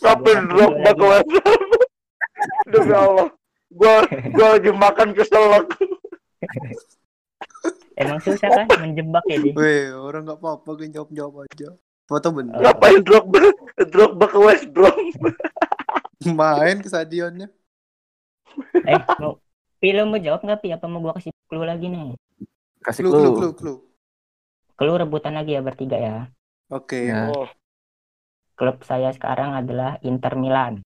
Rapid 0.00 0.36
kasih 0.40 0.48
drop 0.48 0.74
back 0.80 0.98
weapon. 0.98 1.58
Demi 2.72 2.94
Allah. 2.96 3.28
Gua 3.68 4.04
gua 4.32 4.46
lagi 4.56 4.72
makan 4.72 5.08
keselak. 5.12 5.68
Emang 8.00 8.18
susah 8.24 8.48
kan 8.48 8.66
menjebak 8.80 9.24
ya 9.28 9.36
dia. 9.36 9.52
Weh, 9.52 9.92
orang 9.92 10.24
nggak 10.24 10.40
apa-apa 10.40 10.70
kan 10.80 10.88
jawab-jawab 10.90 11.44
aja. 11.44 11.76
Foto 12.08 12.28
bener. 12.32 12.56
Ngapain 12.56 13.04
drop 13.04 13.28
back 13.28 13.56
drop 13.92 14.12
back 14.16 14.32
West 14.34 14.66
Brom? 14.72 14.96
Main 16.24 16.80
ke 16.80 16.88
stadionnya. 16.88 17.52
Eh, 18.80 19.00
mau 19.20 19.36
Pi, 19.82 19.90
lo 19.90 20.06
mau 20.06 20.22
jawab 20.22 20.46
nggak 20.46 20.62
Pi? 20.62 20.70
Apa 20.70 20.86
mau 20.86 21.02
gua 21.02 21.18
kasih 21.18 21.34
clue 21.50 21.66
lagi 21.66 21.90
nih? 21.90 22.14
Kasih 22.86 23.02
Clue, 23.02 23.10
clue, 23.10 23.34
clue. 23.34 23.52
clue, 23.58 23.78
clue. 24.78 24.94
Rebutan 24.94 25.34
lagi 25.34 25.58
ya 25.58 25.62
bertiga 25.66 25.98
ya. 25.98 26.30
Oke. 26.70 27.10
Ya. 27.10 27.34
Oh, 27.34 27.50
Klub 28.54 28.78
saya 28.86 29.10
sekarang 29.10 29.58
adalah 29.58 29.98
Inter 30.06 30.38
Milan. 30.38 30.86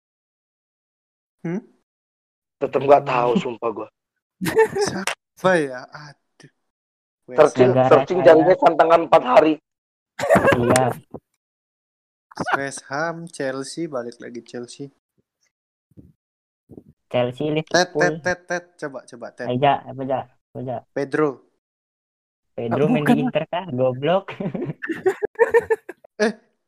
tetep 2.59 2.81
nggak 2.81 3.05
tahu 3.05 3.37
sumpah 3.37 3.69
gua. 3.77 3.89
Siapa 4.89 5.51
ya? 5.61 5.85
Aduh. 5.85 6.53
Searching 7.29 7.71
searching 7.93 8.21
saya. 8.25 8.27
jarinya 8.33 8.57
santangan 8.57 9.01
4 9.05 9.21
hari. 9.37 9.55
Iya, 10.59 10.97
West 12.57 12.83
Ham, 12.89 13.29
Chelsea, 13.29 13.85
balik 13.87 14.17
lagi 14.19 14.41
Chelsea. 14.43 14.91
Chelsea, 17.09 17.49
Tet, 17.49 17.65
tet, 17.65 17.89
Liverpool. 17.89 18.21
tet, 18.21 18.41
tet. 18.45 18.65
Coba, 18.77 18.99
coba, 19.09 19.27
tet. 19.33 19.49
Aja, 19.49 19.81
apa 19.81 20.01
aja? 20.05 20.19
Apa 20.29 20.59
aja? 20.61 20.77
Pedro. 20.93 21.29
Pedro 22.53 22.85
Ah, 22.85 22.91
main 22.91 23.05
di 23.07 23.23
Inter 23.25 23.45
kah? 23.49 23.65
Goblok. 23.71 24.25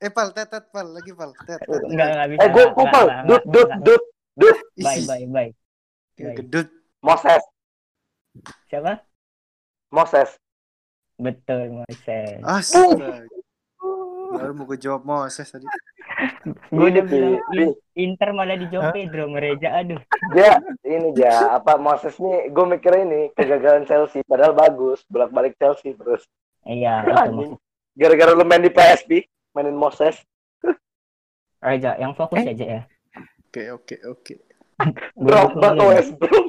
Eh, 0.00 0.08
pal, 0.08 0.32
tet, 0.32 0.48
tet, 0.48 0.64
pal. 0.72 0.96
Lagi, 0.96 1.12
pal. 1.12 1.36
Tet, 1.44 1.60
tet. 1.60 1.80
Enggak, 1.84 2.08
enggak 2.08 2.28
bisa. 2.32 2.40
Eh, 2.40 2.48
gua 2.48 2.64
Nggak, 2.64 2.72
kupal. 2.72 3.04
nggak, 3.04 3.24
Dut 3.28 3.42
dut 3.52 3.68
dut 3.84 4.02
dut. 4.32 4.56
Bye, 4.80 5.02
bye, 5.04 5.26
bye. 5.28 5.50
Gedut. 6.16 6.68
Moses, 7.04 7.42
Siapa? 8.72 9.04
Moses. 9.92 10.30
Betul, 11.20 11.84
Moses. 11.84 12.40
Astaga. 12.40 13.28
Baru 14.30 14.52
mau 14.56 14.64
gue 14.64 14.78
jawab 14.80 15.04
Moses 15.04 15.48
tadi. 15.48 15.68
Gue 16.72 16.86
udah 16.92 17.04
Ini, 17.04 17.10
bilang 17.10 17.72
Inter 17.96 18.30
malah 18.32 18.56
dijawab 18.56 18.92
Pedro 18.92 19.28
mereja 19.28 19.80
aduh. 19.80 20.00
Dia 20.32 20.60
ini 20.84 21.12
dia 21.12 21.56
apa 21.56 21.76
Moses 21.76 22.16
nih 22.16 22.48
gue 22.48 22.64
mikir 22.66 22.92
ini 22.96 23.32
kegagalan 23.32 23.84
Chelsea 23.84 24.24
padahal 24.24 24.52
bagus 24.52 25.04
bolak-balik 25.08 25.56
Chelsea 25.56 25.96
terus. 25.96 26.24
Iya, 26.64 27.04
gara-gara 27.96 28.32
lu 28.36 28.44
main 28.44 28.60
di 28.60 28.72
PSP 28.72 29.24
mainin 29.52 29.76
Moses. 29.76 30.20
Reja 31.60 31.96
yang 32.00 32.16
fokus 32.16 32.40
Eh? 32.40 32.52
aja 32.52 32.66
ya. 32.80 32.82
Oke, 33.48 33.68
oke, 33.74 33.96
oke. 34.08 34.34
Drop 35.16 35.52
back 35.60 35.76
lu. 35.76 35.88
West 35.92 36.12
Brom 36.16 36.46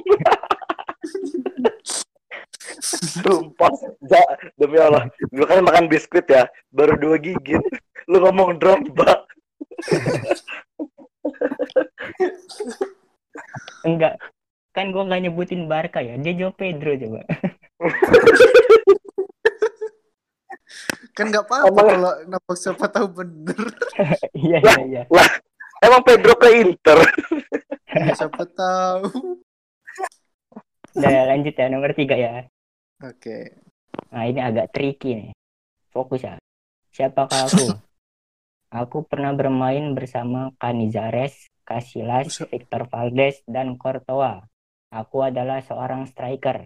Sumpah, 2.92 3.72
ja, 4.08 4.22
demi 4.56 4.78
Allah, 4.80 5.06
gue 5.30 5.46
kan 5.46 5.60
makan 5.62 5.86
biskuit 5.86 6.24
ya, 6.26 6.48
baru 6.72 6.96
dua 6.98 7.16
gigit, 7.20 7.60
lu 8.08 8.18
ngomong 8.18 8.58
drop 8.58 8.82
back, 8.96 9.28
Enggak. 13.82 14.14
kan 14.72 14.88
gua 14.88 15.04
nggak 15.04 15.28
nyebutin 15.28 15.68
Barca 15.68 16.00
ya. 16.00 16.16
Dia 16.16 16.32
jawab 16.32 16.56
Pedro 16.56 16.96
coba. 16.96 17.20
Kan 21.12 21.28
nggak 21.28 21.44
apa-apa 21.44 21.68
Emang- 21.68 21.88
kalau 21.92 22.12
nampak 22.24 22.56
siapa 22.56 22.86
tahu 22.88 23.06
bener. 23.12 23.58
Iya 24.32 24.58
Lah. 24.64 24.76
iya 24.80 25.02
iya. 25.04 25.24
Emang 25.82 26.00
Pedro 26.00 26.32
ke 26.34 26.48
Inter. 26.56 26.98
Iya, 27.92 28.12
siapa 28.16 28.48
tahu. 28.48 29.36
Udah 30.96 31.12
lanjut 31.28 31.52
ya 31.52 31.66
nomor 31.68 31.92
tiga 31.92 32.16
ya. 32.16 32.48
Oke. 33.04 33.52
Nah 34.08 34.24
ini 34.24 34.40
agak 34.40 34.72
tricky 34.72 35.12
nih. 35.12 35.30
Fokus 35.92 36.24
ya. 36.24 36.40
Siapakah 36.88 37.44
aku? 37.44 37.76
aku 38.80 38.98
pernah 39.10 39.32
bermain 39.40 39.84
bersama 39.98 40.40
Canizares, 40.62 41.34
Casillas, 41.68 42.26
Buset. 42.26 42.48
Victor 42.50 42.82
Valdes, 42.90 43.36
dan 43.54 43.76
Courtois. 43.80 44.40
Aku 45.00 45.16
adalah 45.28 45.58
seorang 45.68 46.02
striker. 46.10 46.58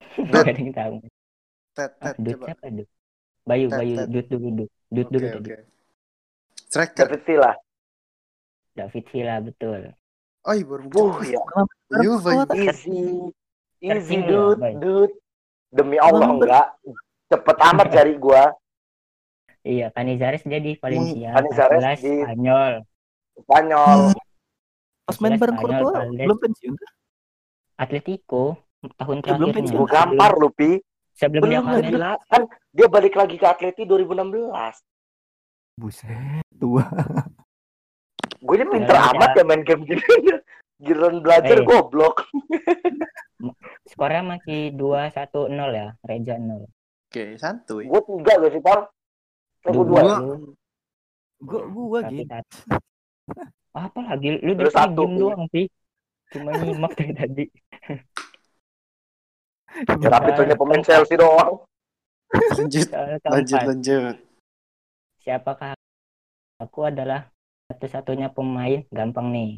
Gak 0.30 0.40
ada 0.46 0.52
yang 0.54 0.72
tahu. 0.74 0.94
Tet, 1.74 1.90
Ah, 1.98 2.14
tet, 2.14 2.16
Dut 2.22 2.34
coba. 2.38 2.46
siapa 2.46 2.66
Dut? 2.70 2.88
Bayu, 3.44 3.66
Tet, 3.68 3.78
Bayu. 3.78 3.94
Dut 4.14 4.26
dulu, 4.32 4.48
Dut. 4.58 4.70
Dut 4.94 5.08
dulu 5.10 5.26
Oke, 5.26 5.34
tadi. 5.34 5.50
oke. 5.52 5.56
Striker. 6.70 7.06
David 7.06 7.22
Villa. 7.26 7.52
David 8.74 9.04
Villa, 9.10 9.36
betul. 9.42 9.80
Oh, 10.44 10.52
iya, 10.52 10.64
baru 10.68 10.84
Uh, 10.94 11.18
ya. 11.24 11.40
Juve. 12.04 12.30
Easy. 12.54 13.00
Easy, 13.82 14.16
Bay. 14.60 14.74
dude. 14.78 15.14
Demi 15.74 15.98
Allah 15.98 16.28
enggak. 16.30 16.66
Cepet 17.30 17.56
amat 17.58 17.88
cari 17.94 18.14
gua. 18.18 18.54
Iya, 19.64 19.88
Canizares 19.90 20.44
dia 20.44 20.60
di 20.60 20.76
Valencia, 20.76 21.32
Canizares 21.32 21.98
di- 21.98 22.20
Spanyol. 22.20 22.84
Spanyol. 23.34 24.00
Pas 25.04 25.16
main 25.18 25.34
bareng 25.34 25.56
Courtois 25.56 26.04
belum 26.14 26.38
pensiun. 26.38 26.74
Atletico 27.74 28.60
tahun 28.94 29.16
Ya, 29.18 29.32
belum 29.34 29.50
pensiun. 29.50 29.78
Gua 29.78 29.88
gampar 29.88 30.32
lu, 30.36 30.48
Pi. 30.48 30.78
Sebelum 31.14 31.46
dia 31.46 31.60
Belum 31.62 31.80
jelas. 31.86 32.20
Kan 32.26 32.44
dia 32.70 32.86
balik 32.86 33.14
lagi 33.14 33.34
ke 33.34 33.46
Atleti 33.46 33.82
2016. 33.84 34.52
Buset, 35.74 36.44
tua. 36.52 36.84
Gue 38.38 38.54
ini 38.54 38.66
pinter 38.68 38.92
Ya, 38.92 39.10
amat 39.10 39.30
ya 39.32 39.42
main 39.42 39.62
game 39.62 39.82
gini. 39.84 40.02
Giliran 40.76 41.18
belajar 41.18 41.56
Eh. 41.56 41.64
goblok. 41.64 42.28
Skornya 43.88 44.22
masih 44.26 44.74
2-1-0 44.74 45.48
ya, 45.70 45.88
Reja 46.02 46.34
0. 46.36 46.68
Oke, 47.08 47.24
santuy. 47.36 47.86
Gue 47.86 48.00
tiga 48.04 48.32
gak 48.36 48.52
sih, 48.52 48.60
Pal? 48.60 48.80
Eh, 49.64 49.72
gua 49.72 50.00
lu, 50.04 50.54
Gua 51.40 51.62
gua 51.68 51.98
tapi 52.04 52.24
gitu. 52.24 52.36
Apa 53.84 54.00
lagi? 54.06 54.38
Lu 54.44 54.52
tadi 54.54 54.70
satu, 54.70 55.02
doang, 55.18 55.44
Pi. 55.50 55.66
Cuma 56.30 56.50
nyimak 56.54 56.92
dari 56.94 57.12
tadi. 57.16 57.44
Ya, 59.74 60.06
tapi 60.06 60.30
tuhnya 60.38 60.54
pemain 60.54 60.78
Chelsea 60.86 61.18
doang. 61.18 61.66
Lanjut, 62.30 62.86
Soal 62.86 63.18
lanjut, 63.26 63.58
lanjut. 63.66 64.16
siapakah 65.18 65.74
aku 66.62 66.86
adalah 66.86 67.26
satu-satunya 67.66 68.30
pemain 68.30 68.86
gampang 68.94 69.34
nih 69.34 69.50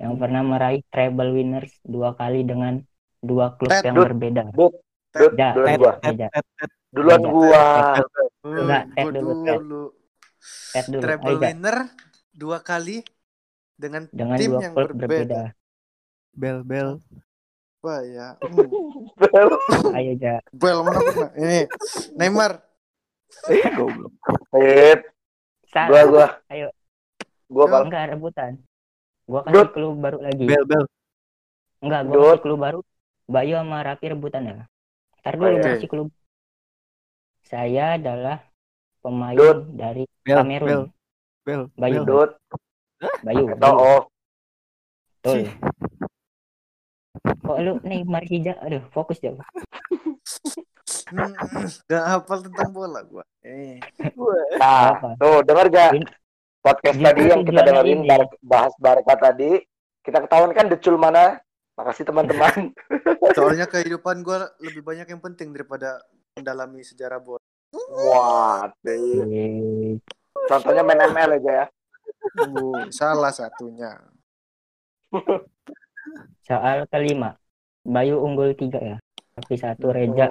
yang 0.00 0.16
pernah 0.16 0.40
meraih 0.40 0.80
treble 0.88 1.36
winners 1.36 1.76
dua 1.84 2.16
kali 2.16 2.40
dengan 2.44 2.80
dua 3.20 3.52
klub 3.56 3.68
Ted, 3.68 3.84
yang 3.84 3.96
Dut. 4.00 4.06
berbeda. 4.12 4.42
Dut, 4.52 4.74
Ya, 5.14 5.54
duluan 5.54 5.78
gua. 5.78 5.92
Duluan. 6.90 7.20
Enggak, 8.44 8.82
tet 8.94 9.04
dulu, 9.14 9.32
tet. 9.46 9.58
dulu. 9.62 9.84
Treble 11.00 11.36
winner 11.38 11.76
dua 12.34 12.58
kali 12.60 13.00
dengan 13.78 14.10
Dengan 14.10 14.36
tim 14.36 14.50
dua 14.52 14.60
yang 14.60 14.74
berbeda. 14.74 14.98
berbeda. 15.06 15.40
Bel 16.34 16.58
bel. 16.66 16.88
Wah 17.78 18.00
ya. 18.02 18.34
Hmm. 18.42 18.68
Ayo, 19.96 20.12
Ja. 20.18 20.42
Bel 20.50 20.78
mana 20.82 20.98
pernah? 20.98 21.30
Ini 21.38 21.60
Neymar. 22.18 22.52
Eh, 23.50 23.66
goblok. 23.76 24.12
Sip. 24.50 25.00
Gua, 25.70 26.00
gua. 26.10 26.26
Ayo. 26.50 26.68
Gua, 27.46 27.64
Pal. 27.70 27.82
Enggak 27.86 28.04
rebutan. 28.18 28.52
Gua 29.30 29.40
kasih 29.46 29.68
clue 29.70 29.94
baru 29.94 30.18
lagi. 30.20 30.42
Bel 30.42 30.64
bel. 30.66 30.84
Enggak, 31.80 32.00
gua 32.08 32.16
kasih 32.34 32.42
clue 32.42 32.58
baru. 32.58 32.80
Bayu 33.24 33.54
sama 33.56 33.80
Raffi 33.80 34.06
rebutan 34.12 34.42
ya. 34.44 34.64
Ntar 35.24 35.40
dulu 35.40 35.48
Oke. 35.48 35.56
gua 35.56 35.64
kasih 35.72 35.88
clue. 35.88 36.12
Saya 37.48 37.96
adalah 37.96 38.44
pemain 39.00 39.32
Dut. 39.32 39.72
dari 39.72 40.04
Bel 40.20 40.36
Kamerun. 40.36 40.68
bel. 40.68 40.82
Bel. 41.48 41.62
Bayu. 41.80 41.96
bel. 41.96 42.04
Dut. 42.04 42.30
Bayu. 43.24 43.44
Bayu. 43.56 43.72
oh. 43.72 44.02
Betul. 45.24 45.48
Kok 47.24 47.56
lu 47.64 47.80
Neymar 47.80 48.20
Hija? 48.28 48.52
Aduh, 48.60 48.84
fokus. 48.92 49.16
Hmm, 49.24 49.40
Gak 51.88 52.04
hafal 52.04 52.44
tentang 52.44 52.68
bola 52.68 53.00
gua. 53.08 53.24
Eh. 53.40 53.80
Nah, 54.60 54.92
Apa? 54.92 55.16
tuh 55.16 55.40
denger 55.40 55.72
gak? 55.72 55.90
Podcast 56.60 57.00
tadi 57.00 57.32
yang 57.32 57.48
kita 57.48 57.64
dengerin 57.64 58.04
bahas 58.44 58.76
Barca 58.76 59.16
tadi. 59.16 59.56
Kita 60.04 60.20
ketahuan 60.20 60.52
kan 60.52 60.68
decul 60.68 61.00
mana. 61.00 61.40
Makasih 61.74 62.06
teman-teman. 62.06 62.70
Soalnya 63.36 63.66
kehidupan 63.66 64.22
gua 64.22 64.50
lebih 64.62 64.86
banyak 64.86 65.10
yang 65.10 65.22
penting 65.22 65.50
daripada 65.50 65.98
mendalami 66.38 66.82
sejarah 66.86 67.18
bola. 67.18 67.42
Wah, 67.74 68.70
deh. 68.86 68.98
Eh, 69.26 69.98
contohnya 70.46 70.86
main 70.86 71.02
ML 71.10 71.42
aja 71.42 71.52
ya. 71.62 71.66
Uh, 72.46 72.86
salah 72.94 73.34
satunya. 73.34 73.98
Soal 76.48 76.86
kelima. 76.86 77.34
Bayu 77.82 78.22
unggul 78.22 78.54
tiga 78.54 78.78
ya. 78.78 78.96
Tapi 79.34 79.54
satu 79.58 79.90
Reja. 79.90 80.30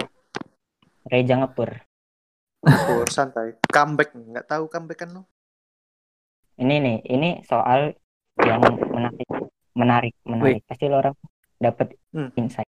Reja 1.04 1.34
ngepur. 1.36 1.70
Pur 2.64 3.08
santai. 3.12 3.60
Comeback 3.68 4.16
nggak 4.16 4.48
tahu 4.48 4.64
comeback 4.72 5.04
kan 5.04 5.20
lo? 5.20 5.22
Ini 6.54 6.74
nih, 6.80 6.98
ini 7.10 7.30
soal 7.44 7.92
yang 8.38 8.62
menarik, 8.62 9.28
menarik, 9.74 10.14
menarik. 10.22 10.62
Pasti 10.64 10.86
lo 10.86 11.02
orang 11.02 11.14
dapat 11.64 11.96
Hmm. 12.12 12.28
insight. 12.36 12.68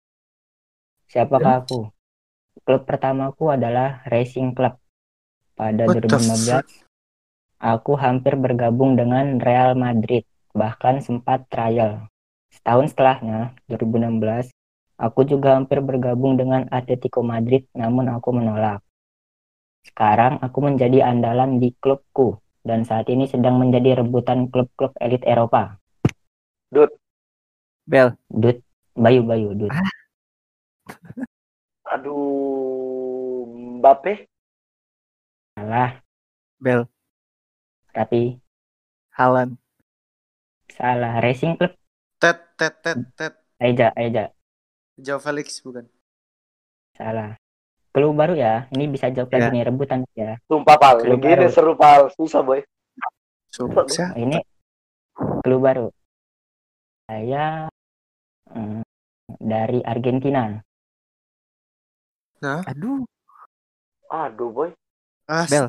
Siapakah 1.11 1.67
aku? 1.67 1.91
Klub 2.63 2.83
pertamaku 2.87 3.55
adalah 3.55 4.07
Racing 4.07 4.55
Club. 4.55 4.79
Pada 5.57 5.89
What 5.89 6.03
the 6.05 6.09
2015, 6.09 6.85
aku 7.59 7.97
hampir 7.97 8.37
bergabung 8.37 8.95
dengan 8.95 9.41
Real 9.41 9.73
Madrid, 9.73 10.29
bahkan 10.53 11.01
sempat 11.01 11.49
trial. 11.49 12.07
Setahun 12.53 12.93
setelahnya, 12.93 13.57
2016, 13.69 14.53
aku 15.01 15.25
juga 15.25 15.57
hampir 15.57 15.81
bergabung 15.81 16.37
dengan 16.37 16.69
Atletico 16.69 17.25
Madrid, 17.25 17.65
namun 17.73 18.13
aku 18.13 18.37
menolak. 18.37 18.85
Sekarang 19.87 20.43
aku 20.43 20.59
menjadi 20.61 21.07
andalan 21.07 21.63
di 21.63 21.71
klubku 21.79 22.43
dan 22.67 22.83
saat 22.83 23.07
ini 23.07 23.31
sedang 23.31 23.63
menjadi 23.63 24.03
rebutan 24.03 24.51
klub-klub 24.51 24.91
elit 24.99 25.23
Eropa. 25.23 25.79
Bel. 27.87 28.19
Dut, 28.27 28.66
Bayu, 28.97 29.21
Bayu, 29.23 29.53
Dut. 29.53 29.73
Aduh, 31.87 33.47
Mbappe. 33.81 34.27
Salah, 35.57 36.01
Bel. 36.61 36.85
tapi 37.93 38.37
Halan. 39.17 39.57
salah. 40.69 41.17
Racing 41.25 41.57
Club, 41.57 41.73
Tet, 42.21 42.39
tet, 42.61 42.75
tet, 42.85 42.99
tet. 43.17 43.35
Eja, 43.57 43.89
Eja. 43.97 44.29
Jauh 45.01 45.17
Felix 45.17 45.65
bukan? 45.65 45.89
Salah. 46.93 47.41
Clue 47.97 48.13
baru 48.13 48.37
ya. 48.37 48.69
Ini 48.69 48.85
bisa 48.93 49.09
jawab 49.09 49.33
lagi 49.33 49.49
Ya. 49.49 49.53
nih 49.57 49.65
rebutan 49.65 50.05
ya. 50.13 50.37
Sumpah, 50.45 50.77
Pal. 50.77 51.01
Clue 51.01 51.17
Gini 51.17 51.49
baru. 51.49 51.49
seru, 51.49 51.73
Pal. 51.73 52.13
Susah, 52.13 52.45
boy. 52.45 52.61
Siapa? 53.49 53.89
Ini 54.21 54.37
clue 55.41 55.61
baru. 55.61 55.89
Saya 57.09 57.73
mm, 58.51 58.83
dari 59.41 59.81
Argentina. 59.83 60.55
Aduh. 62.43 63.03
Aduh, 64.07 64.51
boy. 64.55 64.71
Ah, 65.27 65.47
Bel. 65.51 65.67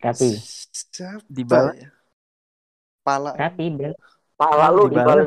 Siapa 0.00 1.20
Dybala. 1.28 1.72
ya? 1.76 1.88
Pala. 3.04 3.36
Rapi, 3.36 3.66
Bel. 3.74 3.92
Pala 4.36 4.72
lu 4.72 4.88
di 4.88 4.96
bala. 4.96 5.24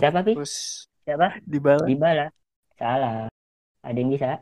Siapa, 0.00 0.20
Pi? 0.24 0.32
Terus 0.36 0.88
Siapa? 1.04 1.40
Di 1.44 1.58
bala. 1.60 1.84
Dybala. 1.84 2.26
Salah. 2.80 3.28
Ada 3.84 3.98
yang 4.00 4.10
bisa? 4.12 4.40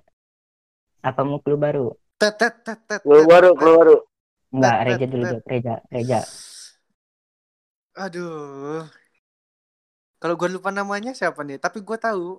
Apa 1.02 1.26
mau 1.26 1.42
clue 1.42 1.58
baru? 1.58 1.90
tet, 2.22 2.38
tet, 2.38 2.54
tet, 2.62 2.78
tet. 2.86 3.00
Keluar 3.02 3.18
tet, 3.18 3.30
baru, 3.34 3.50
keluar 3.58 3.76
baru. 3.82 3.96
Enggak, 4.54 4.76
Reja 4.86 5.06
dulu. 5.10 5.24
Reja, 5.50 5.74
Reja. 5.90 6.20
Aduh. 7.98 8.86
Kalau 10.22 10.38
gue 10.38 10.48
lupa 10.48 10.70
namanya 10.70 11.10
siapa 11.12 11.42
nih? 11.42 11.58
Tapi 11.58 11.82
gue 11.82 11.98
tahu 11.98 12.38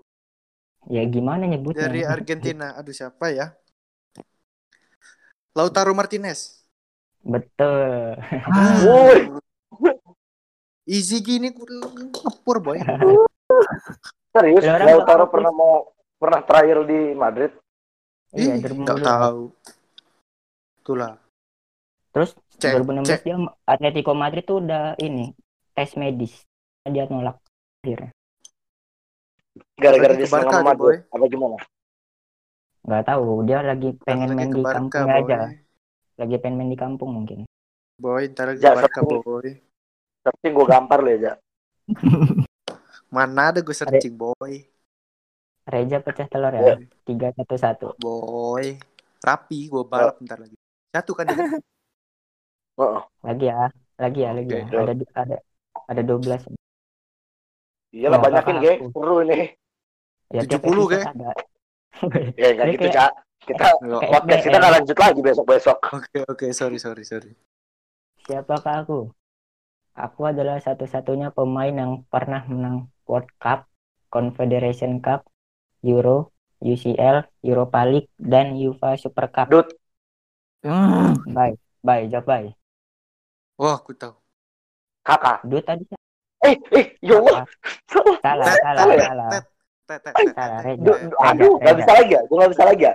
Ya 0.87 1.03
gimana 1.03 1.43
nyebutnya? 1.43 1.87
dari 1.87 2.01
Argentina. 2.03 2.75
Aduh 2.75 2.95
siapa 2.95 3.27
ya? 3.27 3.51
Lautaro 5.53 5.91
Martinez. 5.91 6.63
Betul. 7.21 8.19
Woi. 8.83 9.19
Easy 10.83 11.19
gini 11.19 11.51
ngepur 11.51 12.59
boy. 12.59 12.79
Serius, 14.33 14.63
Lautaro 14.65 15.27
tahu. 15.27 15.31
pernah 15.31 15.51
mau 15.51 15.75
pernah 16.17 16.41
trial 16.41 16.83
di 16.83 17.13
Madrid? 17.13 17.51
Iya, 18.33 18.57
Ih, 18.57 18.63
2016. 18.65 18.81
nggak 18.81 18.99
tahu. 18.99 19.41
Itulah. 20.81 21.13
Terus 22.11 22.31
Cek, 22.57 22.73
2016 22.81 23.07
cek. 23.07 23.19
dia 23.23 23.35
Atletico 23.63 24.11
Madrid 24.13 24.43
tuh 24.43 24.59
udah 24.59 24.97
ini 24.99 25.31
tes 25.71 25.93
medis. 25.95 26.43
Dia 26.83 27.07
nolak 27.07 27.39
akhirnya. 27.83 28.11
Gara-gara 29.75 30.13
Lagi 30.15 30.23
dia 30.23 30.29
senang 30.31 30.49
sama. 30.49 30.71
Madrid. 30.71 30.99
Apa 31.11 31.25
gimana? 31.27 31.57
Nggak 32.83 33.03
tahu, 33.07 33.27
dia 33.47 33.59
lagi 33.63 33.89
pengen 34.03 34.27
Ntar 34.31 34.35
main 34.35 34.47
lagi 34.47 34.55
di 34.55 34.63
Barca, 34.63 34.79
kampungnya 34.79 35.15
boy. 35.19 35.23
aja. 35.27 35.39
Lagi 36.19 36.35
pengen 36.39 36.55
main 36.59 36.71
di 36.71 36.79
kampung 36.79 37.09
mungkin. 37.11 37.39
Boy, 37.99 38.23
ntar 38.31 38.45
lagi 38.55 38.63
Ja, 38.63 38.71
Barca, 38.73 39.03
searching. 39.03 39.21
boy. 39.23 39.47
Tapi 40.23 40.45
gue 40.55 40.65
gampar 40.65 40.99
lo 41.03 41.11
ya, 41.11 41.35
Mana 43.13 43.51
ada 43.51 43.59
gue 43.59 43.75
searching, 43.75 44.15
boy. 44.15 44.63
Reja 45.63 45.99
pecah 45.99 46.27
telur 46.27 46.51
ya. 46.55 46.75
Tiga 47.03 47.31
satu 47.35 47.55
satu. 47.59 47.87
Boy. 47.99 48.79
Rapi, 49.23 49.67
gue 49.71 49.83
balap 49.87 50.19
ntar 50.23 50.39
lagi. 50.43 50.55
Satu 50.91 51.11
kan. 51.15 51.27
Heeh. 51.31 53.01
Lagi 53.27 53.45
ya, 53.47 53.69
lagi 53.95 54.19
ya, 54.25 54.31
lagi 54.35 54.51
ya. 54.51 54.63
Oke. 54.67 54.75
Ada 54.75 54.93
ada 55.15 55.35
ada 55.87 56.01
12. 56.03 56.62
Iyalah 57.93 58.17
Nggak 58.17 58.25
banyakin, 58.25 58.55
ge. 58.57 58.73
aku. 58.73 58.85
Seru 58.91 59.15
ini. 59.21 59.39
Ya 60.27 60.41
tiap 60.41 60.61
70, 60.65 60.65
episode 60.65 60.89
Ge. 60.89 60.99
Ya 62.41 62.47
enggak 62.51 62.67
gitu, 62.71 62.87
kayak- 62.89 62.95
Cak. 62.97 63.11
Kita 63.43 63.65
Oke, 63.75 64.07
podcast 64.07 64.41
kita 64.41 64.55
nggak 64.55 64.73
lanjut 64.73 64.97
lagi 64.97 65.19
besok-besok. 65.21 65.77
oke, 66.25 66.45
sorry, 66.51 66.77
sorry, 66.79 67.03
sorry. 67.03 67.31
Siapakah 68.23 68.75
aku? 68.81 68.99
Aku 69.93 70.21
adalah 70.23 70.57
satu-satunya 70.57 71.29
pemain 71.29 71.69
yang 71.69 72.07
pernah 72.07 72.41
menang 72.43 72.87
World 73.03 73.27
Cup, 73.37 73.67
Confederation 74.07 74.97
Cup, 74.97 75.27
Euro, 75.83 76.31
UCL, 76.57 77.27
Europa 77.41 77.83
League, 77.83 78.07
dan 78.15 78.55
UEFA 78.55 78.95
Super 78.95 79.27
Cup. 79.27 79.51
Dut, 79.51 79.67
Hmm, 80.63 81.19
Bye, 81.27 81.59
bye, 81.77 82.07
jawab 82.07 82.23
bye. 82.23 82.49
Wah, 83.59 83.75
aku 83.75 83.91
tahu. 83.91 84.15
kakak. 85.01 85.43
Dut 85.43 85.61
tadi 85.61 85.83
Eh, 86.43 86.59
eh, 86.75 86.85
ya 86.99 87.15
Allah. 87.19 87.43
salah, 87.87 88.17
Salah. 88.19 88.45
salah, 88.51 88.59
salah, 88.59 88.83
salah 88.83 88.99
salah. 88.99 89.31
Salah, 90.33 90.59
aduh, 91.31 91.53
nggak 91.59 91.75
bisa 91.79 91.91
lagi 91.91 92.11
ya? 92.15 92.21
Gue 92.27 92.35
nggak 92.39 92.51
bisa 92.55 92.63
lagi 92.67 92.83
ya? 92.87 92.93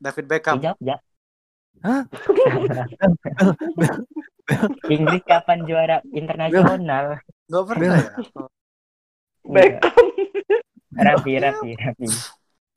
David 0.00 0.26
Beckham. 0.26 0.56
Hah? 1.82 2.02
Inggris 4.94 5.22
kapan 5.26 5.58
juara 5.66 5.98
internasional? 6.14 7.18
Gak 7.50 7.64
pernah 7.66 7.98
ya? 7.98 8.06
Oh, 8.38 8.46
Beckham. 9.50 10.06
Rapi, 10.92 11.32
rapi, 11.40 11.70
rapi. 11.78 12.06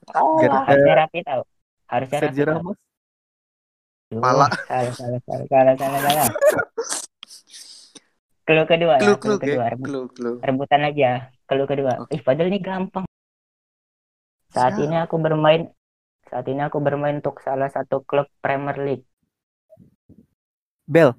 Kalah. 0.09 0.63
Harusnya 0.65 0.95
rapi 1.05 1.19
tau. 1.25 1.41
Harusnya 1.89 2.19
rapi 2.25 2.33
Sergio. 2.33 2.45
Ramos. 2.49 2.77
Pala. 4.15 4.47
Salah, 4.69 4.93
salah, 4.93 5.19
salah, 5.25 5.45
salah, 5.49 5.75
salah, 5.75 5.99
salah. 6.01 6.27
Clue 8.45 8.65
kedua 8.69 9.01
ya, 9.01 9.01
Clue, 9.01 9.17
clue 9.17 9.37
clue, 9.37 9.41
kedua. 9.41 9.63
Ge. 9.65 9.71
Rebut- 9.73 9.87
Clue, 9.89 10.05
clue. 10.13 10.37
Rebutan 10.45 10.79
lagi 10.85 11.01
ya. 11.01 11.15
Clue 11.49 11.65
kedua. 11.65 11.93
Oke. 12.05 12.13
Ih, 12.13 12.21
padahal 12.21 12.49
ini 12.53 12.59
gampang. 12.61 13.05
Saat 14.53 14.77
ini 14.79 14.95
aku 15.01 15.17
bermain 15.17 15.73
saat 16.29 16.45
ini 16.49 16.61
aku 16.61 16.77
bermain 16.81 17.17
untuk 17.21 17.41
salah 17.41 17.69
satu 17.73 18.05
klub 18.05 18.29
Premier 18.39 18.77
League. 18.77 19.05
Bel. 20.85 21.17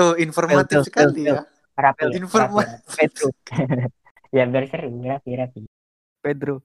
Oh, 0.00 0.16
informatif 0.16 0.80
Bel, 0.80 0.84
bel, 0.84 0.88
sekali 0.88 1.22
bel, 1.28 1.36
ya. 1.36 1.42
Rapi, 1.76 2.02
Informatif. 2.16 2.80
Pedro. 2.96 3.28
ya 4.36 4.44
biar 4.48 4.64
seru, 4.68 4.88
rapi, 5.04 5.30
rapi. 5.36 5.60
Pedro. 6.24 6.56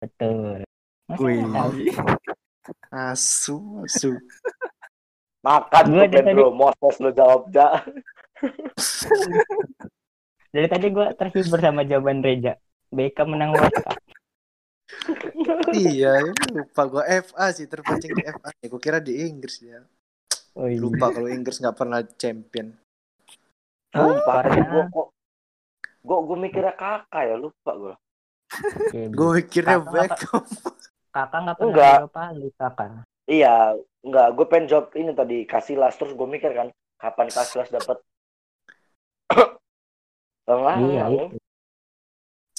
Betul. 0.00 0.64
Masa 1.08 1.20
Wih. 1.20 1.92
Asu, 2.90 3.84
asu. 3.84 4.16
Makan 5.44 5.84
dari 5.92 6.08
Pedro. 6.24 6.48
Moses 6.56 6.96
lo 7.04 7.12
jawab, 7.12 7.52
Ja. 7.52 7.84
Dari 10.54 10.66
tadi 10.70 10.86
gua 10.94 11.10
terhibur 11.18 11.58
sama 11.58 11.82
jawaban 11.82 12.22
Reja. 12.22 12.54
Beckham 12.94 13.34
menang 13.34 13.58
World 13.58 13.74
Cup. 13.74 13.98
iya, 15.74 16.22
ini 16.22 16.62
lupa 16.62 16.86
gue 16.86 17.02
FA 17.26 17.50
sih 17.50 17.66
terpancing 17.66 18.14
di 18.14 18.22
FA. 18.22 18.54
Ya, 18.62 18.66
gue 18.70 18.78
kira 18.80 19.02
di 19.02 19.26
Inggris 19.26 19.58
ya. 19.58 19.82
Oh, 20.54 20.70
iya. 20.70 20.78
Lupa 20.78 21.10
kalau 21.10 21.26
Inggris 21.26 21.58
nggak 21.58 21.74
pernah 21.74 22.00
champion. 22.14 22.70
Karena- 23.90 24.62
gue 24.62 24.82
kok 24.90 25.08
gue 26.04 26.18
gue 26.30 26.36
mikirnya 26.38 26.74
kakak 26.76 27.22
ya 27.26 27.34
lupa 27.34 27.70
gue. 27.74 27.94
Gue 29.10 29.28
mikirnya 29.42 29.82
Beckham. 29.82 30.44
Kakak 31.10 31.38
nggak 31.42 31.56
pernah 31.58 31.70
Enggak. 31.74 31.98
Kakak. 32.54 32.90
Iya, 33.26 33.54
enggak. 34.06 34.28
Gue 34.38 34.46
pengen 34.46 34.66
jawab 34.70 34.86
ini 34.94 35.10
tadi 35.10 35.36
Casillas 35.48 35.98
terus 35.98 36.14
gue 36.14 36.28
mikir 36.28 36.54
kan 36.54 36.68
kapan 37.00 37.26
Casillas 37.32 37.72
dapat. 37.74 37.98
Enggak, 40.50 40.76
Iya 40.80 41.02
itu. 41.08 41.36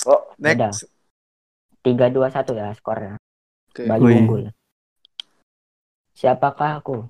Oh, 0.05 0.21
Next. 0.41 0.89
Tiga 1.85 2.09
dua 2.09 2.33
satu 2.33 2.57
ya 2.57 2.73
skornya. 2.73 3.21
Oke. 3.69 3.85
Bayu 3.85 4.09
Wih. 4.09 4.17
unggul. 4.17 4.43
Siapakah 6.17 6.81
aku? 6.81 7.05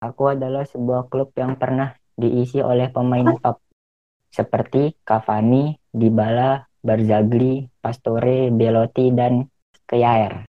Aku 0.00 0.32
adalah 0.32 0.64
sebuah 0.64 1.10
klub 1.12 1.34
yang 1.36 1.58
pernah 1.60 1.92
diisi 2.14 2.62
oleh 2.62 2.88
pemain 2.88 3.36
top 3.40 3.60
seperti 4.30 4.94
Cavani, 5.02 5.74
Dybala, 5.90 6.62
Barzagli, 6.80 7.66
Pastore, 7.82 8.48
Belotti, 8.54 9.10
dan 9.12 9.44
Kjaer. 9.84 10.46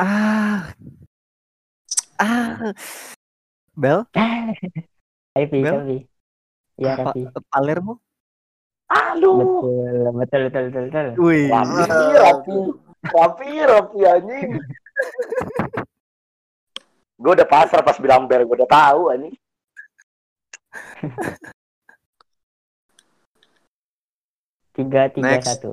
Ah. 0.00 0.72
Ah. 2.18 2.72
Bel. 3.76 4.08
Rapi, 5.36 5.58
Bel? 5.60 5.74
Rapi. 5.74 5.98
Ya, 6.74 6.98
Pa- 6.98 7.14
Rapi. 7.14 7.30
Palermo. 7.50 8.02
aduh. 8.90 9.62
Betul, 9.62 10.10
betul, 10.18 10.40
betul, 10.50 10.62
betul, 10.70 10.82
betul. 10.90 11.06
Wih. 11.22 11.48
Rapi, 11.50 12.02
rapi, 12.18 12.56
rapi, 13.10 13.50
rapi 13.62 13.98
anjing. 14.06 14.50
gue 17.14 17.32
udah 17.32 17.48
pasrah 17.48 17.80
pas 17.80 17.96
bilang 18.02 18.26
ber, 18.26 18.42
gue 18.44 18.56
udah 18.58 18.70
tahu 18.70 19.14
anjing. 19.14 19.34
Tiga, 24.74 25.06
tiga, 25.14 25.38
Next. 25.38 25.46
satu. 25.46 25.70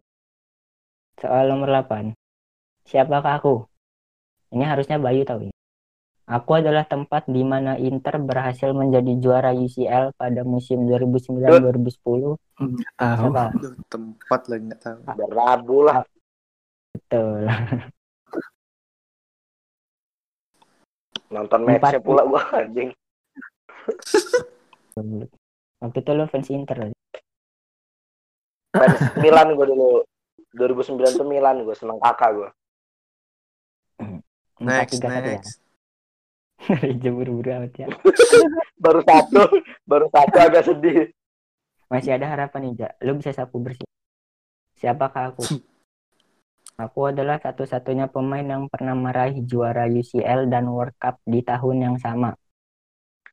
Soal 1.17 1.49
nomor 1.49 1.69
8. 1.73 2.13
Siapakah 2.85 3.41
aku? 3.41 3.65
Ini 4.53 4.61
harusnya 4.65 5.01
Bayu 5.01 5.25
tahu 5.25 5.49
ini. 5.49 5.50
Aku 6.29 6.53
adalah 6.53 6.85
tempat 6.85 7.25
di 7.25 7.41
mana 7.41 7.75
Inter 7.81 8.21
berhasil 8.21 8.69
menjadi 8.71 9.17
juara 9.17 9.51
UCL 9.57 10.13
pada 10.13 10.41
musim 10.45 10.85
2009-2010. 10.85 12.37
Tahu. 13.01 13.33
Siapa? 13.33 13.45
Aduh, 13.57 13.73
tempat 13.89 14.41
lagi 14.45 14.63
nggak 14.69 14.81
tahu. 14.81 14.99
Berabu 15.17 15.77
lah. 15.89 16.05
Betul. 16.93 17.49
Nonton 21.31 21.63
matchnya 21.63 21.99
pula 22.03 22.27
gue 22.27 22.41
anjing. 22.53 22.91
Waktu 25.81 25.97
itu 26.03 26.11
lo 26.13 26.27
fans 26.29 26.51
Inter. 26.51 26.91
Fans 28.75 28.99
Milan 29.17 29.55
gue 29.55 29.65
dulu. 29.65 30.03
2009 30.51 31.15
tuh 31.15 31.23
Milan 31.23 31.63
gue 31.63 31.71
seneng 31.73 31.97
kakak 32.03 32.35
gue. 32.35 32.49
Next, 34.61 35.01
satu 35.01 35.09
ya. 35.09 35.41
Next. 36.69 36.81
Reja 36.83 37.09
buru-buru 37.09 37.49
amat 37.57 37.73
ya. 37.77 37.87
Baru 38.83 39.05
satu, 39.05 39.45
baru 39.85 40.09
satu 40.09 40.35
agak 40.41 40.65
sedih. 40.65 41.13
Masih 41.85 42.17
ada 42.17 42.25
harapan 42.33 42.73
nih, 42.73 42.81
Ja. 42.81 42.89
Lo 43.05 43.13
bisa 43.13 43.29
sapu 43.29 43.61
bersih. 43.61 43.85
Siapakah 44.81 45.37
aku? 45.37 45.45
Aku 46.81 47.13
adalah 47.13 47.37
satu-satunya 47.37 48.09
pemain 48.09 48.41
yang 48.41 48.65
pernah 48.65 48.97
meraih 48.97 49.37
juara 49.45 49.85
UCL 49.85 50.49
dan 50.49 50.65
World 50.65 50.97
Cup 50.97 51.21
di 51.29 51.45
tahun 51.45 51.77
yang 51.77 51.95
sama. 52.01 52.33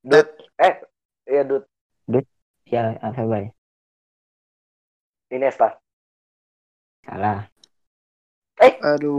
Dut, 0.05 0.29
eh, 0.61 0.85
iya 1.25 1.49
Dut, 1.49 1.65
Ya, 2.69 2.93
apa 3.01 3.25
baik? 3.25 3.57
Iniesta. 5.33 5.81
Salah. 7.09 7.49
Aduh, 8.61 9.17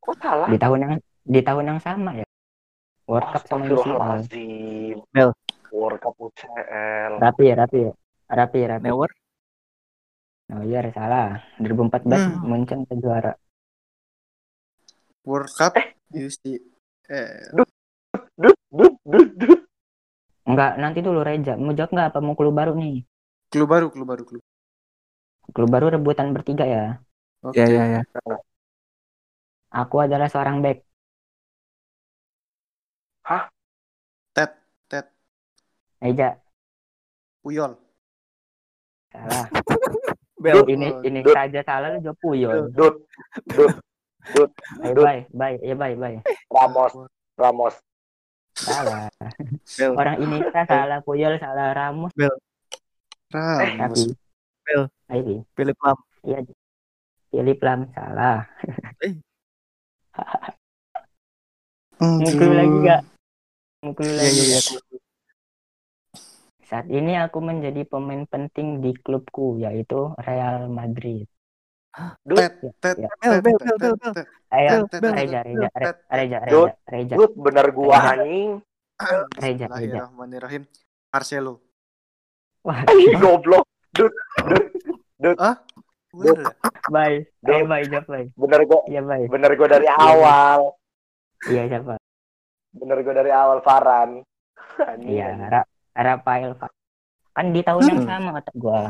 Kok 0.00 0.16
salah? 0.16 0.48
Di 0.48 0.56
tahun 0.56 0.78
yang 0.80 0.94
di 1.28 1.40
tahun 1.44 1.64
yang 1.76 1.80
sama 1.84 2.16
ya. 2.16 2.29
World 3.10 3.28
Cup 3.34 3.42
sama 3.50 3.66
UCL. 3.66 4.22
Bel. 5.10 5.30
World 5.74 5.98
Cup 5.98 6.14
UCL. 6.14 7.12
Rapi 7.18 7.44
ya, 7.50 7.54
rapi 7.58 7.78
ya. 7.90 7.92
Rapi, 8.30 8.60
rapi. 8.70 8.86
Neuer. 8.86 9.10
Oh 10.54 10.62
iya, 10.62 10.86
salah. 10.94 11.42
2014 11.58 12.06
Hmm. 12.06 12.46
Munchen 12.46 12.86
ke 12.86 12.94
juara. 13.02 13.34
World 15.26 15.50
Cup. 15.58 15.74
Eh, 15.74 17.26
Dut, 17.50 17.70
dut, 18.38 18.56
dut, 18.70 18.94
dut. 19.02 19.26
Enggak, 19.34 19.58
Enggak, 20.46 20.72
nanti 20.78 20.98
dulu 21.02 21.26
Reja. 21.26 21.58
Mau 21.58 21.74
jawab 21.74 21.90
nggak 21.90 22.08
apa 22.14 22.18
mau 22.22 22.38
clue 22.38 22.54
baru 22.54 22.78
nih? 22.78 23.02
Clue 23.50 23.66
baru, 23.66 23.90
clue 23.90 24.06
baru, 24.06 24.22
clue. 24.22 24.42
Clue 25.50 25.66
baru 25.66 25.90
rebutan 25.90 26.30
bertiga 26.30 26.62
ya. 26.66 26.84
Oke. 27.42 27.58
Ya 27.58 27.66
ya 27.66 27.84
ya. 27.98 28.00
Aku 29.70 30.02
adalah 30.02 30.30
seorang 30.30 30.62
back. 30.62 30.89
Ted, 34.30 34.50
Ted, 34.86 35.06
Reja, 36.02 36.34
Puyol. 37.42 37.78
salah. 39.10 39.46
Bel. 40.42 40.64
Ini 40.66 41.04
ini 41.04 41.20
Dut. 41.20 41.36
saja 41.36 41.60
salah 41.62 41.92
lu 41.92 42.00
jawab 42.00 42.16
Puyol. 42.18 42.72
Dut, 42.72 43.04
Dut, 43.44 43.76
Dut, 44.32 44.50
Dut. 44.82 45.04
bye, 45.04 45.28
bye, 45.30 45.60
ya 45.60 45.74
bye, 45.76 45.92
bye. 45.94 46.16
Ramos, 46.48 46.92
Ramos. 47.36 47.74
Salah. 48.56 49.12
Bel. 49.76 49.92
Orang 49.94 50.16
ini 50.24 50.40
salah 50.50 50.98
Puyol, 51.04 51.36
salah 51.38 51.76
Ramos. 51.76 52.10
Ramos. 53.30 53.78
Tapi, 53.78 54.02
Bel. 54.64 54.82
ayo, 55.12 55.44
Philip 55.54 55.78
Lam. 55.84 55.98
iya. 56.24 56.38
Philip 57.30 57.60
Lam 57.62 57.80
salah. 57.94 58.48
Mau 62.00 62.16
clue 62.24 62.56
lagi 62.56 62.76
gak? 62.80 63.00
Iya 63.80 64.28
iya 64.28 64.44
iya. 64.44 64.60
nggak? 64.60 65.00
Saat 66.68 66.86
ini 66.92 67.16
aku 67.16 67.40
menjadi 67.40 67.82
pemain 67.88 68.28
penting 68.28 68.84
di 68.84 68.92
klubku 69.00 69.56
yaitu 69.56 70.12
Real 70.20 70.68
Madrid. 70.68 71.24
Ayo, 74.50 74.86
Reja, 74.94 75.40
Reja, 75.42 75.68
Reja, 75.74 76.38
Dut. 76.46 76.76
Reja, 76.78 76.78
Reja. 76.86 77.14
Dut, 77.18 77.32
bener 77.34 77.66
gua 77.74 78.14
anjing. 78.14 78.62
Reja, 79.34 79.66
Reja. 79.66 79.66
Bismillahirrahmanirrahim. 79.66 80.62
Marcelo. 81.10 81.58
Wah, 82.62 82.86
goblok. 83.18 83.66
Ya? 85.18 85.32
bye. 86.92 87.16
Dut. 87.42 87.54
Ayo, 87.58 87.64
bye, 87.66 87.84
jawab 87.88 88.06
bye. 88.06 88.26
Bener 88.38 88.60
gua, 88.68 88.80
Iya, 88.86 89.00
bye. 89.02 89.26
bener 89.26 89.50
gua 89.58 89.66
dari 89.66 89.88
awal. 89.90 90.78
Iya, 91.50 91.62
siapa? 91.66 91.99
Bener 92.70 92.96
gua 93.02 93.14
dari 93.14 93.30
awal 93.30 93.58
Farhan. 93.60 94.22
Anjing, 94.80 95.10
Iya. 95.10 95.34
Ra 95.50 95.62
Rafael 95.92 96.54
Fa- 96.54 96.72
Kan 97.30 97.50
di 97.50 97.60
tahun 97.62 97.82
yang 97.82 98.02
sama 98.06 98.30
kata 98.38 98.50
gua. 98.54 98.80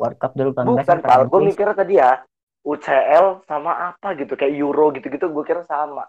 World 0.00 0.16
Cup 0.18 0.32
dulu 0.34 0.50
18 0.56 0.66
Bukan, 0.66 0.98
Pal. 1.04 1.20
Gue 1.28 1.40
mikirnya 1.44 1.76
tadi 1.76 1.94
ya, 2.00 2.24
UCL 2.64 3.44
sama 3.44 3.92
apa 3.92 4.16
gitu. 4.16 4.34
Kayak 4.34 4.56
Euro 4.56 4.90
gitu-gitu, 4.90 5.28
gue 5.28 5.44
kira 5.44 5.62
sama. 5.68 6.08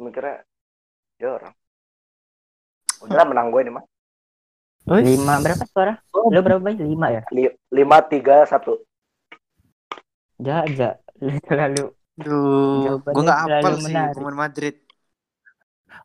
Mikirnya, 0.00 0.42
ya 1.20 1.36
orang. 1.36 1.54
Udah 3.04 3.24
menang 3.28 3.52
gue 3.52 3.60
ini 3.62 3.72
mah. 3.76 3.84
Wih. 4.88 5.04
Lima 5.04 5.38
berapa 5.44 5.64
suara? 5.68 5.94
Oh. 6.16 6.32
Lu 6.32 6.40
berapa 6.40 6.58
banyak? 6.58 6.80
Lima 6.82 7.12
ya? 7.12 7.22
Li- 7.30 7.52
Lima, 7.70 8.00
tiga, 8.00 8.48
satu. 8.48 8.80
Jaja. 10.40 10.96
Lu 11.22 11.34
terlalu 11.44 11.92
Duh, 12.18 12.98
gue 12.98 13.22
nggak 13.22 13.40
terlalu 13.46 13.62
hafal 13.62 13.74
sih 13.78 13.94
pemain 14.18 14.34
Madrid. 14.34 14.74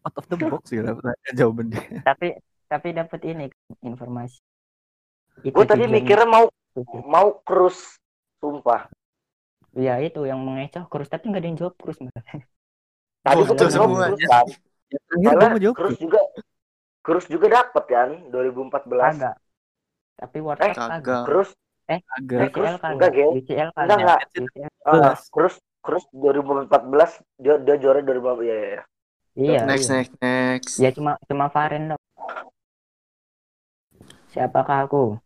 Out 0.02 0.16
of 0.18 0.26
the 0.28 0.38
box 0.40 0.64
gitu 0.68 0.90
jawaban 1.34 1.70
dia. 1.70 1.84
tapi 2.02 2.40
tapi 2.66 2.88
dapat 2.92 3.22
ini 3.24 3.46
informasi. 3.82 4.42
Itu 5.42 5.54
Gue 5.54 5.66
tadi 5.66 5.86
mikirnya 5.86 6.26
mau 6.26 6.46
tujuan. 6.74 7.04
mau 7.06 7.28
krus. 7.46 7.98
Sumpah. 8.42 8.90
Ya 9.74 9.98
itu 9.98 10.22
yang 10.26 10.38
mengecoh 10.42 10.86
Cruz 10.86 11.10
tapi 11.10 11.30
nggak 11.30 11.42
ada 11.42 11.48
yang 11.50 11.58
jawab 11.58 11.76
Cruz 11.78 11.98
malah. 11.98 12.24
Tadi 13.24 13.42
gue 13.42 13.56
jawab 13.72 13.90
krus 13.94 14.22
kan. 14.22 14.46
Ya, 15.18 15.32
mau 15.34 15.58
jawab. 15.58 15.76
krus 15.76 15.98
juga 15.98 16.22
Krus 17.04 17.26
juga 17.28 17.48
dapet 17.52 17.84
kan 17.88 18.10
2014. 18.32 19.18
Kagak. 19.18 19.36
Tapi 20.14 20.38
World 20.40 20.62
Eh, 20.62 20.72
Cup 20.72 20.78
kagak. 20.78 20.92
Kagak. 21.02 21.24
Krus 21.26 21.50
Agak. 21.84 22.40
Eh, 22.40 22.48
UCL 22.48 22.76
kagak. 22.80 22.92
enggak, 22.96 23.10
Ge. 23.12 23.26
UCL 23.28 23.70
Enggak, 23.76 24.20
enggak. 24.88 25.18
Krus 25.30 25.56
Krus 25.84 26.06
2014 26.16 26.72
dia 27.36 27.56
dia 27.60 27.76
juara 27.76 28.00
2014 28.00 28.40
ya, 28.44 28.56
ya, 28.56 28.70
ya. 28.80 28.84
Iya. 29.34 29.66
Next, 29.66 29.90
iya. 29.90 29.94
next, 29.98 30.14
next. 30.22 30.74
Ya 30.78 30.90
cuma 30.94 31.18
cuma 31.26 31.50
Varen 31.50 31.94
dong. 31.94 32.02
Siapakah 34.34 34.90
aku? 34.90 35.18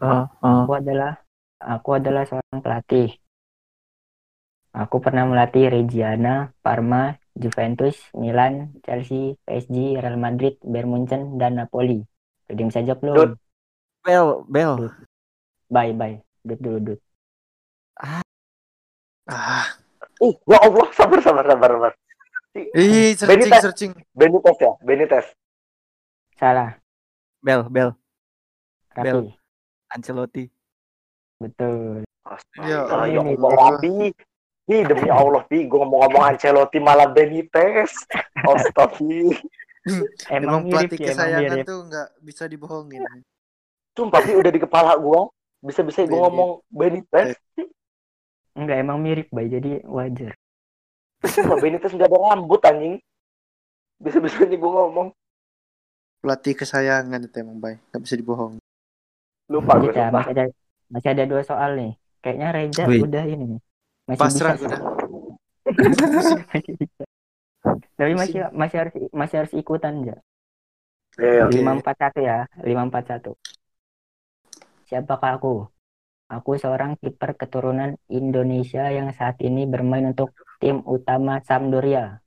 Oh, 0.00 0.24
oh. 0.40 0.64
Aku 0.64 0.72
adalah 0.76 1.20
aku 1.60 1.90
adalah 1.96 2.24
seorang 2.24 2.60
pelatih. 2.60 3.16
Aku 4.70 5.02
pernah 5.02 5.26
melatih 5.26 5.66
Reggiana, 5.66 6.54
Parma, 6.62 7.18
Juventus, 7.34 7.98
Milan, 8.14 8.70
Chelsea, 8.86 9.34
PSG, 9.42 9.98
Real 9.98 10.16
Madrid, 10.16 10.56
Bayern 10.62 10.88
Munchen, 10.94 11.36
dan 11.36 11.58
Napoli. 11.58 12.06
Jadi 12.46 12.60
bisa 12.64 12.80
jawab 12.86 13.02
belum? 13.02 13.16
Dut. 13.18 13.32
Bel, 14.06 14.26
Bel. 14.46 14.72
Bye 15.68 15.92
bye. 15.92 16.16
Dut 16.46 16.60
dulu 16.62 16.78
dut. 16.80 17.00
Ah, 18.00 18.24
Uh, 19.30 20.34
ya 20.50 20.58
Allah, 20.58 20.90
sabar 20.90 21.22
sabar 21.22 21.44
sabar 21.46 21.70
sabar. 21.70 21.92
Ih, 22.54 23.14
searching, 23.14 23.28
Benitez. 23.46 23.62
searching. 23.62 23.92
Benitez 24.12 24.56
ya, 24.58 24.72
Benitez. 24.82 25.26
Salah. 26.36 26.76
Bel, 27.40 27.62
Bel. 27.68 27.90
Rapi. 28.92 29.04
Bel. 29.06 29.20
Ancelotti. 29.90 30.44
Betul. 31.40 32.02
Ya 32.60 32.84
Astaga, 32.84 33.06
ya 33.08 33.20
Allah. 33.20 33.78
Allah. 33.80 34.12
Ih, 34.70 34.82
demi 34.86 35.08
Allah, 35.14 35.42
Pi. 35.50 35.66
Gue 35.66 35.78
ngomong-ngomong 35.82 36.22
Ancelotti 36.30 36.78
malah 36.78 37.08
Benitez. 37.10 37.90
Astaga. 38.44 38.94
Emang, 40.28 40.60
Emang 40.60 40.60
mirip 40.68 40.92
pelatih 40.92 40.98
ya, 41.00 41.08
emang 41.08 41.16
kesayangan 41.16 41.56
mirip. 41.56 41.64
tuh 41.66 41.78
nggak 41.88 42.08
bisa 42.20 42.44
dibohongin. 42.46 43.00
Sumpah, 43.96 44.20
Pi, 44.20 44.32
udah 44.36 44.52
di 44.52 44.60
kepala 44.60 44.92
gue. 45.00 45.20
Bisa-bisa 45.60 46.04
gue 46.04 46.20
ngomong 46.20 46.60
Benitez. 46.68 47.34
Enggak 48.52 48.76
emang 48.82 48.98
mirip 49.00 49.30
bay 49.30 49.46
jadi 49.48 49.80
wajar. 49.86 50.34
Sumpah, 51.20 51.56
Benitez 51.60 51.92
nggak 51.92 52.08
ada 52.08 52.18
rambut, 52.32 52.60
anjing. 52.64 52.96
Bisa-bisanya 54.00 54.56
gue 54.56 54.70
ngomong. 54.72 55.08
Pelatih 56.20 56.56
kesayangan 56.56 57.20
itu 57.20 57.36
emang 57.40 57.60
baik, 57.60 57.78
nggak 57.92 58.02
bisa 58.04 58.14
dibohong. 58.16 58.56
Lupa 59.52 59.76
gue, 59.80 59.92
ya, 59.92 60.08
sumpah. 60.08 60.24
masih 60.24 60.32
ada 60.32 60.44
masih 60.88 61.08
ada 61.12 61.24
dua 61.28 61.42
soal 61.44 61.70
nih. 61.76 61.92
Kayaknya 62.20 62.48
Reza 62.52 62.84
Wih. 62.88 63.00
udah 63.04 63.24
ini 63.24 63.44
nih. 63.56 63.60
Masih 64.08 64.20
Pasrah 64.20 64.52
bisa. 64.56 64.60
gue 64.60 64.68
dah. 64.72 64.82
Masih 66.50 66.74
bisa. 66.76 67.02
Tapi 67.94 68.12
masih 68.16 68.48
masih 68.56 68.76
harus 68.80 68.94
masih 69.12 69.36
harus 69.44 69.52
ikutan 69.52 70.00
ya. 70.00 70.16
Iya, 71.20 71.30
iya. 71.36 71.44
Lima 71.52 71.76
empat 71.76 71.96
satu 72.00 72.18
ya, 72.24 72.48
lima 72.64 72.88
empat 72.88 73.04
satu. 73.12 73.36
Siapakah 74.88 75.36
aku? 75.36 75.68
Aku 76.32 76.56
seorang 76.56 76.96
kiper 76.96 77.36
keturunan 77.36 78.00
Indonesia 78.08 78.88
yang 78.88 79.12
saat 79.12 79.36
ini 79.44 79.68
bermain 79.68 80.08
untuk 80.16 80.32
tim 80.60 80.84
utama 80.84 81.40
Sampdoria. 81.42 82.20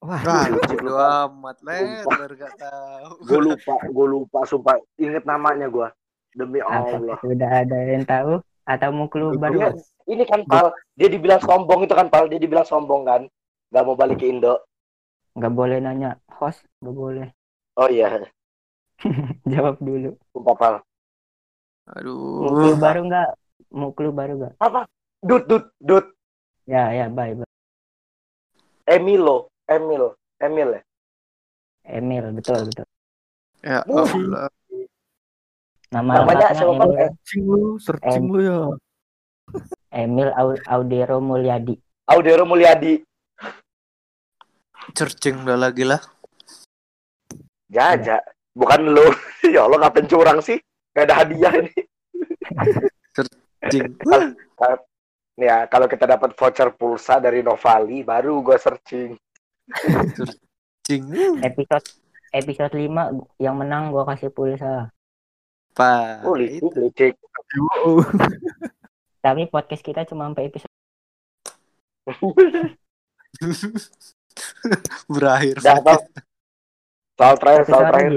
Wah, 0.00 0.20
Wah, 0.24 0.48
bodo 0.48 0.96
amat, 0.96 1.56
lebar 1.60 2.30
gak 2.34 2.52
tahu. 2.56 3.08
Gue 3.20 3.40
lupa, 3.52 3.74
gue 3.84 4.06
lupa, 4.08 4.38
sumpah. 4.48 4.76
Ingat 4.96 5.24
namanya 5.28 5.68
gue. 5.68 5.88
Demi 6.32 6.62
Apa 6.62 6.94
Allah. 6.96 7.18
sudah 7.20 7.50
ada 7.66 7.78
yang 7.84 8.04
tahu 8.06 8.38
atau 8.62 8.88
mau 8.94 9.10
keluar 9.10 9.34
baru? 9.34 9.58
Iya, 9.58 9.68
ini 10.06 10.24
kan 10.24 10.40
Pal, 10.46 10.70
dia 10.94 11.08
dibilang 11.10 11.42
sombong 11.42 11.84
itu 11.84 11.94
kan 11.94 12.06
Pal, 12.06 12.30
dia 12.30 12.38
dibilang 12.38 12.62
sombong 12.62 13.02
kan, 13.02 13.22
nggak 13.74 13.82
mau 13.82 13.98
balik 13.98 14.22
ke 14.22 14.30
Indo. 14.30 14.62
Nggak 15.34 15.52
boleh 15.58 15.78
nanya 15.82 16.16
host, 16.38 16.62
nggak 16.78 16.94
boleh. 16.94 17.28
Oh 17.74 17.90
iya, 17.90 18.06
Jawab 19.52 19.82
dulu. 19.82 20.14
sumpah 20.30 20.54
Pal. 20.54 20.74
Mau 22.40 22.54
clue 22.54 22.74
Aduh. 22.74 22.78
baru 22.78 23.00
nggak? 23.10 23.28
Mau 23.74 23.90
clue 23.90 24.14
baru 24.14 24.32
nggak? 24.38 24.54
Apa? 24.62 24.86
Dut, 25.20 25.44
dut, 25.50 25.64
dut. 25.82 26.06
Ya 26.70 26.94
ya, 26.94 27.10
bye 27.10 27.34
bye. 27.34 27.48
Emilo, 28.90 29.54
Emil, 29.70 30.18
Emil 30.42 30.68
ya. 30.74 30.82
Emil, 31.86 32.24
betul 32.34 32.66
betul. 32.66 32.86
Ya 33.62 33.86
Uh. 33.86 34.02
Allah. 34.02 34.50
Nama 35.90 36.10
Namanya 36.22 36.48
siapa, 36.54 36.74
Emil, 36.74 36.90
searching 36.98 37.42
lu, 37.46 37.62
searching 37.78 38.24
lu 38.30 38.38
ya. 38.42 38.58
Emil 39.94 40.28
Au- 40.34 40.62
Audero 40.66 41.22
Mulyadi. 41.22 41.78
Audero 42.10 42.42
Mulyadi. 42.46 43.02
Searching 44.94 45.46
udah 45.46 45.58
lagi 45.58 45.86
lah. 45.86 46.02
Jaja, 47.70 48.18
bukan 48.54 48.90
lu. 48.90 49.06
ya 49.54 49.70
Allah 49.70 49.86
ngapain 49.86 50.10
curang 50.10 50.42
sih? 50.42 50.58
Gak 50.94 51.06
ada 51.06 51.22
hadiah 51.22 51.54
ini. 51.62 51.74
Searching. 53.14 53.94
Nih 55.40 55.48
ya, 55.48 55.64
kalau 55.72 55.88
kita 55.88 56.04
dapat 56.04 56.36
voucher 56.36 56.68
pulsa 56.76 57.16
dari 57.16 57.40
Novali, 57.40 58.04
baru 58.04 58.44
gue 58.44 58.60
searching. 58.60 59.16
Searching. 59.72 61.02
Episode 61.48 61.88
episode 62.30 62.70
5 62.74 63.42
yang 63.42 63.58
menang 63.58 63.90
gua 63.90 64.06
kasih 64.06 64.30
pulsa. 64.30 64.90
Pak. 65.74 66.22
Oh, 66.26 66.34
licik, 66.38 66.70
licik. 66.74 67.14
Tapi 69.24 69.46
podcast 69.50 69.82
kita 69.84 70.06
cuma 70.06 70.30
sampai 70.30 70.46
episode 70.48 70.70
Berakhir. 75.10 75.56
Dah, 75.60 75.78
Pal. 75.82 75.98
Soal 77.20 77.36
terakhir, 77.36 77.62
soal 77.68 77.74
soal 77.74 77.84
terakhir. 77.92 78.12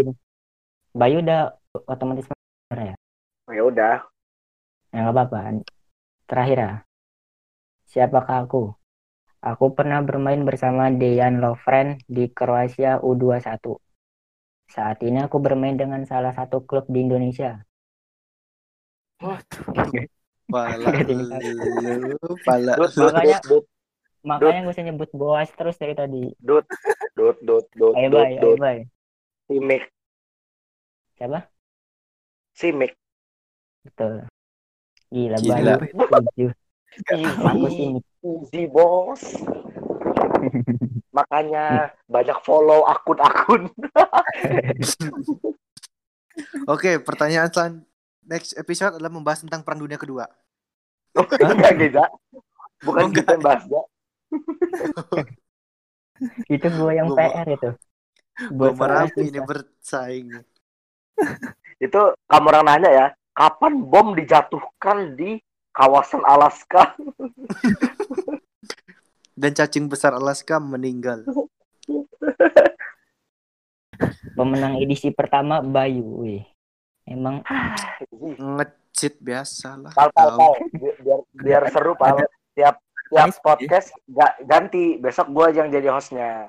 Bayu 0.94 1.18
udah 1.20 1.42
otomatis 1.90 2.26
ya. 2.72 2.96
Ya 3.52 3.64
udah. 3.66 3.96
Ya 4.94 4.98
nggak 5.04 5.14
apa-apa. 5.14 5.40
Terakhir 6.30 6.58
ya. 6.58 6.74
Siapakah 7.94 8.50
aku? 8.50 8.74
Aku 9.46 9.78
pernah 9.78 10.02
bermain 10.02 10.42
bersama 10.42 10.90
Dejan 10.90 11.38
Lovren 11.38 12.02
di 12.10 12.26
Kroasia 12.26 12.98
U21. 12.98 13.78
Saat 14.66 15.06
ini 15.06 15.22
aku 15.22 15.38
bermain 15.38 15.78
dengan 15.78 16.02
salah 16.10 16.34
satu 16.34 16.66
klub 16.66 16.90
di 16.90 17.06
Indonesia. 17.06 17.62
Pala 20.50 20.90
lu, 22.10 22.18
Makanya- 22.98 23.46
Makanya 24.26 24.60
gue 24.66 24.74
usah 24.74 24.86
nyebut 24.90 25.10
Boas 25.14 25.54
terus 25.54 25.78
dari 25.78 25.94
tadi. 25.94 26.34
dut, 26.42 26.66
dut, 27.14 27.38
dut, 27.46 27.66
dut, 27.78 27.94
Ayo 27.94 28.10
bay, 28.10 28.42
ayo 28.42 28.58
bay. 28.58 28.78
Simik, 29.46 29.86
Siapa? 31.14 31.46
simik. 32.58 32.98
Betul. 33.86 34.26
Gila, 35.14 35.38
Gila. 35.46 35.74
Bayu. 36.10 36.50
Setuju. 36.94 37.26
Aku 37.42 37.68
Easy, 38.24 38.64
bos. 38.68 39.20
Makanya 41.18 41.94
banyak 42.06 42.38
follow 42.42 42.86
akun-akun. 42.86 43.70
Oke, 46.66 46.98
pertanyaan 47.00 47.52
selan 47.52 47.74
next 48.26 48.56
episode 48.56 48.98
adalah 48.98 49.12
membahas 49.12 49.44
tentang 49.46 49.62
perang 49.62 49.84
dunia 49.84 50.00
kedua. 50.00 50.26
Enggak, 51.14 51.74
Geza. 51.78 52.06
Bukan 52.84 53.00
Oh, 53.00 53.08
enggak. 53.08 53.24
kita 53.24 53.32
yang 53.38 53.44
bahas, 53.44 53.64
ya. 53.66 53.82
itu 56.50 56.68
gue 56.68 56.92
yang 56.94 57.08
Gua- 57.08 57.20
PR 57.20 57.48
itu. 57.48 57.70
Gue 58.50 58.70
saya 58.74 59.06
rapi 59.06 59.22
ini 59.30 59.40
bersaing. 59.40 60.28
Itu 61.78 62.02
kamu 62.26 62.46
orang 62.50 62.66
nanya 62.66 62.90
ya, 62.90 63.06
kapan 63.32 63.74
bom 63.86 64.12
dijatuhkan 64.12 65.14
di 65.14 65.38
kawasan 65.74 66.22
Alaska? 66.24 66.94
Dan 69.34 69.52
cacing 69.52 69.90
besar 69.90 70.14
Alaska 70.14 70.62
meninggal. 70.62 71.26
Pemenang 74.34 74.78
edisi 74.78 75.10
pertama 75.10 75.62
Bayu. 75.62 76.22
Wih. 76.22 76.46
Emang 77.04 77.44
Ngecit 78.38 79.20
biasa 79.20 79.76
lah. 79.76 79.92
Pal, 79.92 80.10
pal, 80.10 80.30
pal. 80.34 80.54
Bi- 80.72 80.98
Biar, 81.02 81.20
biar 81.34 81.64
seru, 81.70 81.94
pal. 81.94 82.18
Tiap 82.54 82.78
tiap 83.10 83.30
podcast 83.42 83.90
ga- 84.08 84.38
ganti. 84.42 84.98
Besok 84.98 85.30
gua 85.30 85.50
yang 85.50 85.70
jadi 85.70 85.90
hostnya. 85.90 86.48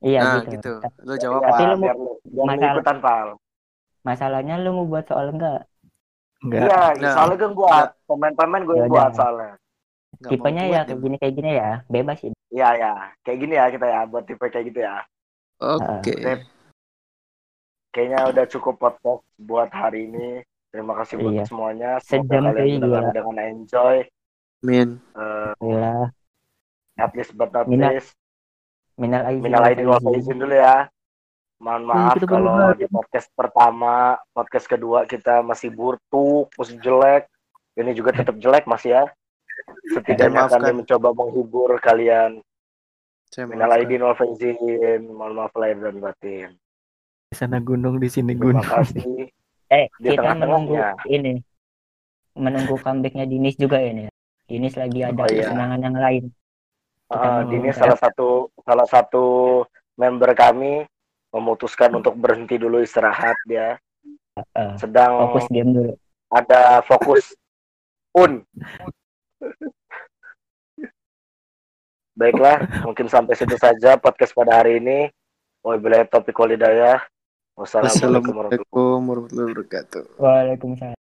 iya 0.00 0.20
Nah, 0.20 0.42
gitu. 0.44 0.50
gitu. 0.54 0.72
Lu 1.02 1.14
jawab 1.16 1.40
Ya, 1.40 1.48
Tapi 1.50 1.62
lu 1.64 1.74
mau- 1.74 1.82
biar 1.82 1.96
biar 2.24 2.46
masalah- 2.46 2.74
ikutan, 2.74 2.98
pal. 3.00 3.28
Masalahnya 4.04 4.54
lu 4.60 4.70
mau 4.72 4.86
buat 4.86 5.04
soal 5.04 5.32
enggak? 5.32 5.64
Enggak. 6.42 6.60
Iya, 6.66 6.80
Nah. 7.00 7.12
soalnya 7.14 7.36
kan 7.38 7.50
buat 7.54 7.88
pemain-pemain 8.04 8.62
gue 8.64 8.76
Ya 8.76 8.86
buat 8.88 9.12
soalnya. 9.14 9.52
Tipenya 10.24 10.64
ya 10.64 10.72
ya. 10.72 10.80
kayak 10.86 11.00
gini 11.00 11.16
kayak 11.18 11.34
gini 11.34 11.50
ya. 11.54 11.70
Bebas 11.86 12.16
sih. 12.18 12.32
Iya, 12.50 12.68
ya. 12.74 12.92
Kayak 13.22 13.38
gini 13.38 13.54
ya 13.54 13.64
kita 13.68 13.86
ya, 13.86 14.00
buat 14.06 14.24
tipe 14.24 14.46
kayak 14.46 14.66
gitu 14.70 14.80
ya. 14.82 14.96
Oke. 15.60 16.12
Sip. 16.14 16.40
Kayaknya 17.90 18.20
udah 18.26 18.44
cukup 18.50 18.74
podcast 18.76 19.22
buat 19.36 19.70
hari 19.70 20.10
ini. 20.10 20.42
Terima 20.70 20.98
kasih 20.98 21.14
buat 21.18 21.32
Iya. 21.32 21.44
semuanya. 21.46 21.90
Sejam 22.02 22.26
Semoga 22.26 22.50
tuh, 22.50 22.58
kalian 22.58 22.80
gila. 22.82 23.00
dengan 23.14 23.36
enjoy. 23.40 23.96
Min. 24.64 24.88
Eh, 25.14 25.52
Gila. 25.60 25.94
at 26.96 27.10
least 27.14 27.34
but 27.34 27.50
not 27.50 27.66
Minal- 27.66 27.94
least. 27.94 28.14
Minal 28.94 29.26
aizin. 29.26 29.42
Minal 29.42 29.62
aidin 29.66 29.86
wal 29.86 29.98
faizin 30.00 30.38
dulu 30.38 30.54
ya. 30.54 30.86
Mohon 31.64 31.82
maaf 31.88 32.12
kita 32.14 32.28
baru 32.28 32.44
kalau 32.44 32.70
di 32.76 32.86
podcast 32.86 33.28
pertama, 33.32 33.96
podcast 34.30 34.66
kedua 34.68 35.08
kita 35.08 35.40
masih 35.40 35.72
buruk, 35.72 36.52
masih 36.52 36.76
jelek. 36.78 37.24
Ini 37.74 37.90
juga 37.90 38.12
tetap 38.12 38.36
jelek 38.36 38.68
masih 38.68 39.00
ya. 39.00 39.04
Setidaknya 39.88 40.44
Maafkan. 40.44 40.60
kami 40.60 40.84
mencoba 40.84 41.08
menghibur 41.10 41.70
kalian. 41.80 42.44
Saya 43.26 43.48
Minal 43.48 43.72
aidin 43.72 44.04
wal 44.04 44.12
faizin. 44.12 44.60
Mohon 45.08 45.32
maaf 45.34 45.54
lahir 45.56 45.80
dan 45.80 45.96
batin. 45.98 46.50
Di 47.26 47.34
sana 47.34 47.58
gunung, 47.58 47.96
di 47.96 48.06
sini 48.06 48.36
Terima 48.36 48.60
gunung. 48.60 48.66
kasih. 48.66 49.26
Eh, 49.64 49.88
Di 49.96 50.12
kita 50.12 50.36
menunggu 50.36 50.76
tengah-tengahnya. 50.76 51.08
ini. 51.08 51.32
Menunggu 52.36 52.76
comebacknya 52.78 53.24
Dinis 53.24 53.56
juga 53.56 53.80
ini. 53.80 54.06
Dinis 54.44 54.76
lagi 54.76 55.00
ada 55.02 55.16
Oh, 55.16 55.26
iya. 55.26 55.48
kesenangan 55.48 55.80
yang 55.80 55.96
lain. 55.96 56.24
Kita 57.08 57.16
Ah, 57.16 57.24
menunggu 57.40 57.50
Dini 57.50 57.68
ya. 57.72 57.74
salah 57.74 57.98
satu 57.98 58.28
salah 58.60 58.86
satu 58.86 59.24
member 59.96 60.30
kami 60.36 60.84
memutuskan 61.34 61.90
untuk 61.98 62.14
berhenti 62.14 62.54
dulu 62.54 62.78
istirahat 62.78 63.34
dia. 63.50 63.74
Eh, 64.38 64.74
Sedang 64.78 65.18
fokus 65.26 65.46
game 65.50 65.70
dulu. 65.74 65.92
ada 66.30 66.78
fokus 66.86 67.34
un. 68.14 68.46
Baiklah, 72.14 72.86
mungkin 72.86 73.10
sampai 73.10 73.34
situ 73.34 73.58
saja 73.58 73.98
podcast 73.98 74.30
pada 74.30 74.62
hari 74.62 74.78
ini. 74.78 75.10
Wabillahi 75.66 76.06
taufiq 76.06 76.38
wal 76.38 76.54
hidayah. 76.54 77.02
Wassalamualaikum 77.58 78.34
warahmatullahi 78.34 78.62
Assalamualaikum 78.62 79.00
warahmatullahi 79.10 79.48
wabarakatuh. 79.50 80.02
Waalaikumsalam. 80.22 80.98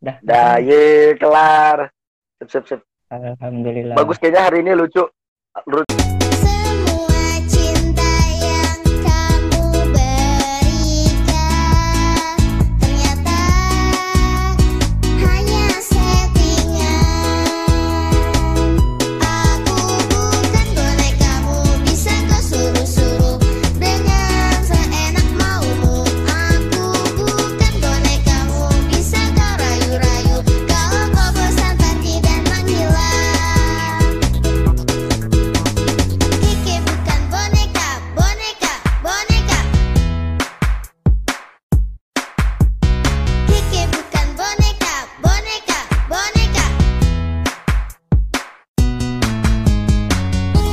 Dah. 0.00 0.16
Dah, 0.24 0.52
ye, 0.60 1.12
kelar. 1.20 1.92
Sip, 2.40 2.48
sip, 2.48 2.64
sip. 2.68 2.80
Alhamdulillah. 3.12 3.96
Bagus 3.96 4.16
kayaknya 4.16 4.42
hari 4.48 4.64
ini 4.64 4.72
lucu. 4.76 5.04
Lucu. 5.68 6.29